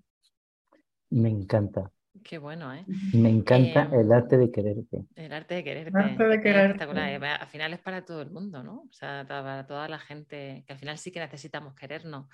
Me 1.11 1.29
encanta. 1.29 1.91
Qué 2.29 2.37
bueno, 2.37 2.75
¿eh? 2.75 2.85
Me 3.15 3.31
encanta 3.31 3.85
eh, 3.85 4.03
el 4.03 4.13
arte 4.13 4.37
de 4.37 4.53
quererte. 4.53 5.07
El 5.17 5.33
arte 5.33 5.55
de 5.55 5.65
quererte. 5.65 5.99
El 5.99 6.05
arte 6.05 6.25
de 6.25 6.41
quererte. 6.43 6.85
Al 6.85 7.47
final 7.47 7.73
es 7.73 7.81
para 7.81 8.05
todo 8.05 8.21
el 8.21 8.31
mundo, 8.31 8.63
¿no? 8.63 8.83
O 8.83 8.93
sea, 8.93 9.25
para 9.27 9.67
toda 9.67 9.89
la 9.89 9.99
gente, 9.99 10.63
que 10.67 10.75
al 10.75 10.79
final 10.79 10.99
sí 10.99 11.11
que 11.11 11.21
necesitamos 11.21 11.75
querernos. 11.75 12.27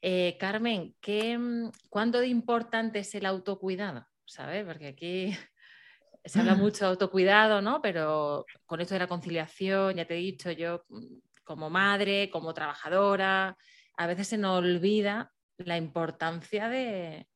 Eh, 0.00 0.36
Carmen, 0.38 0.94
¿qué, 1.00 1.36
mm, 1.36 1.72
¿cuándo 1.88 2.20
de 2.20 2.28
importante 2.28 3.00
es 3.00 3.12
el 3.16 3.26
autocuidado? 3.26 4.06
¿Sabes? 4.24 4.64
Porque 4.64 4.86
aquí 4.86 5.32
se 6.24 6.38
habla 6.38 6.54
mucho 6.54 6.84
de 6.84 6.90
autocuidado, 6.92 7.60
¿no? 7.60 7.82
Pero 7.82 8.46
con 8.64 8.80
esto 8.80 8.94
de 8.94 9.00
la 9.00 9.08
conciliación, 9.08 9.96
ya 9.96 10.04
te 10.04 10.14
he 10.14 10.18
dicho, 10.18 10.52
yo 10.52 10.84
mm, 10.88 11.16
como 11.42 11.68
madre, 11.68 12.30
como 12.30 12.54
trabajadora, 12.54 13.56
a 13.96 14.06
veces 14.06 14.28
se 14.28 14.38
nos 14.38 14.60
olvida 14.60 15.32
la 15.58 15.76
importancia 15.76 16.68
de, 16.68 17.26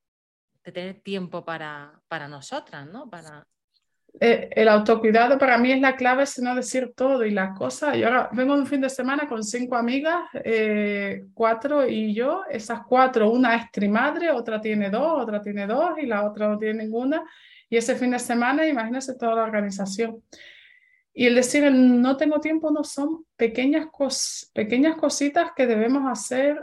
de 0.66 0.72
tener 0.72 1.00
tiempo 1.00 1.44
para, 1.44 2.00
para 2.08 2.26
nosotras, 2.26 2.86
¿no? 2.88 3.08
Para... 3.08 3.46
Eh, 4.18 4.48
el 4.52 4.68
autocuidado 4.68 5.38
para 5.38 5.58
mí 5.58 5.70
es 5.70 5.80
la 5.80 5.94
clave, 5.94 6.26
sino 6.26 6.54
decir 6.54 6.92
todo 6.96 7.24
y 7.24 7.30
las 7.30 7.56
cosas. 7.56 7.96
Yo 7.96 8.06
ahora 8.08 8.28
vengo 8.32 8.54
un 8.54 8.66
fin 8.66 8.80
de 8.80 8.90
semana 8.90 9.28
con 9.28 9.44
cinco 9.44 9.76
amigas, 9.76 10.24
eh, 10.34 11.26
cuatro 11.34 11.86
y 11.86 12.12
yo. 12.12 12.42
Esas 12.50 12.80
cuatro, 12.88 13.30
una 13.30 13.54
es 13.54 13.70
trimadre, 13.70 14.30
otra 14.32 14.60
tiene 14.60 14.90
dos, 14.90 15.22
otra 15.22 15.40
tiene 15.40 15.66
dos 15.66 15.90
y 15.98 16.06
la 16.06 16.24
otra 16.24 16.48
no 16.48 16.58
tiene 16.58 16.82
ninguna. 16.82 17.22
Y 17.70 17.76
ese 17.76 17.94
fin 17.94 18.10
de 18.10 18.18
semana, 18.18 18.66
imagínense 18.66 19.16
toda 19.16 19.36
la 19.36 19.44
organización. 19.44 20.22
Y 21.14 21.26
el 21.26 21.36
decir 21.36 21.70
no 21.70 22.16
tengo 22.16 22.40
tiempo 22.40 22.72
no 22.72 22.82
son 22.82 23.24
pequeñas, 23.36 23.86
cos 23.92 24.50
pequeñas 24.52 24.96
cositas 24.96 25.52
que 25.54 25.66
debemos 25.66 26.02
hacer 26.10 26.58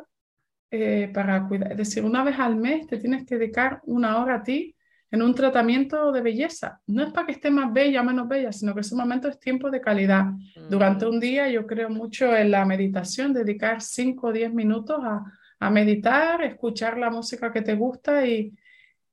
eh, 0.76 1.08
para 1.14 1.48
cuidar. 1.48 1.72
Es 1.74 1.78
decir, 1.78 2.04
una 2.04 2.24
vez 2.24 2.40
al 2.40 2.56
mes 2.56 2.88
te 2.88 2.98
tienes 2.98 3.28
que 3.28 3.38
dedicar 3.38 3.80
una 3.84 4.18
hora 4.18 4.38
a 4.38 4.44
ti 4.44 4.76
en 5.12 5.22
un 5.22 5.36
tratamiento 5.36 6.12
de 6.12 6.22
belleza. 6.22 6.82
No 6.88 7.04
es 7.04 7.12
para 7.12 7.28
que 7.28 7.34
esté 7.34 7.52
más 7.52 7.72
bella 7.72 8.02
o 8.02 8.04
menos 8.04 8.28
bella, 8.28 8.52
sino 8.52 8.74
que 8.74 8.80
ese 8.80 8.96
momento 8.96 9.28
es 9.28 9.40
tiempo 9.40 9.70
de 9.70 9.80
calidad. 9.80 10.32
Durante 10.72 11.06
un 11.06 11.20
día 11.20 11.48
yo 11.48 11.68
creo 11.68 11.92
mucho 11.92 12.36
en 12.36 12.50
la 12.50 12.66
meditación, 12.66 13.34
dedicar 13.34 13.82
5 13.84 14.26
o 14.26 14.34
10 14.34 14.52
minutos 14.52 15.00
a, 15.04 15.24
a, 15.60 15.70
meditar, 15.70 16.42
escuchar 16.42 16.98
la 16.98 17.12
música 17.12 17.54
que 17.54 17.62
te 17.62 17.76
gusta 17.76 18.26
y, 18.26 18.52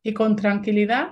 y 0.02 0.14
con 0.14 0.36
tranquilidad 0.36 1.10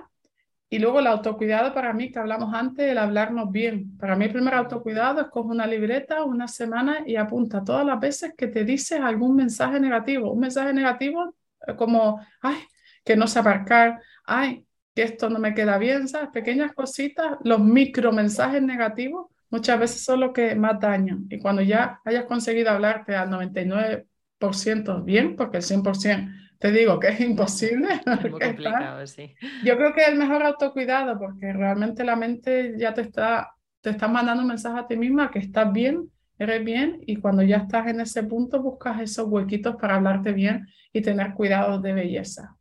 y 0.71 0.77
luego 0.77 0.99
el 0.99 1.07
autocuidado 1.07 1.73
para 1.73 1.93
mí, 1.93 2.11
que 2.11 2.19
hablamos 2.19 2.53
antes, 2.53 2.91
el 2.91 2.99
hablarnos 2.99 3.51
bien. 3.51 3.97
Para 3.97 4.15
mí 4.15 4.25
el 4.25 4.31
primer 4.31 4.53
autocuidado 4.53 5.21
es 5.21 5.27
coger 5.29 5.51
una 5.51 5.65
libreta 5.65 6.23
una 6.23 6.47
semana 6.47 6.99
y 7.07 7.15
apunta 7.15 7.63
todas 7.63 7.83
las 7.83 7.99
veces 7.99 8.33
que 8.37 8.47
te 8.47 8.63
dices 8.63 9.01
algún 9.01 9.35
mensaje 9.35 9.79
negativo. 9.79 10.31
Un 10.31 10.41
mensaje 10.41 10.71
negativo 10.71 11.35
eh, 11.65 11.75
como, 11.75 12.21
ay, 12.41 12.57
que 13.03 13.15
no 13.15 13.25
sé 13.25 13.39
aparcar, 13.39 13.99
ay, 14.25 14.63
que 14.93 15.03
esto 15.03 15.29
no 15.31 15.39
me 15.39 15.55
queda 15.55 15.79
bien, 15.79 16.07
¿sabes? 16.07 16.29
Pequeñas 16.29 16.73
cositas, 16.73 17.37
los 17.43 17.59
micro 17.59 18.11
mensajes 18.11 18.61
negativos 18.61 19.27
muchas 19.49 19.79
veces 19.79 20.03
son 20.03 20.19
los 20.19 20.33
que 20.33 20.53
más 20.53 20.79
dañan. 20.79 21.25
Y 21.31 21.39
cuando 21.39 21.63
ya 21.63 21.99
hayas 22.05 22.25
conseguido 22.25 22.69
hablarte 22.69 23.15
al 23.15 23.29
99% 23.31 25.03
bien, 25.03 25.35
porque 25.35 25.57
el 25.57 25.63
100% 25.63 26.48
te 26.59 26.71
digo 26.71 26.99
que 26.99 27.07
es 27.07 27.19
imposible. 27.21 27.87
Es 28.05 28.29
muy 28.29 28.39
complicado, 28.39 29.07
sí. 29.07 29.33
Yo 29.63 29.77
creo 29.77 29.93
que 29.93 30.01
es 30.01 30.09
el 30.09 30.17
mejor 30.17 30.43
autocuidado 30.43 31.17
porque 31.17 31.51
realmente 31.53 32.03
la 32.03 32.15
mente 32.15 32.75
ya 32.77 32.93
te 32.93 33.01
está, 33.01 33.55
te 33.81 33.91
está 33.91 34.07
mandando 34.07 34.43
un 34.43 34.49
mensaje 34.49 34.79
a 34.79 34.87
ti 34.87 34.97
misma 34.97 35.31
que 35.31 35.39
estás 35.39 35.71
bien, 35.71 36.11
eres 36.37 36.63
bien 36.63 37.01
y 37.05 37.15
cuando 37.15 37.43
ya 37.43 37.57
estás 37.57 37.87
en 37.87 38.01
ese 38.01 38.23
punto 38.23 38.61
buscas 38.61 39.01
esos 39.01 39.27
huequitos 39.27 39.75
para 39.77 39.95
hablarte 39.95 40.33
bien 40.33 40.67
y 40.91 41.01
tener 41.01 41.33
cuidados 41.33 41.81
de 41.81 41.93
belleza. 41.93 42.58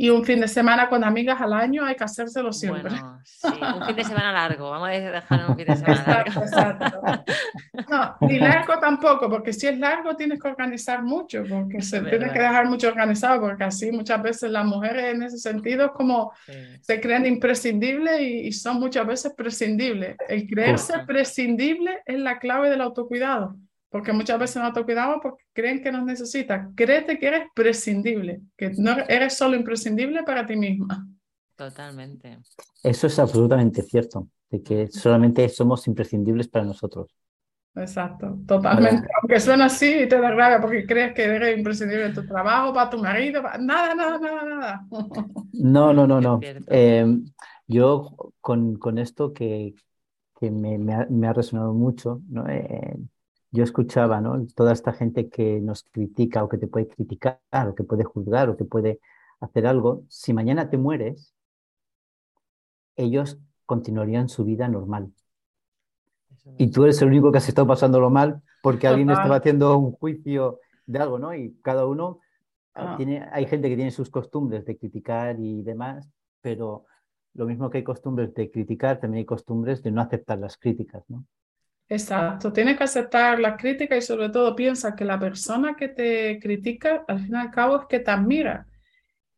Y 0.00 0.08
un 0.08 0.24
fin 0.24 0.40
de 0.40 0.48
semana 0.48 0.88
con 0.88 1.04
amigas 1.04 1.42
al 1.42 1.52
año 1.52 1.84
hay 1.84 1.94
que 1.94 2.04
hacérselo 2.04 2.54
siempre. 2.54 2.84
Bueno, 2.84 3.20
sí, 3.22 3.48
un 3.48 3.84
fin 3.84 3.96
de 3.96 4.04
semana 4.04 4.32
largo, 4.32 4.70
vamos 4.70 4.88
a 4.88 4.92
dejar 4.92 5.50
un 5.50 5.54
fin 5.54 5.66
de 5.66 5.76
semana 5.76 6.04
largo. 6.06 6.40
Exacto, 6.40 7.02
No, 7.86 8.16
ni 8.22 8.38
largo 8.38 8.78
tampoco, 8.78 9.28
porque 9.28 9.52
si 9.52 9.66
es 9.66 9.78
largo 9.78 10.16
tienes 10.16 10.40
que 10.40 10.48
organizar 10.48 11.02
mucho, 11.02 11.44
porque 11.46 11.82
se 11.82 12.00
tiene 12.00 12.32
que 12.32 12.38
dejar 12.38 12.66
mucho 12.66 12.88
organizado, 12.88 13.42
porque 13.42 13.64
así 13.64 13.92
muchas 13.92 14.22
veces 14.22 14.50
las 14.50 14.64
mujeres 14.64 15.14
en 15.14 15.22
ese 15.22 15.36
sentido 15.36 15.92
como 15.92 16.32
se 16.80 16.98
creen 16.98 17.26
imprescindibles 17.26 18.22
y, 18.22 18.52
son 18.52 18.80
muchas 18.80 19.06
veces 19.06 19.34
prescindibles. 19.36 20.16
El 20.30 20.46
creerse 20.46 21.00
prescindible 21.06 22.00
es 22.06 22.18
la 22.18 22.38
clave 22.38 22.70
del 22.70 22.80
autocuidado 22.80 23.54
porque 23.90 24.12
muchas 24.12 24.38
veces 24.38 24.56
no 24.56 24.66
autocuidamos 24.66 25.18
porque 25.20 25.44
creen 25.52 25.82
que 25.82 25.92
nos 25.92 26.04
necesitan. 26.04 26.74
Créete 26.74 27.18
que 27.18 27.26
eres 27.26 27.48
prescindible, 27.54 28.40
que 28.56 28.70
no 28.78 28.92
eres 29.08 29.36
solo 29.36 29.56
imprescindible 29.56 30.22
para 30.22 30.46
ti 30.46 30.56
misma. 30.56 31.06
Totalmente. 31.56 32.38
Eso 32.82 33.06
es 33.08 33.18
absolutamente 33.18 33.82
cierto, 33.82 34.28
de 34.48 34.62
que 34.62 34.88
solamente 34.88 35.46
somos 35.48 35.86
imprescindibles 35.88 36.48
para 36.48 36.64
nosotros. 36.64 37.08
Exacto, 37.74 38.38
totalmente. 38.46 39.08
Aunque 39.20 39.38
suena 39.38 39.66
así 39.66 40.02
y 40.02 40.08
te 40.08 40.20
da 40.20 40.30
rabia 40.30 40.60
porque 40.60 40.86
crees 40.86 41.14
que 41.14 41.24
eres 41.24 41.56
imprescindible 41.56 42.06
en 42.06 42.14
tu 42.14 42.26
trabajo, 42.26 42.72
para 42.72 42.90
tu 42.90 42.98
marido, 42.98 43.42
nada, 43.60 43.94
nada, 43.94 44.18
nada, 44.18 44.44
nada. 44.44 44.86
No, 45.52 45.92
no, 45.92 46.06
no, 46.06 46.20
no. 46.20 46.40
Eh, 46.68 47.06
yo 47.66 48.16
con, 48.40 48.76
con, 48.76 48.98
esto 48.98 49.32
que, 49.32 49.74
que 50.38 50.50
me, 50.50 50.78
me, 50.78 50.94
ha, 50.94 51.06
me, 51.10 51.28
ha, 51.28 51.32
resonado 51.32 51.74
mucho, 51.74 52.22
¿no? 52.28 52.48
Eh, 52.48 52.96
yo 53.50 53.64
escuchaba, 53.64 54.20
¿no? 54.20 54.46
Toda 54.54 54.72
esta 54.72 54.92
gente 54.92 55.28
que 55.28 55.60
nos 55.60 55.84
critica 55.84 56.44
o 56.44 56.48
que 56.48 56.58
te 56.58 56.66
puede 56.66 56.88
criticar 56.88 57.40
o 57.68 57.74
que 57.74 57.84
puede 57.84 58.04
juzgar 58.04 58.48
o 58.48 58.56
que 58.56 58.64
puede 58.64 59.00
hacer 59.40 59.66
algo, 59.66 60.04
si 60.08 60.32
mañana 60.32 60.70
te 60.70 60.78
mueres, 60.78 61.34
ellos 62.96 63.38
continuarían 63.66 64.28
su 64.28 64.44
vida 64.44 64.68
normal. 64.68 65.12
Y 66.58 66.70
tú 66.70 66.84
eres 66.84 67.00
el 67.02 67.08
único 67.08 67.32
que 67.32 67.38
has 67.38 67.48
estado 67.48 67.66
pasándolo 67.66 68.10
mal 68.10 68.42
porque 68.62 68.86
alguien 68.86 69.10
estaba 69.10 69.36
haciendo 69.36 69.76
un 69.78 69.92
juicio 69.92 70.60
de 70.86 70.98
algo, 70.98 71.18
¿no? 71.18 71.34
Y 71.34 71.56
cada 71.62 71.86
uno 71.86 72.20
ah. 72.74 72.94
tiene, 72.96 73.26
hay 73.32 73.46
gente 73.46 73.68
que 73.68 73.76
tiene 73.76 73.90
sus 73.90 74.10
costumbres 74.10 74.64
de 74.64 74.76
criticar 74.76 75.38
y 75.38 75.62
demás, 75.62 76.08
pero 76.40 76.84
lo 77.34 77.46
mismo 77.46 77.70
que 77.70 77.78
hay 77.78 77.84
costumbres 77.84 78.34
de 78.34 78.50
criticar, 78.50 79.00
también 79.00 79.20
hay 79.20 79.24
costumbres 79.24 79.82
de 79.82 79.90
no 79.92 80.00
aceptar 80.02 80.38
las 80.38 80.56
críticas, 80.56 81.04
¿no? 81.08 81.24
Exacto, 81.92 82.52
tienes 82.52 82.78
que 82.78 82.84
aceptar 82.84 83.40
la 83.40 83.56
crítica 83.56 83.96
y 83.96 84.02
sobre 84.02 84.28
todo 84.28 84.54
piensa 84.54 84.94
que 84.94 85.04
la 85.04 85.18
persona 85.18 85.74
que 85.74 85.88
te 85.88 86.38
critica 86.38 87.04
al 87.08 87.18
fin 87.18 87.34
y 87.34 87.38
al 87.38 87.50
cabo 87.50 87.80
es 87.80 87.86
que 87.88 87.98
te 87.98 88.12
admira 88.12 88.64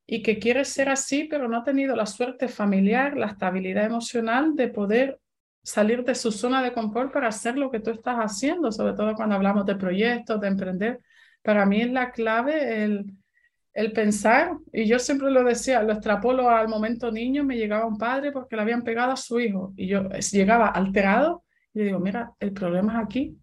y 0.07 0.23
que 0.23 0.39
quiere 0.39 0.67
ser 0.67 0.91
así, 0.91 1.25
pero 1.25 1.49
no 1.49 1.57
ha 1.59 1.65
tenido 1.65 1.97
la 1.97 2.05
suerte 2.05 2.49
familiar, 2.49 3.17
la 3.17 3.29
estabilidad 3.29 3.87
emocional 3.87 4.55
de 4.55 4.69
poder 4.69 5.19
salir 5.63 6.05
de 6.05 6.15
su 6.15 6.31
zona 6.31 6.63
de 6.63 6.75
confort 6.75 7.11
para 7.11 7.29
hacer 7.29 7.57
lo 7.57 7.71
que 7.71 7.81
tú 7.81 7.91
estás 7.91 8.19
haciendo, 8.19 8.71
sobre 8.71 8.93
todo 8.95 9.15
cuando 9.15 9.37
hablamos 9.37 9.65
de 9.65 9.77
proyectos, 9.77 10.39
de 10.39 10.49
emprender. 10.49 11.01
Para 11.41 11.65
mí 11.65 11.81
es 11.81 11.91
la 11.91 12.11
clave 12.13 12.85
el, 12.85 13.15
el 13.73 13.93
pensar, 13.93 14.59
y 14.75 14.87
yo 14.87 14.99
siempre 14.99 15.31
lo 15.31 15.43
decía, 15.43 15.83
lo 15.83 15.95
extrapolo 15.95 16.51
al 16.51 16.69
momento 16.69 17.11
niño, 17.11 17.45
me 17.45 17.57
llegaba 17.57 17.87
un 17.87 17.97
padre 17.97 18.31
porque 18.31 18.57
le 18.57 18.63
habían 18.63 18.83
pegado 18.83 19.13
a 19.13 19.17
su 19.17 19.41
hijo 19.41 19.73
y 19.75 19.87
yo 19.87 20.11
llegaba 20.11 20.69
alterado 20.69 21.45
y 21.75 21.83
digo, 21.83 22.01
mira, 22.01 22.33
el 22.39 22.53
problema 22.53 22.95
es 22.95 23.05
aquí. 23.05 23.39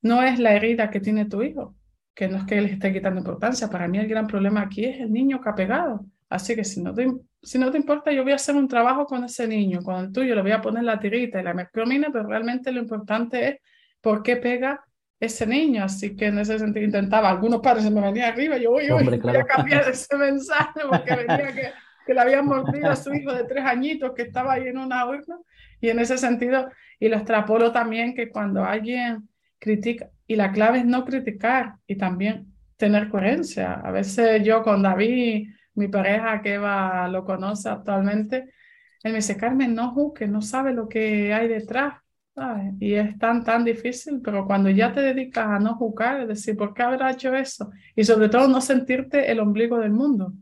No 0.00 0.22
es 0.22 0.38
la 0.38 0.54
herida 0.54 0.90
que 0.90 1.00
tiene 1.00 1.26
tu 1.26 1.42
hijo, 1.42 1.76
que 2.14 2.28
no 2.28 2.38
es 2.38 2.44
que 2.44 2.58
él 2.58 2.66
esté 2.66 2.92
quitando 2.92 3.20
importancia. 3.20 3.68
Para 3.68 3.88
mí 3.88 3.98
el 3.98 4.08
gran 4.08 4.26
problema 4.26 4.62
aquí 4.62 4.84
es 4.84 5.00
el 5.00 5.12
niño 5.12 5.40
que 5.40 5.48
ha 5.48 5.54
pegado. 5.54 6.04
Así 6.28 6.56
que 6.56 6.64
si 6.64 6.82
no 6.82 6.94
te, 6.94 7.06
si 7.42 7.58
no 7.58 7.70
te 7.70 7.76
importa, 7.76 8.10
yo 8.10 8.22
voy 8.22 8.32
a 8.32 8.36
hacer 8.36 8.56
un 8.56 8.66
trabajo 8.66 9.04
con 9.04 9.24
ese 9.24 9.46
niño. 9.46 9.82
Con 9.82 9.96
el 9.96 10.12
tuyo 10.12 10.34
le 10.34 10.42
voy 10.42 10.52
a 10.52 10.60
poner 10.60 10.82
la 10.82 10.98
tirita 10.98 11.40
y 11.40 11.44
la 11.44 11.54
mercromina, 11.54 12.08
pero 12.10 12.26
realmente 12.26 12.72
lo 12.72 12.80
importante 12.80 13.48
es 13.48 13.56
por 14.00 14.22
qué 14.22 14.36
pega 14.36 14.82
ese 15.20 15.46
niño. 15.46 15.84
Así 15.84 16.16
que 16.16 16.26
en 16.26 16.38
ese 16.38 16.58
sentido 16.58 16.86
intentaba, 16.86 17.28
algunos 17.28 17.60
padres 17.60 17.84
se 17.84 17.90
me 17.90 18.00
venían 18.00 18.32
arriba, 18.32 18.56
yo 18.56 18.70
voy, 18.70 18.88
voy, 18.88 19.18
voy 19.18 19.36
a 19.36 19.44
cambiar 19.44 19.88
ese 19.90 20.16
mensaje 20.16 20.80
porque 20.88 21.14
venía 21.14 21.52
que, 21.52 21.70
que 22.06 22.14
le 22.14 22.20
habían 22.20 22.46
mordido 22.46 22.90
a 22.90 22.96
su 22.96 23.12
hijo 23.14 23.32
de 23.32 23.44
tres 23.44 23.64
añitos 23.64 24.12
que 24.14 24.22
estaba 24.22 24.54
ahí 24.54 24.66
en 24.66 24.78
una 24.78 25.06
urna. 25.06 25.38
Y 25.80 25.90
en 25.90 25.98
ese 25.98 26.16
sentido, 26.16 26.70
y 27.02 27.08
lo 27.08 27.16
extrapolo 27.16 27.72
también 27.72 28.14
que 28.14 28.30
cuando 28.30 28.64
alguien 28.64 29.28
critica, 29.58 30.08
y 30.24 30.36
la 30.36 30.52
clave 30.52 30.78
es 30.78 30.84
no 30.84 31.04
criticar 31.04 31.74
y 31.84 31.96
también 31.96 32.54
tener 32.76 33.08
coherencia. 33.08 33.72
A 33.72 33.90
veces 33.90 34.44
yo 34.44 34.62
con 34.62 34.82
David, 34.82 35.48
mi 35.74 35.88
pareja 35.88 36.40
que 36.40 36.54
Eva 36.54 37.08
lo 37.08 37.24
conoce 37.24 37.68
actualmente, 37.70 38.52
él 39.02 39.10
me 39.10 39.18
dice, 39.18 39.36
Carmen, 39.36 39.74
no 39.74 39.90
juzgue, 39.90 40.28
no 40.28 40.42
sabe 40.42 40.72
lo 40.72 40.88
que 40.88 41.34
hay 41.34 41.48
detrás. 41.48 41.94
Y 42.78 42.94
es 42.94 43.18
tan, 43.18 43.42
tan 43.42 43.64
difícil, 43.64 44.20
pero 44.22 44.46
cuando 44.46 44.70
ya 44.70 44.92
te 44.92 45.00
dedicas 45.00 45.48
a 45.48 45.58
no 45.58 45.74
juzgar, 45.74 46.20
es 46.20 46.28
decir, 46.28 46.56
¿por 46.56 46.72
qué 46.72 46.84
habrá 46.84 47.10
hecho 47.10 47.34
eso? 47.34 47.72
Y 47.96 48.04
sobre 48.04 48.28
todo 48.28 48.46
no 48.46 48.60
sentirte 48.60 49.28
el 49.28 49.40
ombligo 49.40 49.80
del 49.80 49.90
mundo. 49.90 50.34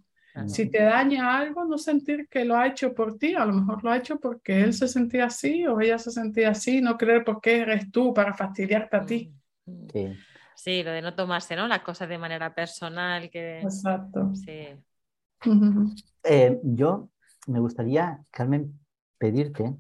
Si 0.46 0.70
te 0.70 0.82
daña 0.82 1.38
algo, 1.38 1.64
no 1.64 1.76
sentir 1.76 2.28
que 2.28 2.44
lo 2.44 2.56
ha 2.56 2.68
hecho 2.68 2.94
por 2.94 3.18
ti, 3.18 3.34
a 3.34 3.44
lo 3.44 3.52
mejor 3.52 3.82
lo 3.82 3.90
ha 3.90 3.96
hecho 3.96 4.20
porque 4.20 4.62
él 4.62 4.72
se 4.72 4.86
sentía 4.86 5.26
así 5.26 5.66
o 5.66 5.80
ella 5.80 5.98
se 5.98 6.10
sentía 6.10 6.50
así, 6.50 6.80
no 6.80 6.96
creer 6.96 7.24
por 7.24 7.40
qué 7.40 7.60
eres 7.60 7.90
tú 7.90 8.14
para 8.14 8.32
fastidiarte 8.34 8.96
a 8.96 9.04
ti. 9.04 9.32
Mm, 9.66 9.86
mm. 9.92 10.16
Sí. 10.54 10.82
lo 10.82 10.92
de 10.92 11.02
no 11.02 11.14
tomarse 11.14 11.56
¿no? 11.56 11.66
las 11.66 11.82
cosas 11.82 12.08
de 12.08 12.18
manera 12.18 12.54
personal. 12.54 13.28
Que... 13.28 13.60
Exacto. 13.60 14.32
Sí. 14.34 14.68
Eh, 16.22 16.60
yo 16.62 17.10
me 17.46 17.60
gustaría, 17.60 18.22
Carmen, 18.30 18.78
pedirte, 19.18 19.74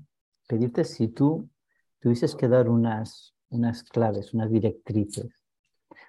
pedirte 0.48 0.84
si 0.84 1.08
tú 1.08 1.48
tuvieses 2.00 2.34
que 2.34 2.48
dar 2.48 2.68
unas, 2.68 3.34
unas 3.50 3.84
claves, 3.84 4.34
unas 4.34 4.50
directrices. 4.50 5.28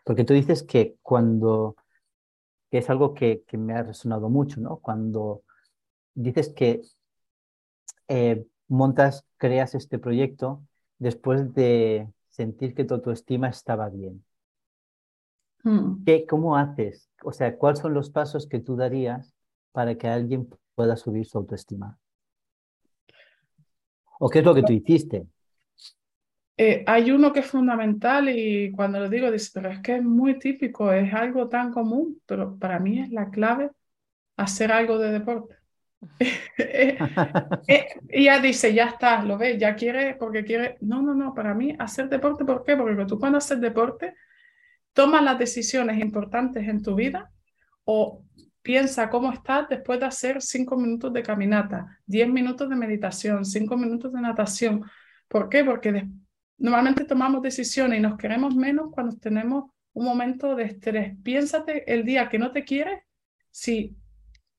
Porque 0.03 0.23
tú 0.23 0.33
dices 0.33 0.63
que 0.63 0.95
cuando 1.01 1.75
que 2.71 2.77
es 2.77 2.89
algo 2.89 3.13
que, 3.13 3.43
me 3.51 3.73
ha 3.73 3.83
resonado 3.83 4.29
mucho, 4.29 4.61
¿no? 4.61 4.77
Cuando 4.77 5.43
dices 6.15 6.49
que 6.49 6.81
eh, 8.07 8.45
montas, 8.69 9.25
creas 9.37 9.75
este 9.75 9.99
proyecto 9.99 10.63
después 10.97 11.53
de 11.53 12.09
sentir 12.29 12.73
que 12.73 12.85
tu 12.85 12.93
autoestima 12.93 13.49
estaba 13.49 13.89
bien. 13.89 14.23
Hmm. 15.63 16.03
¿Qué, 16.05 16.25
¿Cómo 16.25 16.55
haces? 16.55 17.09
O 17.23 17.33
sea, 17.33 17.57
¿cuáles 17.57 17.79
son 17.79 17.93
los 17.93 18.09
pasos 18.09 18.47
que 18.47 18.59
tú 18.59 18.77
darías 18.77 19.35
para 19.73 19.95
que 19.95 20.07
alguien 20.07 20.49
pueda 20.73 20.95
subir 20.95 21.25
su 21.25 21.37
autoestima? 21.37 21.99
¿O 24.17 24.29
qué 24.29 24.39
es 24.39 24.45
lo 24.45 24.55
que 24.55 24.63
tú 24.63 24.71
hiciste? 24.71 25.27
Eh, 26.63 26.83
hay 26.85 27.09
uno 27.09 27.33
que 27.33 27.39
es 27.39 27.47
fundamental 27.47 28.29
y 28.29 28.71
cuando 28.71 28.99
lo 28.99 29.09
digo, 29.09 29.31
dice, 29.31 29.49
pero 29.51 29.71
es 29.71 29.79
que 29.79 29.95
es 29.95 30.03
muy 30.03 30.37
típico, 30.37 30.93
es 30.93 31.11
algo 31.11 31.49
tan 31.49 31.71
común, 31.71 32.21
pero 32.27 32.55
para 32.59 32.77
mí 32.77 32.99
es 32.99 33.09
la 33.09 33.31
clave 33.31 33.71
hacer 34.37 34.71
algo 34.71 34.99
de 34.99 35.11
deporte. 35.11 35.55
Eh, 36.57 36.97
eh, 37.67 37.87
ella 38.09 38.39
dice, 38.39 38.73
ya 38.75 38.85
está, 38.85 39.23
lo 39.23 39.39
ves, 39.39 39.57
ya 39.59 39.75
quiere, 39.75 40.15
porque 40.15 40.43
quiere. 40.43 40.77
No, 40.81 41.01
no, 41.01 41.15
no, 41.15 41.33
para 41.33 41.55
mí 41.55 41.75
hacer 41.79 42.09
deporte, 42.09 42.45
¿por 42.45 42.63
qué? 42.63 42.77
Porque 42.77 43.05
tú 43.05 43.19
cuando 43.19 43.39
haces 43.39 43.59
deporte, 43.59 44.15
tomas 44.93 45.23
las 45.23 45.39
decisiones 45.39 45.99
importantes 45.99 46.67
en 46.67 46.83
tu 46.83 46.93
vida 46.93 47.31
o 47.85 48.23
piensa 48.61 49.09
cómo 49.09 49.33
estás 49.33 49.67
después 49.67 49.99
de 49.99 50.05
hacer 50.05 50.41
cinco 50.43 50.77
minutos 50.77 51.11
de 51.11 51.23
caminata, 51.23 51.99
diez 52.05 52.29
minutos 52.29 52.69
de 52.69 52.75
meditación, 52.75 53.45
cinco 53.45 53.77
minutos 53.77 54.13
de 54.13 54.21
natación. 54.21 54.83
¿Por 55.27 55.49
qué? 55.49 55.63
Porque 55.63 55.91
después 55.91 56.21
Normalmente 56.61 57.05
tomamos 57.05 57.41
decisiones 57.41 57.97
y 57.97 58.01
nos 58.03 58.17
queremos 58.17 58.55
menos 58.55 58.91
cuando 58.91 59.17
tenemos 59.17 59.71
un 59.93 60.05
momento 60.05 60.55
de 60.55 60.65
estrés. 60.65 61.15
Piénsate 61.23 61.91
el 61.91 62.05
día 62.05 62.29
que 62.29 62.37
no 62.37 62.51
te 62.51 62.63
quieres, 62.63 63.01
si 63.49 63.97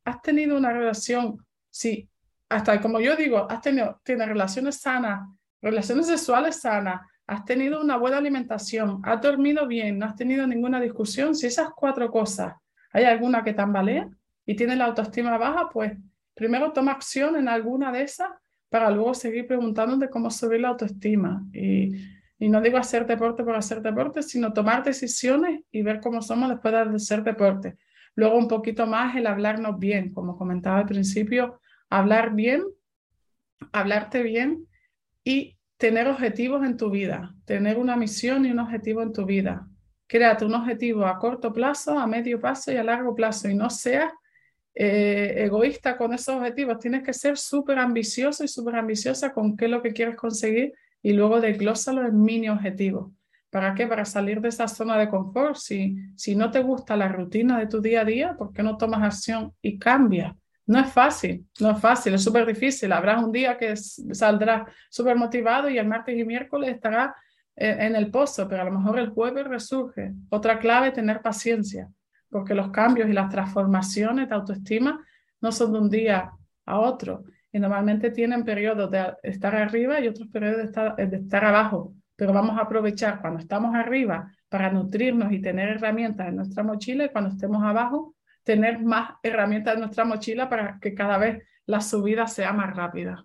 has 0.05 0.21
tenido 0.21 0.57
una 0.57 0.73
relación, 0.73 1.39
si 1.71 2.11
hasta 2.49 2.81
como 2.81 2.99
yo 2.99 3.15
digo, 3.15 3.49
has 3.49 3.63
tenido 3.63 4.01
tienes 4.03 4.27
relaciones 4.27 4.81
sanas, 4.81 5.29
relaciones 5.61 6.09
sexuales 6.09 6.57
sanas, 6.57 7.03
has 7.29 7.45
tenido 7.45 7.81
una 7.81 7.97
buena 7.97 8.19
alimentación, 8.19 9.01
has 9.05 9.21
dormido 9.21 9.69
bien, 9.69 10.01
no 10.01 10.07
has 10.07 10.17
tenido 10.17 10.45
ninguna 10.45 10.81
discusión, 10.81 11.37
si 11.37 11.47
esas 11.47 11.71
cuatro 11.71 12.11
cosas 12.11 12.55
hay 12.93 13.05
alguna 13.05 13.45
que 13.45 13.55
tambalea 13.55 14.11
y 14.45 14.57
tienes 14.57 14.77
la 14.77 14.87
autoestima 14.87 15.39
baja, 15.39 15.71
pues 15.71 15.93
primero 16.35 16.73
toma 16.73 16.91
acción 16.91 17.37
en 17.37 17.47
alguna 17.47 17.93
de 17.93 18.03
esas 18.03 18.29
para 18.73 18.91
luego 18.91 19.13
seguir 19.13 19.47
preguntándote 19.47 20.09
cómo 20.09 20.31
subir 20.31 20.63
la 20.63 20.69
autoestima. 20.69 21.45
Y, 21.53 21.91
no 22.49 22.61
digo 22.63 22.79
hacer 22.79 23.07
deporte 23.07 23.45
por 23.45 23.55
hacer 23.55 23.83
deporte, 23.83 24.23
sino 24.23 24.53
tomar 24.53 24.83
decisiones 24.83 25.61
y 25.71 25.83
ver 25.83 26.01
cómo 26.01 26.23
somos 26.23 26.49
después 26.49 26.73
de 26.73 26.97
hacer 26.97 27.23
deporte. 27.23 27.77
Luego 28.17 28.37
un 28.37 28.49
poquito 28.49 28.87
más 28.87 29.15
el 29.15 29.27
hablarnos 29.27 29.79
bien, 29.79 30.13
como 30.13 30.37
comentaba 30.37 30.79
al 30.79 30.87
principio, 30.87 31.61
hablar 31.91 32.35
bien, 32.35 32.65
hablarte 33.73 34.23
bien 34.23 34.67
y 35.23 35.59
tener 35.77 36.09
objetivos 36.09 36.65
en 36.65 36.79
tu 36.79 36.91
vida, 36.91 37.35
tener 37.45 37.77
una 37.77 37.95
misión 37.95 38.47
y 38.47 38.51
un 38.51 38.59
objetivo 38.59 39.03
en 39.03 39.13
tu 39.13 39.27
vida. 39.27 39.69
Créate 40.09 40.47
un 40.47 40.55
objetivo 40.55 41.07
a 41.07 41.19
corto 41.19 41.53
plazo, 41.53 41.99
a 41.99 42.07
medio 42.07 42.41
plazo 42.41 42.73
y 42.73 42.77
a 42.77 42.83
largo 42.83 43.15
plazo 43.15 43.49
y 43.49 43.55
no 43.55 43.69
seas 43.69 44.11
eh, 44.75 45.35
egoísta 45.45 45.97
con 45.97 46.15
esos 46.15 46.37
objetivos, 46.37 46.79
tienes 46.79 47.03
que 47.03 47.13
ser 47.13 47.37
súper 47.37 47.79
ambicioso 47.79 48.45
y 48.45 48.49
súper 48.49 48.77
ambiciosa 48.77 49.33
con 49.33 49.57
qué 49.57 49.67
es 49.67 49.71
lo 49.71 49.83
que 49.83 49.93
quieres 49.93 50.17
conseguir 50.17 50.73
y 51.03 51.13
luego 51.13 51.41
desglósalo 51.41 52.07
en 52.07 52.23
mini 52.23 52.49
objetivos. 52.49 53.13
¿Para 53.51 53.75
qué? 53.75 53.87
Para 53.87 54.07
salir 54.07 54.41
de 54.41 54.49
esa 54.49 54.67
zona 54.67 54.97
de 54.97 55.11
confort. 55.11 55.57
Si, 55.57 55.97
si 56.17 56.35
no 56.35 56.51
te 56.51 56.63
gusta 56.63 56.97
la 56.97 57.09
rutina 57.09 57.59
de 57.59 57.67
tu 57.67 57.83
día 57.83 58.01
a 58.01 58.05
día, 58.05 58.35
¿por 58.35 58.51
qué 58.53 58.63
no 58.63 58.79
tomas 58.79 59.03
acción 59.03 59.53
y 59.61 59.79
cambias? 59.79 60.35
No 60.65 60.79
es 60.79 60.91
fácil, 60.91 61.47
no 61.61 61.73
es 61.73 61.79
fácil, 61.79 62.15
es 62.15 62.25
súper 62.25 62.47
difícil. 62.47 62.93
Habrá 62.93 63.19
un 63.19 63.31
día 63.31 63.59
que 63.59 63.77
saldrás 63.77 64.63
súper 64.89 65.17
motivado 65.17 65.69
y 65.69 65.77
el 65.77 65.87
martes 65.87 66.17
y 66.17 66.25
miércoles 66.25 66.71
estará 66.71 67.15
eh, 67.55 67.77
en 67.81 67.95
el 67.95 68.11
pozo, 68.11 68.49
pero 68.49 68.63
a 68.63 68.65
lo 68.65 68.71
mejor 68.71 68.99
el 68.99 69.11
jueves 69.11 69.47
resurge. 69.47 70.13
Otra 70.31 70.59
clave, 70.59 70.91
tener 70.91 71.21
paciencia, 71.21 71.91
porque 72.33 72.55
los 72.55 72.71
cambios 72.71 73.09
y 73.09 73.13
las 73.13 73.29
transformaciones 73.29 74.29
de 74.29 74.35
autoestima 74.35 75.05
no 75.41 75.53
son 75.53 75.73
de 75.75 75.79
un 75.79 75.91
día 75.91 76.33
a 76.65 76.79
otro 76.81 77.25
y 77.53 77.61
normalmente 77.61 78.11
tienen 78.11 78.45
periodos 78.45 78.91
de 78.91 79.15
estar 79.23 79.55
arriba 79.55 80.01
y 80.01 80.09
otros 80.09 80.29
periodos 80.29 80.73
de 80.97 81.17
estar, 81.17 81.45
abajo 81.45 81.95
pero 82.17 82.33
vamos 82.33 82.59
a 82.59 82.63
aprovechar 82.63 83.21
cuando 83.21 83.41
estamos 83.41 83.75
arriba 83.75 84.33
para 84.49 84.71
nutrirnos 84.71 85.33
y 85.33 85.41
tener 85.41 85.69
herramientas 85.69 86.29
en 86.29 86.37
nuestra 86.37 86.63
mochila 86.63 87.05
y 87.05 87.09
cuando 87.11 87.31
estemos 87.31 87.63
abajo, 87.63 88.15
tener 88.45 88.81
más 88.81 89.15
herramientas 89.23 89.75
en 89.75 89.81
nuestra 89.81 90.05
mochila 90.05 90.49
para 90.49 90.79
que 90.81 90.95
cada 90.95 91.19
vez 91.19 91.43
la 91.67 91.81
subida 91.81 92.27
sea 92.27 92.53
más 92.53 92.75
rápida. 92.75 93.25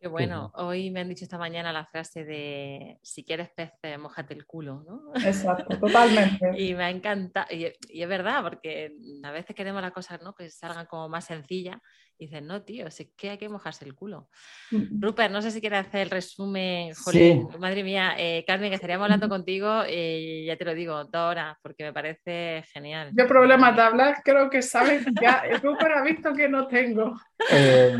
Qué 0.00 0.08
bueno, 0.08 0.50
hoy 0.54 0.90
me 0.90 1.00
han 1.00 1.10
dicho 1.10 1.24
esta 1.24 1.36
mañana 1.36 1.74
la 1.74 1.84
frase 1.84 2.24
de 2.24 2.98
si 3.02 3.22
quieres 3.22 3.50
pez, 3.54 3.70
mojate 3.98 4.32
el 4.32 4.46
culo, 4.46 4.82
¿no? 4.88 5.12
Exacto, 5.14 5.78
totalmente. 5.78 6.52
y 6.56 6.74
me 6.74 6.84
ha 6.84 6.90
encantado, 6.90 7.46
y, 7.50 7.66
es 7.66 8.08
verdad, 8.08 8.42
porque 8.42 8.94
a 9.22 9.30
veces 9.30 9.54
queremos 9.54 9.82
las 9.82 9.92
cosas 9.92 10.22
¿no? 10.22 10.34
que 10.34 10.48
salgan 10.48 10.86
como 10.86 11.10
más 11.10 11.26
sencillas 11.26 11.76
y 12.16 12.26
dicen, 12.26 12.46
no, 12.46 12.62
tío, 12.62 12.86
es 12.86 13.12
que 13.14 13.28
hay 13.28 13.36
que 13.36 13.50
mojarse 13.50 13.84
el 13.84 13.94
culo. 13.94 14.30
Mm. 14.70 15.02
Rupert, 15.02 15.32
no 15.32 15.42
sé 15.42 15.50
si 15.50 15.60
quieres 15.60 15.80
hacer 15.80 16.00
el 16.00 16.10
resumen, 16.10 16.94
sí. 16.94 17.42
madre 17.58 17.84
mía, 17.84 18.14
eh, 18.16 18.42
Carmen, 18.46 18.70
que 18.70 18.76
estaríamos 18.76 19.04
hablando 19.04 19.28
contigo, 19.28 19.82
y 19.86 20.46
ya 20.46 20.56
te 20.56 20.64
lo 20.64 20.74
digo, 20.74 21.04
dos 21.04 21.30
horas, 21.30 21.58
porque 21.62 21.84
me 21.84 21.92
parece 21.92 22.64
genial. 22.72 23.10
Yo 23.14 23.26
problemas 23.26 23.76
de 23.76 23.82
hablar, 23.82 24.22
creo 24.24 24.48
que 24.48 24.62
sabes, 24.62 25.04
ya 25.20 25.42
Rupert 25.62 25.94
ha 25.94 26.02
visto 26.02 26.32
que 26.32 26.48
no 26.48 26.66
tengo. 26.68 27.20
Eh, 27.50 27.98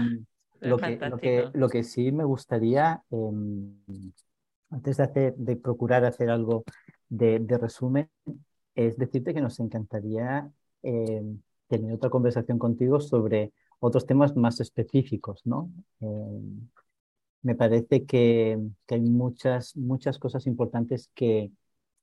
lo 0.60 0.76
que, 0.76 1.50
lo, 1.52 1.68
que, 1.68 1.84
sí 1.84 2.12
me 2.12 2.24
gustaría, 2.24 3.02
em, 3.10 3.74
antes 4.70 4.98
de, 4.98 5.02
hacer, 5.02 5.34
de 5.36 5.56
procurar 5.56 6.04
hacer 6.04 6.30
algo 6.30 6.64
de, 7.08 7.44
resumen, 7.60 8.08
es 8.74 8.96
decirte 8.96 9.34
que 9.34 9.40
nos 9.40 9.58
encantaría 9.60 10.50
em, 10.82 11.40
tener 11.66 11.92
otra 11.92 12.10
conversación 12.10 12.58
contigo 12.58 13.00
sobre 13.00 13.52
otros 13.80 14.06
temas 14.06 14.36
más 14.36 14.60
específicos, 14.60 15.40
¿no? 15.44 15.70
Em, 16.00 16.68
me 17.42 17.54
parece 17.54 18.04
que, 18.04 18.58
hay 18.88 19.00
muchas, 19.00 19.76
muchas 19.76 20.18
cosas 20.18 20.46
importantes 20.46 21.10
que, 21.14 21.50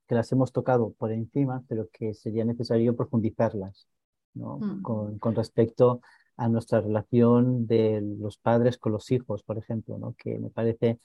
que, 0.07 0.15
las 0.15 0.31
hemos 0.31 0.51
tocado 0.51 0.93
por 0.93 1.11
encima, 1.11 1.63
pero 1.67 1.87
que 1.91 2.15
sería 2.15 2.43
necesario 2.43 2.95
profundizarlas, 2.95 3.87
¿no? 4.33 4.57
Mm. 4.57 4.81
Con, 4.81 5.19
con, 5.19 5.35
respecto 5.35 6.01
a 6.37 6.47
nuestra 6.47 6.81
relación 6.81 7.67
de 7.67 8.01
los 8.01 8.37
padres 8.37 8.77
con 8.77 8.91
los 8.91 9.11
hijos, 9.11 9.43
por 9.43 9.57
ejemplo, 9.57 9.97
¿no? 9.97 10.13
que 10.17 10.37
me 10.37 10.49
parece 10.49 10.99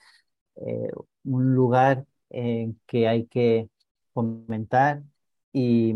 eh, 0.57 0.91
un 1.25 1.55
lugar 1.55 2.05
en 2.31 2.79
que 2.87 3.09
hay 3.09 3.27
que 3.27 3.69
fomentar 4.13 5.03
y, 5.53 5.95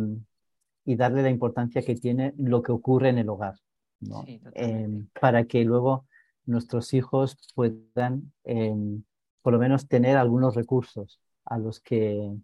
y, 0.85 0.97
darle 0.97 1.23
la 1.23 1.31
importancia 1.31 1.83
que 1.83 1.95
tiene 1.95 2.35
lo 2.39 2.63
que 2.63 2.73
ocurre 2.73 3.11
en 3.11 3.19
el 3.19 3.29
hogar, 3.29 3.55
¿no? 4.01 4.25
Em, 4.55 5.09
para 5.19 5.45
que 5.45 5.65
luego 5.65 6.07
nuestros 6.45 6.93
hijos 6.95 7.37
puedan 7.55 8.33
em, 8.45 9.03
por 9.43 9.53
lo 9.53 9.59
menos 9.59 9.87
tener 9.89 10.17
algunos 10.17 10.55
recursos 10.55 11.21
a 11.45 11.59
los 11.59 11.81
que, 11.81 12.35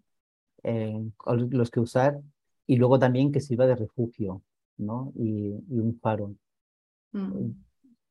em, 0.63 1.11
los 1.51 1.69
que 1.69 1.79
usar 1.79 2.19
y 2.65 2.77
luego 2.77 2.99
también 2.99 3.31
que 3.31 3.41
sirva 3.41 3.67
de 3.67 3.75
refugio 3.75 4.41
¿no? 4.77 5.11
y, 5.15 5.55
y 5.69 5.79
un 5.79 5.99
faro. 5.99 6.35
Mm. 7.13 7.51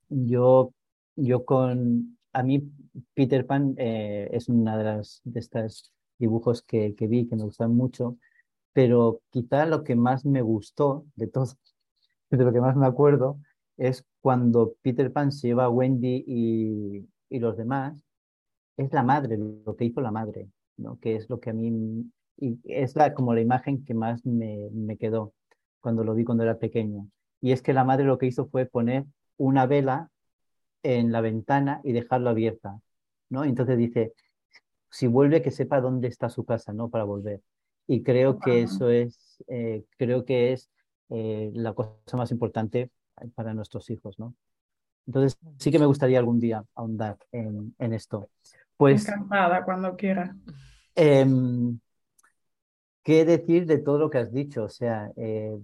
Yo, 0.09 0.73
yo 1.17 1.45
con, 1.45 2.19
a 2.33 2.43
mí 2.43 2.71
Peter 3.15 3.47
Pan 3.47 3.75
eh, 3.79 4.29
es 4.33 4.49
una 4.49 4.77
de 4.79 4.85
las 4.85 5.21
de 5.25 5.41
estos 5.41 5.93
dibujos 6.19 6.63
que, 6.63 6.95
que, 6.95 7.07
vi 7.07 7.29
que 7.29 7.37
me 7.37 7.45
gustan 7.45 7.75
mucho, 7.75 8.17
pero 8.73 9.21
quizá 9.31 9.67
lo 9.67 9.85
que 9.85 9.97
más 9.97 10.25
me 10.25 10.43
gustó 10.43 11.07
de 11.17 11.27
todo, 11.27 11.47
de 12.31 12.45
lo 12.45 12.53
que 12.53 12.61
más 12.61 12.77
me 12.77 12.87
acuerdo, 12.87 13.39
es 13.77 14.05
cuando 14.21 14.75
Peter 14.83 15.13
Pan 15.13 15.33
se 15.33 15.49
lleva 15.49 15.65
a 15.65 15.71
Wendy 15.71 16.25
y, 16.27 17.09
y 17.29 17.39
los 17.41 17.57
demás, 17.57 18.03
es 18.77 18.93
la 18.93 19.03
madre, 19.03 19.37
lo 19.39 19.77
que 19.77 19.85
hizo 19.87 20.01
la 20.01 20.11
madre, 20.11 20.49
¿no? 20.77 20.99
que 20.99 21.17
es 21.17 21.29
lo 21.29 21.41
que 21.41 21.51
a 21.51 21.53
mí, 21.53 22.11
y 22.39 22.59
es 22.65 22.97
la, 22.97 23.15
como 23.15 23.35
la 23.35 23.41
imagen 23.41 23.85
que 23.85 23.95
más 23.95 24.25
me, 24.25 24.71
me 24.73 24.97
quedó 24.97 25.35
cuando 25.81 26.05
lo 26.05 26.15
vi 26.15 26.25
cuando 26.25 26.45
era 26.45 26.59
pequeño 26.59 27.09
y 27.43 27.53
es 27.53 27.61
que 27.61 27.75
la 27.75 27.85
madre 27.85 28.05
lo 28.05 28.17
que 28.17 28.27
hizo 28.27 28.47
fue 28.47 28.65
poner 28.65 29.05
una 29.37 29.67
vela 29.67 30.09
en 30.83 31.13
la 31.13 31.21
ventana 31.21 31.81
y 31.85 31.93
dejarla 31.93 32.31
abierta, 32.31 32.81
¿no? 33.29 33.45
Entonces 33.45 33.77
dice, 33.77 34.15
si 34.91 35.09
vuelve 35.09 35.43
que 35.43 35.51
sepa 35.51 35.81
dónde 35.81 36.09
está 36.09 36.31
su 36.31 36.45
casa, 36.45 36.73
¿no? 36.73 36.89
Para 36.89 37.05
volver. 37.05 37.43
Y 37.89 38.03
creo 38.03 38.39
que 38.39 38.63
eso 38.63 38.89
es, 38.89 39.43
eh, 39.49 39.85
creo 39.99 40.25
que 40.25 40.53
es 40.53 40.71
eh, 41.11 41.51
la 41.55 41.75
cosa 41.75 42.17
más 42.17 42.31
importante 42.31 42.91
para 43.35 43.55
nuestros 43.55 43.91
hijos, 43.91 44.19
¿no? 44.19 44.35
Entonces 45.07 45.37
sí 45.59 45.73
que 45.73 45.81
me 45.81 45.87
gustaría 45.87 46.21
algún 46.21 46.39
día 46.39 46.65
ahondar 46.77 47.19
en, 47.33 47.75
en 47.79 47.93
esto. 47.93 48.31
Pues, 48.77 49.09
Encantada, 49.09 49.65
cuando 49.65 49.97
quiera. 49.97 50.37
Em, 50.95 51.79
¿Qué 53.03 53.25
decir 53.25 53.67
de 53.67 53.79
todo 53.79 53.99
lo 53.99 54.11
que 54.11 54.19
has 54.19 54.33
dicho? 54.33 54.65
O 54.65 54.69
sea, 54.69 55.11
eh, 55.17 55.59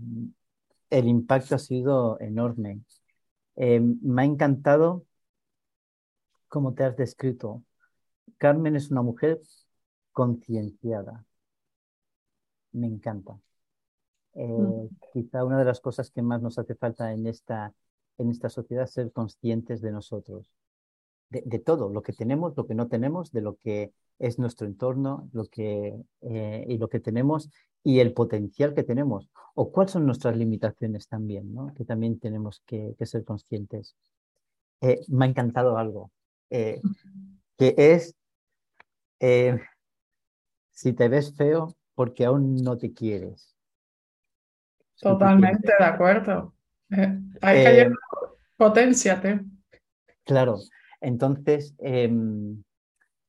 el 0.90 1.08
impacto 1.08 1.54
ha 1.54 1.58
sido 1.58 2.18
enorme. 2.20 2.80
Eh, 3.56 3.80
me 3.80 4.22
ha 4.22 4.24
encantado 4.24 5.04
cómo 6.48 6.74
te 6.74 6.84
has 6.84 6.96
descrito. 6.96 7.62
Carmen 8.38 8.76
es 8.76 8.90
una 8.90 9.02
mujer 9.02 9.40
concienciada. 10.12 11.24
Me 12.72 12.86
encanta. 12.86 13.38
Eh, 14.34 14.46
mm. 14.46 14.88
Quizá 15.12 15.44
una 15.44 15.58
de 15.58 15.64
las 15.64 15.80
cosas 15.80 16.10
que 16.10 16.22
más 16.22 16.40
nos 16.42 16.58
hace 16.58 16.74
falta 16.74 17.12
en 17.12 17.26
esta, 17.26 17.74
en 18.18 18.30
esta 18.30 18.48
sociedad 18.48 18.84
es 18.84 18.92
ser 18.92 19.12
conscientes 19.12 19.80
de 19.80 19.90
nosotros, 19.90 20.50
de, 21.30 21.58
todo, 21.58 21.88
lo 21.88 22.02
que 22.02 22.12
tenemos, 22.12 22.56
lo 22.56 22.66
que 22.66 22.74
no 22.74 22.88
tenemos, 22.88 23.32
de 23.32 23.42
lo 23.42 23.56
que 23.56 23.92
es 24.18 24.38
nuestro 24.38 24.66
entorno 24.66 25.28
lo 25.32 25.44
que, 25.46 25.94
eh, 26.22 26.64
y 26.68 26.78
lo 26.78 26.88
que 26.88 27.00
tenemos 27.00 27.50
y 27.88 28.00
el 28.00 28.12
potencial 28.12 28.74
que 28.74 28.82
tenemos 28.82 29.30
o 29.54 29.72
cuáles 29.72 29.92
son 29.92 30.04
nuestras 30.04 30.36
limitaciones 30.36 31.08
también, 31.08 31.54
¿no? 31.54 31.72
que 31.72 31.86
también 31.86 32.20
tenemos 32.20 32.62
que, 32.66 32.94
ser 33.00 33.24
conscientes. 33.24 33.96
Eh, 34.82 35.00
me 35.08 35.24
ha 35.24 35.28
encantado 35.30 35.78
algo, 35.78 36.10
eh, 36.50 36.82
que 37.56 37.74
es, 37.78 38.14
eh, 39.20 39.58
si 40.70 40.92
te 40.92 41.08
ves 41.08 41.34
feo 41.34 41.74
porque 41.94 42.26
aún 42.26 42.56
no 42.56 42.76
te 42.76 42.92
quieres. 42.92 43.56
Totalmente 45.00 45.72
de 45.78 45.84
acuerdo. 45.86 46.52
hay 47.40 47.64
que 47.64 47.90
potenciate. 48.58 49.46
Claro, 50.24 50.58
entonces 51.00 51.74
em, 51.78 52.62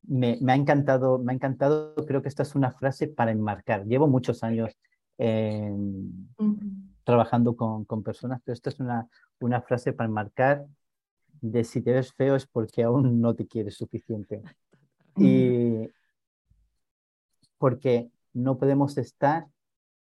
me, 0.09 0.37
me, 0.41 0.53
ha 0.53 0.55
encantado, 0.55 1.19
me 1.19 1.31
ha 1.31 1.35
encantado, 1.35 1.93
creo 2.07 2.21
que 2.21 2.29
esta 2.29 2.43
es 2.43 2.55
una 2.55 2.71
frase 2.71 3.07
para 3.07 3.31
enmarcar. 3.31 3.85
Llevo 3.85 4.07
muchos 4.07 4.43
años 4.43 4.77
trabajando 7.03 7.55
con, 7.55 7.83
con, 7.83 8.03
personas, 8.03 8.41
pero 8.43 8.53
esta 8.53 8.69
es 8.69 8.79
una, 8.79 9.07
una 9.41 9.61
frase 9.61 9.91
para 9.91 10.09
marcar 10.09 10.65
de 11.41 11.65
si 11.65 11.81
te 11.81 11.91
ves 11.91 12.13
feo 12.13 12.35
es 12.35 12.45
porque 12.47 12.83
aún 12.83 13.19
no 13.19 13.35
te 13.35 13.45
quieres 13.45 13.75
suficiente. 13.75 14.41
Y 15.17 15.89
porque 17.57 18.09
no 18.33 18.57
podemos 18.57 18.97
estar 18.97 19.47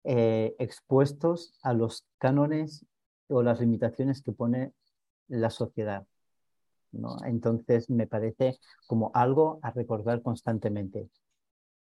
eh, 0.03 0.53
expuestos 0.59 1.57
a 1.63 1.73
los 1.73 2.05
cánones 2.17 2.85
o 3.27 3.41
las 3.41 3.61
limitaciones 3.61 4.21
que 4.21 4.33
pone 4.33 4.73
la 5.27 5.49
sociedad. 5.49 6.05
¿No? 6.95 7.17
Entonces 7.25 7.89
me 7.89 8.07
parece 8.07 8.57
como 8.87 9.11
algo 9.13 9.59
a 9.61 9.71
recordar 9.71 10.21
constantemente. 10.21 11.09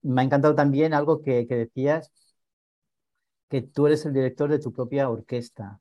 Me 0.03 0.21
ha 0.21 0.25
encantado 0.25 0.55
también 0.55 0.95
algo 0.95 1.23
que, 1.23 1.47
que 1.47 1.57
decías 1.57 2.13
que 3.49 3.63
tú 3.63 3.87
eres 3.87 4.05
el 4.07 4.13
director 4.13 4.51
de 4.51 4.59
tu 4.59 4.73
propia 4.73 5.09
orquesta. 5.09 5.81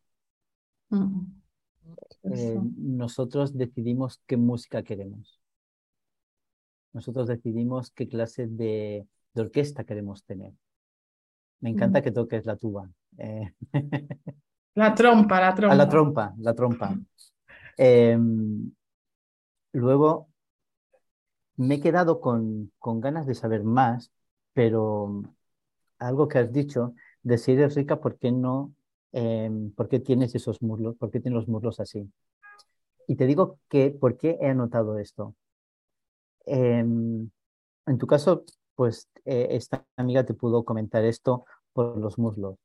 Eh, 2.23 2.59
nosotros 2.77 3.57
decidimos 3.57 4.21
qué 4.27 4.37
música 4.37 4.83
queremos. 4.83 5.41
Nosotros 6.93 7.27
decidimos 7.27 7.91
qué 7.91 8.07
clase 8.07 8.47
de, 8.47 9.07
orquesta 9.35 9.83
queremos 9.83 10.23
tener. 10.23 10.53
Me 11.59 11.71
encanta 11.71 12.01
que 12.01 12.11
toques 12.11 12.45
la 12.45 12.55
tuba. 12.55 12.89
Eh, 13.17 13.53
La 14.75 14.95
trompa, 14.95 15.39
la 15.39 15.53
trompa. 15.53 15.75
La 15.75 15.89
trompa, 15.89 16.33
la 16.39 16.53
trompa. 16.55 16.99
Em, 17.77 18.71
luego 19.73 20.29
me 21.57 21.75
he 21.75 21.81
quedado 21.81 22.19
con, 22.21 22.71
con, 22.79 23.01
ganas 23.01 23.27
de 23.27 23.35
saber 23.35 23.63
más, 23.63 24.11
pero 24.53 25.23
algo 25.99 26.27
que 26.27 26.39
has 26.39 26.51
dicho, 26.51 26.93
de 27.23 27.37
si 27.37 27.53
eres 27.53 27.75
rica, 27.75 27.99
¿por 27.99 28.17
qué 28.17 28.31
no? 28.31 28.73
Em, 29.11 29.71
¿Por 29.71 29.87
qué 29.89 29.99
tienes 29.99 30.35
esos 30.35 30.61
muslos? 30.61 30.95
¿Por 30.97 31.11
qué 31.11 31.19
tienes 31.19 31.37
los 31.37 31.47
muslos 31.47 31.79
así? 31.79 32.11
Y 33.07 33.15
te 33.15 33.25
digo 33.27 33.59
que, 33.69 33.91
¿por 33.91 34.17
qué 34.17 34.37
he 34.41 34.47
anotado 34.47 34.97
esto? 34.99 35.35
Em, 36.45 37.29
en 37.85 37.97
tu 37.97 38.07
caso, 38.07 38.43
pues 38.75 39.09
eh, 39.25 39.47
esta 39.51 39.85
amiga 39.97 40.25
te 40.25 40.33
pudo 40.33 40.65
comentar 40.65 41.03
esto 41.05 41.45
por 41.73 41.97
los 41.97 42.17
muslos, 42.17 42.57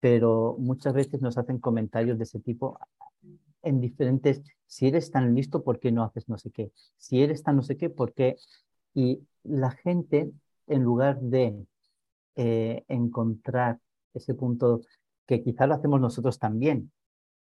pero 0.00 0.56
muchas 0.58 0.94
veces 0.94 1.20
nos 1.22 1.38
hacen 1.38 1.58
comentarios 1.58 2.18
de 2.18 2.24
ese 2.24 2.40
tipo 2.40 2.78
en 3.66 3.80
diferentes, 3.80 4.42
si 4.66 4.86
eres 4.86 5.10
tan 5.10 5.34
listo, 5.34 5.62
¿por 5.64 5.80
qué 5.80 5.90
no 5.92 6.04
haces 6.04 6.28
no 6.28 6.38
sé 6.38 6.50
qué? 6.50 6.70
Si 6.96 7.22
eres 7.22 7.42
tan 7.42 7.56
no 7.56 7.62
sé 7.62 7.76
qué, 7.76 7.90
¿por 7.90 8.14
qué? 8.14 8.36
Y 8.94 9.20
la 9.42 9.72
gente, 9.72 10.30
en 10.68 10.82
lugar 10.82 11.20
de 11.20 11.66
eh, 12.36 12.84
encontrar 12.88 13.80
ese 14.14 14.34
punto 14.34 14.82
que 15.26 15.42
quizá 15.42 15.66
lo 15.66 15.74
hacemos 15.74 16.00
nosotros 16.00 16.38
también, 16.38 16.92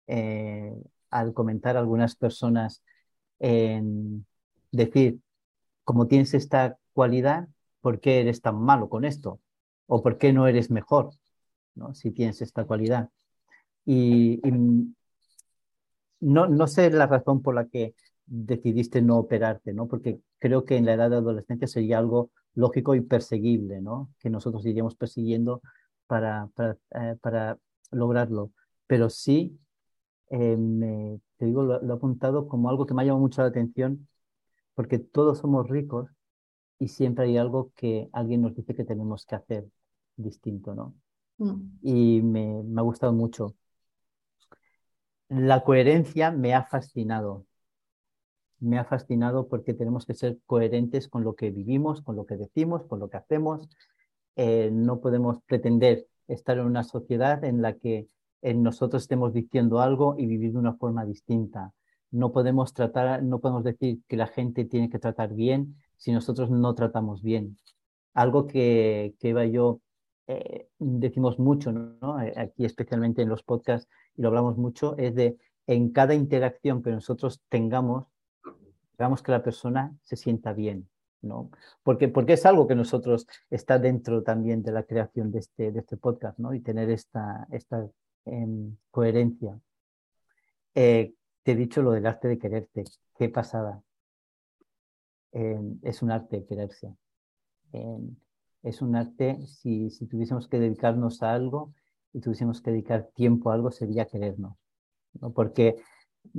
eh, 0.08 0.74
al 1.10 1.32
comentar 1.34 1.76
algunas 1.76 2.16
personas, 2.16 2.82
en 3.38 4.26
decir, 4.72 5.20
como 5.84 6.08
tienes 6.08 6.34
esta 6.34 6.76
cualidad, 6.92 7.48
¿por 7.80 8.00
qué 8.00 8.20
eres 8.20 8.42
tan 8.42 8.60
malo 8.60 8.88
con 8.88 9.04
esto? 9.04 9.40
¿O 9.86 10.02
por 10.02 10.18
qué 10.18 10.32
no 10.32 10.48
eres 10.48 10.70
mejor 10.70 11.10
¿no? 11.74 11.94
si 11.94 12.10
tienes 12.10 12.42
esta 12.42 12.64
cualidad? 12.64 13.08
Y, 13.86 14.40
no, 16.20 16.48
no 16.48 16.66
sé 16.66 16.90
la 16.90 17.06
razón 17.06 17.42
por 17.42 17.54
la 17.54 17.66
que 17.66 17.94
decidiste 18.26 19.02
no 19.02 19.18
operarte, 19.18 19.72
¿no? 19.72 19.88
porque 19.88 20.20
creo 20.38 20.64
que 20.64 20.76
en 20.76 20.86
la 20.86 20.94
edad 20.94 21.10
de 21.10 21.16
adolescencia 21.16 21.66
sería 21.66 21.98
algo 21.98 22.30
lógico 22.54 22.94
y 22.94 23.00
perseguible, 23.00 23.80
¿no? 23.80 24.10
que 24.18 24.30
nosotros 24.30 24.64
iríamos 24.66 24.94
persiguiendo 24.94 25.62
para, 26.06 26.48
para, 26.54 26.76
eh, 26.94 27.16
para 27.20 27.58
lograrlo. 27.90 28.52
Pero 28.86 29.10
sí, 29.10 29.58
eh, 30.30 30.56
me, 30.56 31.20
te 31.36 31.46
digo, 31.46 31.62
lo, 31.62 31.80
lo 31.80 31.94
he 31.94 31.96
apuntado 31.96 32.48
como 32.48 32.68
algo 32.68 32.86
que 32.86 32.94
me 32.94 33.02
ha 33.02 33.04
llamado 33.06 33.20
mucho 33.20 33.42
la 33.42 33.48
atención, 33.48 34.08
porque 34.74 34.98
todos 34.98 35.38
somos 35.38 35.68
ricos 35.68 36.10
y 36.78 36.88
siempre 36.88 37.24
hay 37.24 37.36
algo 37.36 37.72
que 37.74 38.08
alguien 38.12 38.42
nos 38.42 38.54
dice 38.54 38.74
que 38.74 38.84
tenemos 38.84 39.26
que 39.26 39.34
hacer 39.34 39.66
distinto, 40.16 40.74
¿no? 40.74 40.94
Mm. 41.38 41.78
Y 41.82 42.22
me, 42.22 42.62
me 42.62 42.80
ha 42.80 42.84
gustado 42.84 43.12
mucho. 43.12 43.54
La 45.28 45.62
coherencia 45.62 46.30
me 46.30 46.54
ha 46.54 46.64
fascinado. 46.64 47.46
Me 48.60 48.78
ha 48.78 48.84
fascinado 48.84 49.48
porque 49.48 49.74
tenemos 49.74 50.06
que 50.06 50.14
ser 50.14 50.38
coherentes 50.46 51.08
con 51.08 51.22
lo 51.22 51.34
que 51.34 51.50
vivimos, 51.50 52.02
con 52.02 52.16
lo 52.16 52.26
que 52.26 52.36
decimos, 52.36 52.84
con 52.86 52.98
lo 52.98 53.08
que 53.08 53.18
hacemos. 53.18 53.68
Eh, 54.36 54.70
no 54.72 55.00
podemos 55.00 55.40
pretender 55.42 56.06
estar 56.28 56.58
en 56.58 56.66
una 56.66 56.84
sociedad 56.84 57.44
en 57.44 57.62
la 57.62 57.74
que 57.74 58.08
en 58.42 58.62
nosotros 58.62 59.02
estemos 59.02 59.32
diciendo 59.32 59.80
algo 59.80 60.14
y 60.18 60.26
vivir 60.26 60.52
de 60.52 60.58
una 60.58 60.74
forma 60.74 61.04
distinta. 61.04 61.72
No 62.10 62.32
podemos 62.32 62.72
tratar, 62.72 63.22
no 63.22 63.40
podemos 63.40 63.64
decir 63.64 64.00
que 64.08 64.16
la 64.16 64.28
gente 64.28 64.64
tiene 64.64 64.88
que 64.88 64.98
tratar 64.98 65.34
bien 65.34 65.76
si 65.96 66.12
nosotros 66.12 66.50
no 66.50 66.74
tratamos 66.74 67.22
bien. 67.22 67.58
Algo 68.14 68.46
que, 68.46 69.14
que 69.18 69.30
Eva 69.30 69.44
y 69.44 69.52
yo 69.52 69.80
eh, 70.26 70.68
decimos 70.78 71.38
mucho. 71.38 71.70
Eh, 72.22 72.32
aquí 72.36 72.64
especialmente 72.64 73.22
en 73.22 73.28
los 73.28 73.42
podcasts, 73.42 73.88
y 74.18 74.22
lo 74.22 74.28
hablamos 74.28 74.58
mucho, 74.58 74.96
es 74.98 75.14
de 75.14 75.38
en 75.68 75.90
cada 75.90 76.14
interacción 76.14 76.82
que 76.82 76.90
nosotros 76.90 77.40
tengamos, 77.48 78.06
hagamos 78.98 79.22
que 79.22 79.32
la 79.32 79.44
persona 79.44 79.96
se 80.02 80.16
sienta 80.16 80.52
bien, 80.52 80.88
¿no? 81.22 81.50
Porque, 81.84 82.08
porque 82.08 82.32
es 82.32 82.44
algo 82.44 82.66
que 82.66 82.74
nosotros 82.74 83.28
está 83.48 83.78
dentro 83.78 84.22
también 84.24 84.62
de 84.62 84.72
la 84.72 84.82
creación 84.82 85.30
de 85.30 85.38
este, 85.38 85.70
de 85.70 85.78
este 85.78 85.96
podcast, 85.96 86.38
¿no? 86.38 86.52
Y 86.52 86.60
tener 86.60 86.90
esta, 86.90 87.46
esta 87.52 87.88
em, 88.24 88.76
coherencia. 88.90 89.60
Eh, 90.74 91.14
te 91.44 91.52
he 91.52 91.54
dicho 91.54 91.80
lo 91.80 91.92
del 91.92 92.06
arte 92.06 92.26
de 92.28 92.38
quererte, 92.38 92.84
qué 93.16 93.28
pasada. 93.28 93.80
Em, 95.30 95.78
es 95.82 96.02
un 96.02 96.10
arte 96.10 96.44
quererse. 96.44 96.92
Em, 97.72 98.16
es 98.62 98.82
un 98.82 98.96
arte, 98.96 99.46
si, 99.46 99.90
si 99.90 100.06
tuviésemos 100.06 100.48
que 100.48 100.58
dedicarnos 100.58 101.22
a 101.22 101.34
algo 101.34 101.72
y 102.12 102.20
tuviésemos 102.20 102.60
que 102.60 102.70
dedicar 102.70 103.10
tiempo 103.14 103.50
a 103.50 103.54
algo, 103.54 103.70
sería 103.70 104.06
querernos. 104.06 104.56
¿no? 105.20 105.32
Porque 105.32 105.76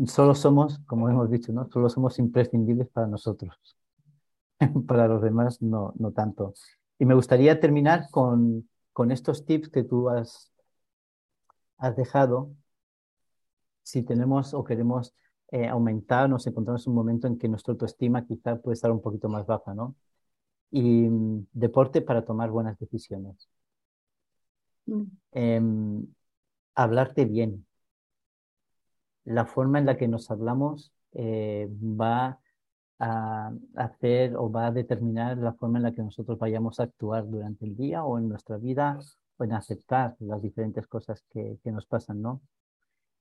solo 0.05 0.35
somos, 0.35 0.79
como 0.85 1.09
hemos 1.09 1.29
dicho, 1.29 1.51
¿no? 1.53 1.69
solo 1.71 1.89
somos 1.89 2.19
imprescindibles 2.19 2.89
para 2.89 3.07
nosotros. 3.07 3.77
para 4.87 5.07
los 5.07 5.21
demás, 5.21 5.61
no, 5.61 5.93
no 5.97 6.11
tanto. 6.11 6.53
Y 6.97 7.05
me 7.05 7.15
gustaría 7.15 7.59
terminar 7.59 8.09
con, 8.11 8.69
con 8.93 9.11
estos 9.11 9.45
tips 9.45 9.69
que 9.69 9.83
tú 9.83 10.09
has, 10.09 10.51
has 11.77 11.95
dejado. 11.95 12.51
Si 13.83 14.03
tenemos 14.03 14.53
o 14.53 14.63
queremos 14.63 15.15
eh, 15.51 15.67
aumentar, 15.67 16.29
nos 16.29 16.45
encontramos 16.45 16.85
en 16.85 16.91
un 16.91 16.95
momento 16.95 17.27
en 17.27 17.37
que 17.37 17.47
nuestra 17.47 17.71
autoestima 17.71 18.25
quizá 18.25 18.57
puede 18.57 18.73
estar 18.75 18.91
un 18.91 19.01
poquito 19.01 19.29
más 19.29 19.45
baja, 19.47 19.73
¿no? 19.73 19.95
Y 20.71 21.09
mm, 21.09 21.47
deporte 21.53 22.01
para 22.01 22.23
tomar 22.25 22.51
buenas 22.51 22.77
decisiones. 22.77 23.49
Em, 25.31 26.07
hablarte 26.75 27.25
bien. 27.25 27.65
La 29.25 29.45
forma 29.45 29.79
en 29.79 29.85
la 29.85 29.97
que 29.97 30.07
nos 30.07 30.31
hablamos 30.31 30.91
eh, 31.13 31.67
va 31.71 32.39
a 32.99 33.51
hacer 33.75 34.35
o 34.35 34.51
va 34.51 34.67
a 34.67 34.71
determinar 34.71 35.37
la 35.37 35.53
forma 35.53 35.79
en 35.79 35.83
la 35.83 35.93
que 35.93 36.01
nosotros 36.01 36.37
vayamos 36.37 36.79
a 36.79 36.83
actuar 36.83 37.27
durante 37.29 37.65
el 37.65 37.75
día 37.75 38.03
o 38.03 38.17
en 38.17 38.27
nuestra 38.29 38.57
vida 38.57 38.99
o 39.37 39.43
en 39.43 39.53
aceptar 39.53 40.15
las 40.19 40.41
diferentes 40.41 40.87
cosas 40.87 41.23
que, 41.29 41.59
que 41.63 41.71
nos 41.71 41.85
pasan, 41.85 42.21
¿no? 42.21 42.41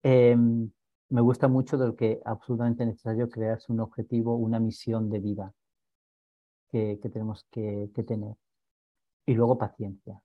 Em, 0.03 0.71
me 1.11 1.21
gusta 1.21 1.49
mucho 1.49 1.77
de 1.79 1.87
lo 1.87 1.97
que 1.97 2.21
absolutamente 2.25 2.85
necesario 2.87 3.29
crearse 3.29 3.73
un 3.73 3.81
objetivo, 3.81 4.37
una 4.37 4.61
misión 4.61 5.11
de 5.11 5.21
vida 5.21 5.55
que, 6.71 6.99
tenemos 7.13 7.47
que, 7.51 7.91
tener. 8.07 8.37
Y 9.27 9.35
luego 9.35 9.59
paciencia, 9.59 10.21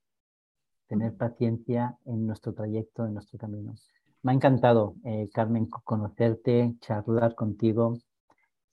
tener 0.93 1.15
paciencia 1.15 1.97
en 2.05 2.27
nuestro 2.27 2.53
trayecto, 2.53 3.07
en 3.07 3.15
nuestro 3.15 3.39
camino. 3.39 3.73
Me 4.21 4.31
ha 4.31 4.35
encantado, 4.35 4.93
eh, 5.03 5.27
Carmen, 5.33 5.65
conocerte, 5.65 6.75
charlar 6.81 7.33
contigo. 7.33 7.97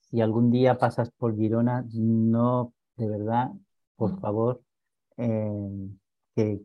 Si 0.00 0.20
algún 0.20 0.50
día 0.50 0.76
pasas 0.76 1.10
por 1.12 1.34
Girona, 1.34 1.82
no, 1.94 2.74
de 2.96 3.08
verdad, 3.08 3.52
por 3.96 4.20
favor, 4.20 4.60
eh, 5.16 5.88
que, 6.36 6.60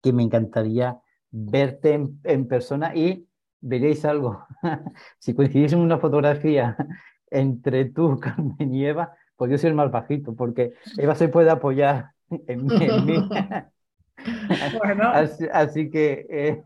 que 0.00 0.12
me 0.12 0.22
encantaría 0.22 1.00
verte 1.32 2.00
en 2.22 2.46
persona 2.46 2.94
y 2.94 3.26
veréis 3.60 4.04
algo. 4.04 4.46
si 5.18 5.34
coincidís 5.34 5.72
en 5.72 5.80
una 5.80 5.98
fotografía 5.98 6.76
entre 7.28 7.86
tú, 7.86 8.18
Carmen 8.20 8.72
y 8.72 8.86
Eva, 8.86 9.16
pues 9.34 9.50
yo 9.50 9.58
soy 9.58 9.70
el 9.70 9.74
más 9.74 9.90
bajito, 9.90 10.36
porque 10.36 10.74
Eva 10.96 11.16
se 11.16 11.26
puede 11.26 11.50
apoyar 11.50 12.12
en, 12.30 12.66
mí. 12.66 13.28
Bueno, 14.82 15.12
así, 15.52 15.90
que... 15.90 16.26
Eh, 16.28 16.62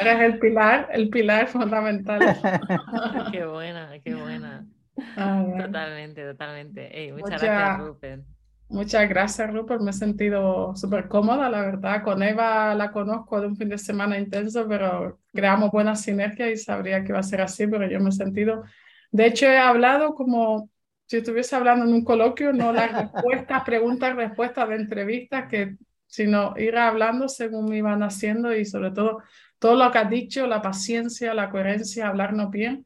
Eres 0.00 0.20
el 0.20 0.38
pilar, 0.38 0.88
el 0.92 1.08
pilar 1.08 1.48
fundamental. 1.48 2.20
qué 3.32 3.44
buena, 3.44 3.90
qué 4.04 4.14
buena. 4.14 4.66
Totalmente, 5.14 6.24
totalmente. 6.24 7.12
muchas 7.12 7.42
gracias, 7.42 7.78
Rupert. 7.78 8.22
Muchas 8.68 9.08
gracias, 9.08 9.52
Rupert. 9.52 9.80
Me 9.80 9.90
he 9.90 9.94
sentido 9.94 10.76
súper 10.76 11.08
cómoda, 11.08 11.50
la 11.50 11.62
verdad. 11.62 12.02
Con 12.04 12.22
Eva 12.22 12.74
la 12.74 12.92
conozco 12.92 13.40
de 13.40 13.48
un 13.48 13.56
fin 13.56 13.68
de 13.68 13.78
semana 13.78 14.18
intenso, 14.18 14.68
pero 14.68 15.18
creamos 15.32 15.72
buena 15.72 15.96
sinergia 15.96 16.50
y 16.50 16.56
sabría 16.56 17.02
que 17.02 17.08
iba 17.08 17.18
a 17.18 17.24
ser 17.24 17.40
así, 17.40 17.66
pero 17.66 17.88
yo 17.88 17.98
me 18.00 18.10
he 18.10 18.12
sentido... 18.12 18.62
De 19.10 19.26
hecho, 19.26 19.46
he 19.46 19.58
hablado 19.58 20.14
como 20.14 20.70
si 21.06 21.16
estuviese 21.16 21.56
hablando 21.56 21.84
en 21.84 21.92
un 21.92 22.04
coloquio, 22.04 22.52
no 22.52 22.72
las 22.72 22.92
respuestas, 23.12 23.64
preguntas, 23.64 24.14
respuestas 24.14 24.68
de 24.68 24.76
entrevistas, 24.76 25.48
que, 25.48 25.76
sino 26.10 26.54
ir 26.58 26.76
hablando 26.76 27.28
según 27.28 27.70
me 27.70 27.78
iban 27.78 28.02
haciendo 28.02 28.54
y 28.54 28.64
sobre 28.66 28.90
todo 28.90 29.22
todo 29.58 29.76
lo 29.76 29.90
que 29.90 29.98
has 29.98 30.10
dicho, 30.10 30.46
la 30.46 30.60
paciencia, 30.62 31.32
la 31.34 31.50
coherencia, 31.50 32.08
hablarnos 32.08 32.50
bien 32.50 32.84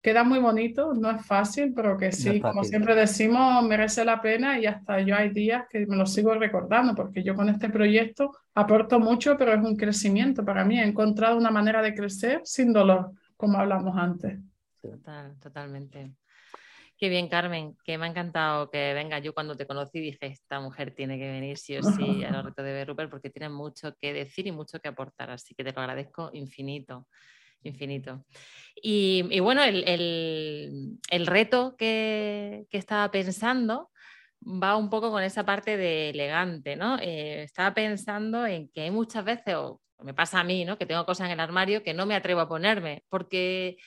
queda 0.00 0.24
muy 0.24 0.38
bonito, 0.38 0.94
no 0.94 1.10
es 1.10 1.24
fácil, 1.26 1.72
pero 1.74 1.96
que 1.96 2.12
sí, 2.12 2.40
como 2.40 2.64
siempre 2.64 2.94
decimos, 2.94 3.62
merece 3.64 4.04
la 4.04 4.22
pena 4.22 4.58
y 4.58 4.66
hasta 4.66 5.00
yo 5.00 5.16
hay 5.16 5.30
días 5.30 5.64
que 5.68 5.86
me 5.86 5.96
lo 5.96 6.06
sigo 6.06 6.34
recordando, 6.34 6.94
porque 6.94 7.22
yo 7.22 7.34
con 7.34 7.48
este 7.48 7.68
proyecto 7.68 8.32
aporto 8.54 9.00
mucho, 9.00 9.36
pero 9.36 9.52
es 9.52 9.60
un 9.60 9.76
crecimiento 9.76 10.44
para 10.44 10.64
mí. 10.64 10.78
He 10.78 10.84
encontrado 10.84 11.36
una 11.36 11.50
manera 11.50 11.82
de 11.82 11.94
crecer 11.94 12.40
sin 12.44 12.72
dolor, 12.72 13.12
como 13.36 13.58
hablamos 13.58 13.96
antes. 13.96 14.38
Total, 14.80 15.36
totalmente. 15.40 16.12
Qué 16.98 17.08
bien, 17.08 17.28
Carmen, 17.28 17.76
que 17.84 17.96
me 17.96 18.06
ha 18.06 18.08
encantado 18.08 18.70
que 18.70 18.92
venga. 18.92 19.20
Yo 19.20 19.32
cuando 19.32 19.56
te 19.56 19.68
conocí 19.68 20.00
dije, 20.00 20.26
esta 20.26 20.58
mujer 20.58 20.96
tiene 20.96 21.16
que 21.16 21.30
venir 21.30 21.56
sí 21.56 21.76
o 21.76 21.82
sí 21.84 22.24
a 22.24 22.32
los 22.32 22.44
retos 22.56 22.64
de 22.64 22.84
Rupert 22.84 23.08
porque 23.08 23.30
tiene 23.30 23.48
mucho 23.48 23.94
que 24.00 24.12
decir 24.12 24.48
y 24.48 24.52
mucho 24.52 24.80
que 24.80 24.88
aportar, 24.88 25.30
así 25.30 25.54
que 25.54 25.62
te 25.62 25.72
lo 25.72 25.80
agradezco 25.80 26.30
infinito, 26.32 27.06
infinito. 27.62 28.24
Y, 28.82 29.38
bueno, 29.38 29.62
el, 29.62 30.98
reto 31.26 31.76
que, 31.76 32.66
estaba 32.72 33.12
pensando 33.12 33.90
va 34.44 34.76
un 34.76 34.90
poco 34.90 35.12
con 35.12 35.22
esa 35.22 35.44
parte 35.44 35.76
de 35.76 36.10
elegante, 36.10 36.74
¿no? 36.74 36.98
Eh, 36.98 37.44
estaba 37.44 37.74
pensando 37.74 38.44
en 38.44 38.68
que 38.70 38.80
hay 38.80 38.90
muchas 38.90 39.24
veces, 39.24 39.54
o 39.54 39.80
me 40.02 40.14
pasa 40.14 40.40
a 40.40 40.44
mí, 40.44 40.64
¿no? 40.64 40.78
Que 40.78 40.86
tengo 40.86 41.04
cosas 41.04 41.26
en 41.26 41.32
el 41.32 41.40
armario 41.40 41.82
que 41.82 41.94
no 41.94 42.06
me 42.06 42.14
atrevo 42.14 42.40
a 42.40 42.48
ponerme 42.48 43.04
porque 43.08 43.78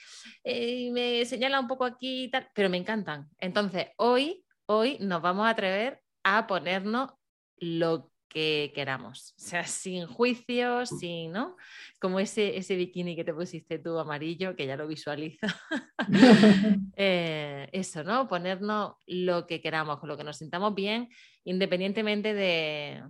eh, 0.43 0.91
me 0.91 1.25
señala 1.25 1.59
un 1.59 1.67
poco 1.67 1.85
aquí 1.85 2.25
y 2.25 2.29
tal, 2.29 2.49
pero 2.53 2.69
me 2.69 2.77
encantan. 2.77 3.29
Entonces, 3.39 3.87
hoy, 3.97 4.43
hoy 4.65 4.97
nos 4.99 5.21
vamos 5.21 5.47
a 5.47 5.51
atrever 5.51 6.01
a 6.23 6.47
ponernos 6.47 7.11
lo 7.57 8.11
que 8.27 8.71
queramos, 8.73 9.33
o 9.37 9.41
sea, 9.41 9.65
sin 9.65 10.07
juicios, 10.07 10.87
sin, 10.87 11.33
¿no? 11.33 11.57
Como 11.99 12.17
ese, 12.17 12.55
ese 12.55 12.77
bikini 12.77 13.13
que 13.13 13.25
te 13.25 13.33
pusiste 13.33 13.77
tú 13.77 13.99
amarillo, 13.99 14.55
que 14.55 14.65
ya 14.65 14.77
lo 14.77 14.87
visualizo. 14.87 15.47
Eh, 17.03 17.67
eso, 17.71 18.03
¿no? 18.03 18.27
Ponernos 18.27 18.93
lo 19.07 19.47
que 19.47 19.59
queramos, 19.59 19.99
con 19.99 20.09
lo 20.09 20.17
que 20.17 20.23
nos 20.23 20.37
sintamos 20.37 20.75
bien, 20.75 21.09
independientemente 21.45 22.35
de, 22.35 23.01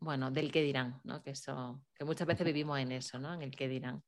bueno, 0.00 0.30
del 0.30 0.50
que 0.50 0.62
dirán, 0.62 1.00
¿no? 1.04 1.22
Que, 1.22 1.30
eso, 1.30 1.82
que 1.94 2.04
muchas 2.04 2.26
veces 2.26 2.44
vivimos 2.44 2.78
en 2.78 2.92
eso, 2.92 3.18
¿no? 3.18 3.34
En 3.34 3.42
el 3.42 3.50
que 3.50 3.68
dirán. 3.68 4.02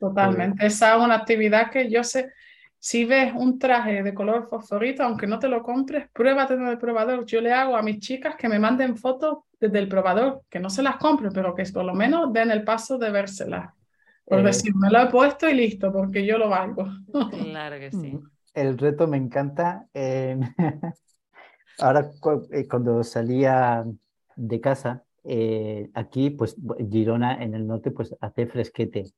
Totalmente. 0.00 0.66
Esa 0.66 0.96
es 0.96 1.02
una 1.02 1.14
actividad 1.14 1.70
que 1.70 1.88
yo 1.90 2.02
sé, 2.02 2.32
si 2.78 3.04
ves 3.04 3.32
un 3.36 3.60
traje 3.60 4.02
de 4.02 4.12
color 4.12 4.48
fosforito, 4.48 5.04
aunque 5.04 5.28
no 5.28 5.38
te 5.38 5.48
lo 5.48 5.62
compres, 5.62 6.08
pruébate 6.12 6.54
en 6.54 6.66
el 6.66 6.78
probador. 6.78 7.24
Yo 7.26 7.40
le 7.40 7.52
hago 7.52 7.76
a 7.76 7.82
mis 7.82 8.00
chicas 8.00 8.34
que 8.34 8.48
me 8.48 8.58
manden 8.58 8.96
fotos 8.96 9.44
desde 9.60 9.78
el 9.78 9.86
probador, 9.86 10.42
que 10.50 10.58
no 10.58 10.68
se 10.68 10.82
las 10.82 10.96
compre, 10.96 11.30
pero 11.32 11.54
que 11.54 11.62
por 11.72 11.84
lo 11.84 11.94
menos 11.94 12.32
den 12.32 12.50
el 12.50 12.64
paso 12.64 12.98
de 12.98 13.12
vérselas. 13.12 13.70
Por 14.24 14.40
eh, 14.40 14.42
decir, 14.42 14.74
me 14.74 14.90
lo 14.90 15.00
he 15.00 15.06
puesto 15.06 15.48
y 15.48 15.54
listo, 15.54 15.92
porque 15.92 16.26
yo 16.26 16.38
lo 16.38 16.48
valgo. 16.48 16.88
Claro 17.30 17.78
que 17.78 17.92
sí. 17.92 18.14
Mm, 18.14 18.30
el 18.54 18.78
reto 18.78 19.06
me 19.06 19.18
encanta. 19.18 19.86
ahora 21.78 22.10
eh, 22.50 22.66
cuando 22.66 23.04
salía 23.04 23.84
de 24.36 24.60
casa, 24.60 25.04
eh, 25.24 25.90
aquí, 25.94 26.30
pues 26.30 26.56
Girona 26.90 27.42
en 27.42 27.54
el 27.54 27.66
norte, 27.66 27.90
pues 27.90 28.14
hace 28.20 28.46
fresquete. 28.46 29.12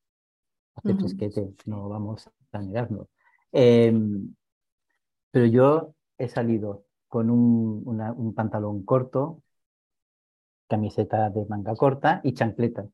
Hace 0.74 0.94
fresquete, 0.94 1.54
no 1.66 1.88
vamos 1.88 2.30
a 2.52 2.58
negarlo. 2.60 3.08
Em, 3.52 4.34
pero 5.30 5.46
yo 5.46 5.94
he 6.18 6.28
salido 6.28 6.84
con 7.08 7.30
un, 7.30 7.82
un, 7.86 8.34
pantalón 8.34 8.84
corto, 8.84 9.42
camiseta 10.68 11.30
de 11.30 11.46
manga 11.46 11.74
corta 11.76 12.20
y 12.24 12.34
chancletas. 12.34 12.88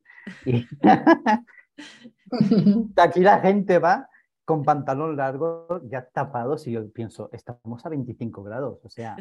Y 0.45 0.65
aquí 2.97 3.21
la 3.21 3.39
gente 3.39 3.79
va 3.79 4.07
con 4.45 4.63
pantalón 4.63 5.15
largo, 5.15 5.81
ya 5.85 6.05
tapados, 6.05 6.67
y 6.67 6.73
yo 6.73 6.87
pienso, 6.91 7.29
estamos 7.31 7.85
a 7.85 7.89
25 7.89 8.43
grados, 8.43 8.79
o 8.83 8.89
sea, 8.89 9.15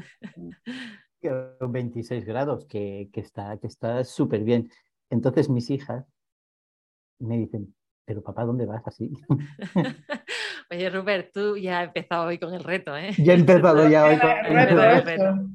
26 1.61 2.25
grados, 2.25 2.67
que, 2.67 3.09
que 3.13 3.21
está 3.21 3.59
que 3.59 3.67
está 3.67 4.05
súper 4.05 4.45
bien. 4.45 4.71
Entonces 5.11 5.49
mis 5.49 5.71
hijas 5.71 6.05
me 7.19 7.37
dicen, 7.37 7.75
pero 8.05 8.23
papá, 8.23 8.45
¿dónde 8.45 8.67
vas 8.67 8.83
así? 8.87 9.13
Oye, 10.71 10.91
Rupert, 10.91 11.33
tú 11.33 11.57
ya 11.57 11.81
has 11.81 11.87
empezado 11.89 12.27
hoy 12.27 12.39
con 12.39 12.55
el 12.55 12.65
reto, 12.65 12.97
¿eh? 12.97 13.13
Ya 13.19 13.35
he 13.35 13.37
empezado 13.37 13.89
ya 13.89 14.07
hoy 14.07 14.19
con 14.19 14.31
el 14.31 15.05
reto. 15.05 15.49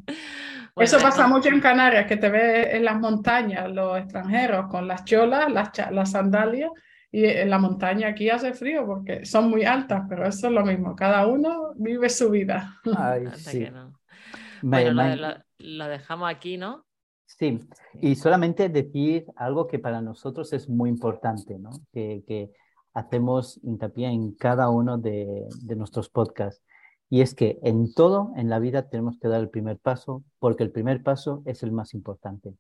Eso 0.77 0.99
pasa 0.99 1.27
mucho 1.27 1.49
en 1.49 1.61
Canarias, 1.61 2.05
que 2.05 2.17
te 2.17 2.29
ves 2.29 2.73
en 2.73 2.83
las 2.83 2.99
montañas 2.99 3.71
los 3.71 3.97
extranjeros 3.97 4.67
con 4.67 4.87
las 4.87 5.05
cholas, 5.05 5.49
las, 5.49 5.71
las 5.91 6.11
sandalias, 6.11 6.69
y 7.11 7.23
en 7.23 7.49
la 7.49 7.59
montaña 7.59 8.09
aquí 8.09 8.29
hace 8.29 8.53
frío 8.53 8.85
porque 8.85 9.25
son 9.25 9.49
muy 9.49 9.63
altas, 9.63 10.03
pero 10.09 10.27
eso 10.27 10.47
es 10.47 10.53
lo 10.53 10.65
mismo, 10.65 10.93
cada 10.95 11.27
uno 11.27 11.73
vive 11.77 12.09
su 12.09 12.29
vida. 12.29 12.81
Ay, 12.97 13.27
sí. 13.35 13.67
Bueno, 14.67 15.43
lo, 15.59 15.87
dejamos 15.87 16.27
aquí, 16.27 16.57
¿no? 16.57 16.85
Sí, 17.27 17.59
y 18.01 18.15
solamente 18.15 18.67
decir 18.67 19.25
algo 19.35 19.67
que 19.67 19.77
para 19.77 20.01
nosotros 20.01 20.53
es 20.53 20.67
muy 20.69 20.89
importante, 20.89 21.59
¿no? 21.59 21.69
Que, 21.93 22.23
que 22.27 22.51
hacemos 22.93 23.59
hincapié 23.63 24.07
en 24.07 24.33
cada 24.35 24.69
uno 24.69 24.97
de, 24.97 25.45
de, 25.61 25.75
nuestros 25.75 26.09
podcasts. 26.09 26.63
Y 27.11 27.21
es 27.21 27.35
que 27.35 27.59
en 27.61 27.93
todo 27.93 28.31
en 28.37 28.49
la 28.49 28.57
vida 28.57 28.89
tenemos 28.89 29.19
que 29.19 29.27
dar 29.27 29.39
el 29.39 29.49
primer 29.49 29.77
paso, 29.77 30.23
porque 30.39 30.63
el 30.63 30.71
primer 30.71 31.03
paso 31.03 31.43
es 31.45 31.61
el 31.61 31.71
más 31.71 31.93
importante. 31.93 32.55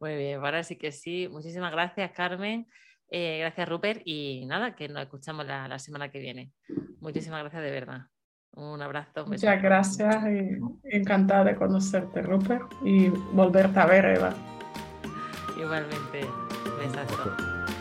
Muy 0.00 0.16
bien, 0.16 0.40
ahora 0.40 0.64
sí 0.64 0.76
que 0.76 0.90
sí. 0.90 1.28
Muchísimas 1.30 1.70
gracias, 1.70 2.10
Carmen. 2.10 2.66
Eh, 3.08 3.38
gracias, 3.38 3.68
Rupert. 3.68 4.02
Y 4.04 4.46
nada, 4.46 4.74
que 4.74 4.88
nos 4.88 5.04
escuchamos 5.04 5.46
la, 5.46 5.68
la 5.68 5.78
semana 5.78 6.10
que 6.10 6.18
viene. 6.18 6.52
Muchísimas 6.98 7.40
gracias 7.40 7.62
de 7.62 7.70
verdad. 7.70 8.06
Un 8.56 8.80
abrazo. 8.82 9.26
Muchas 9.26 9.60
gracias 9.60 10.16
y 10.26 10.96
encantada 10.96 11.44
de 11.44 11.56
conocerte, 11.56 12.22
Rupert, 12.22 12.72
y 12.84 13.08
volverte 13.08 13.80
a 13.80 13.86
ver, 13.86 14.04
Eva. 14.04 14.32
Igualmente. 15.58 16.26
Besazo. 16.78 17.73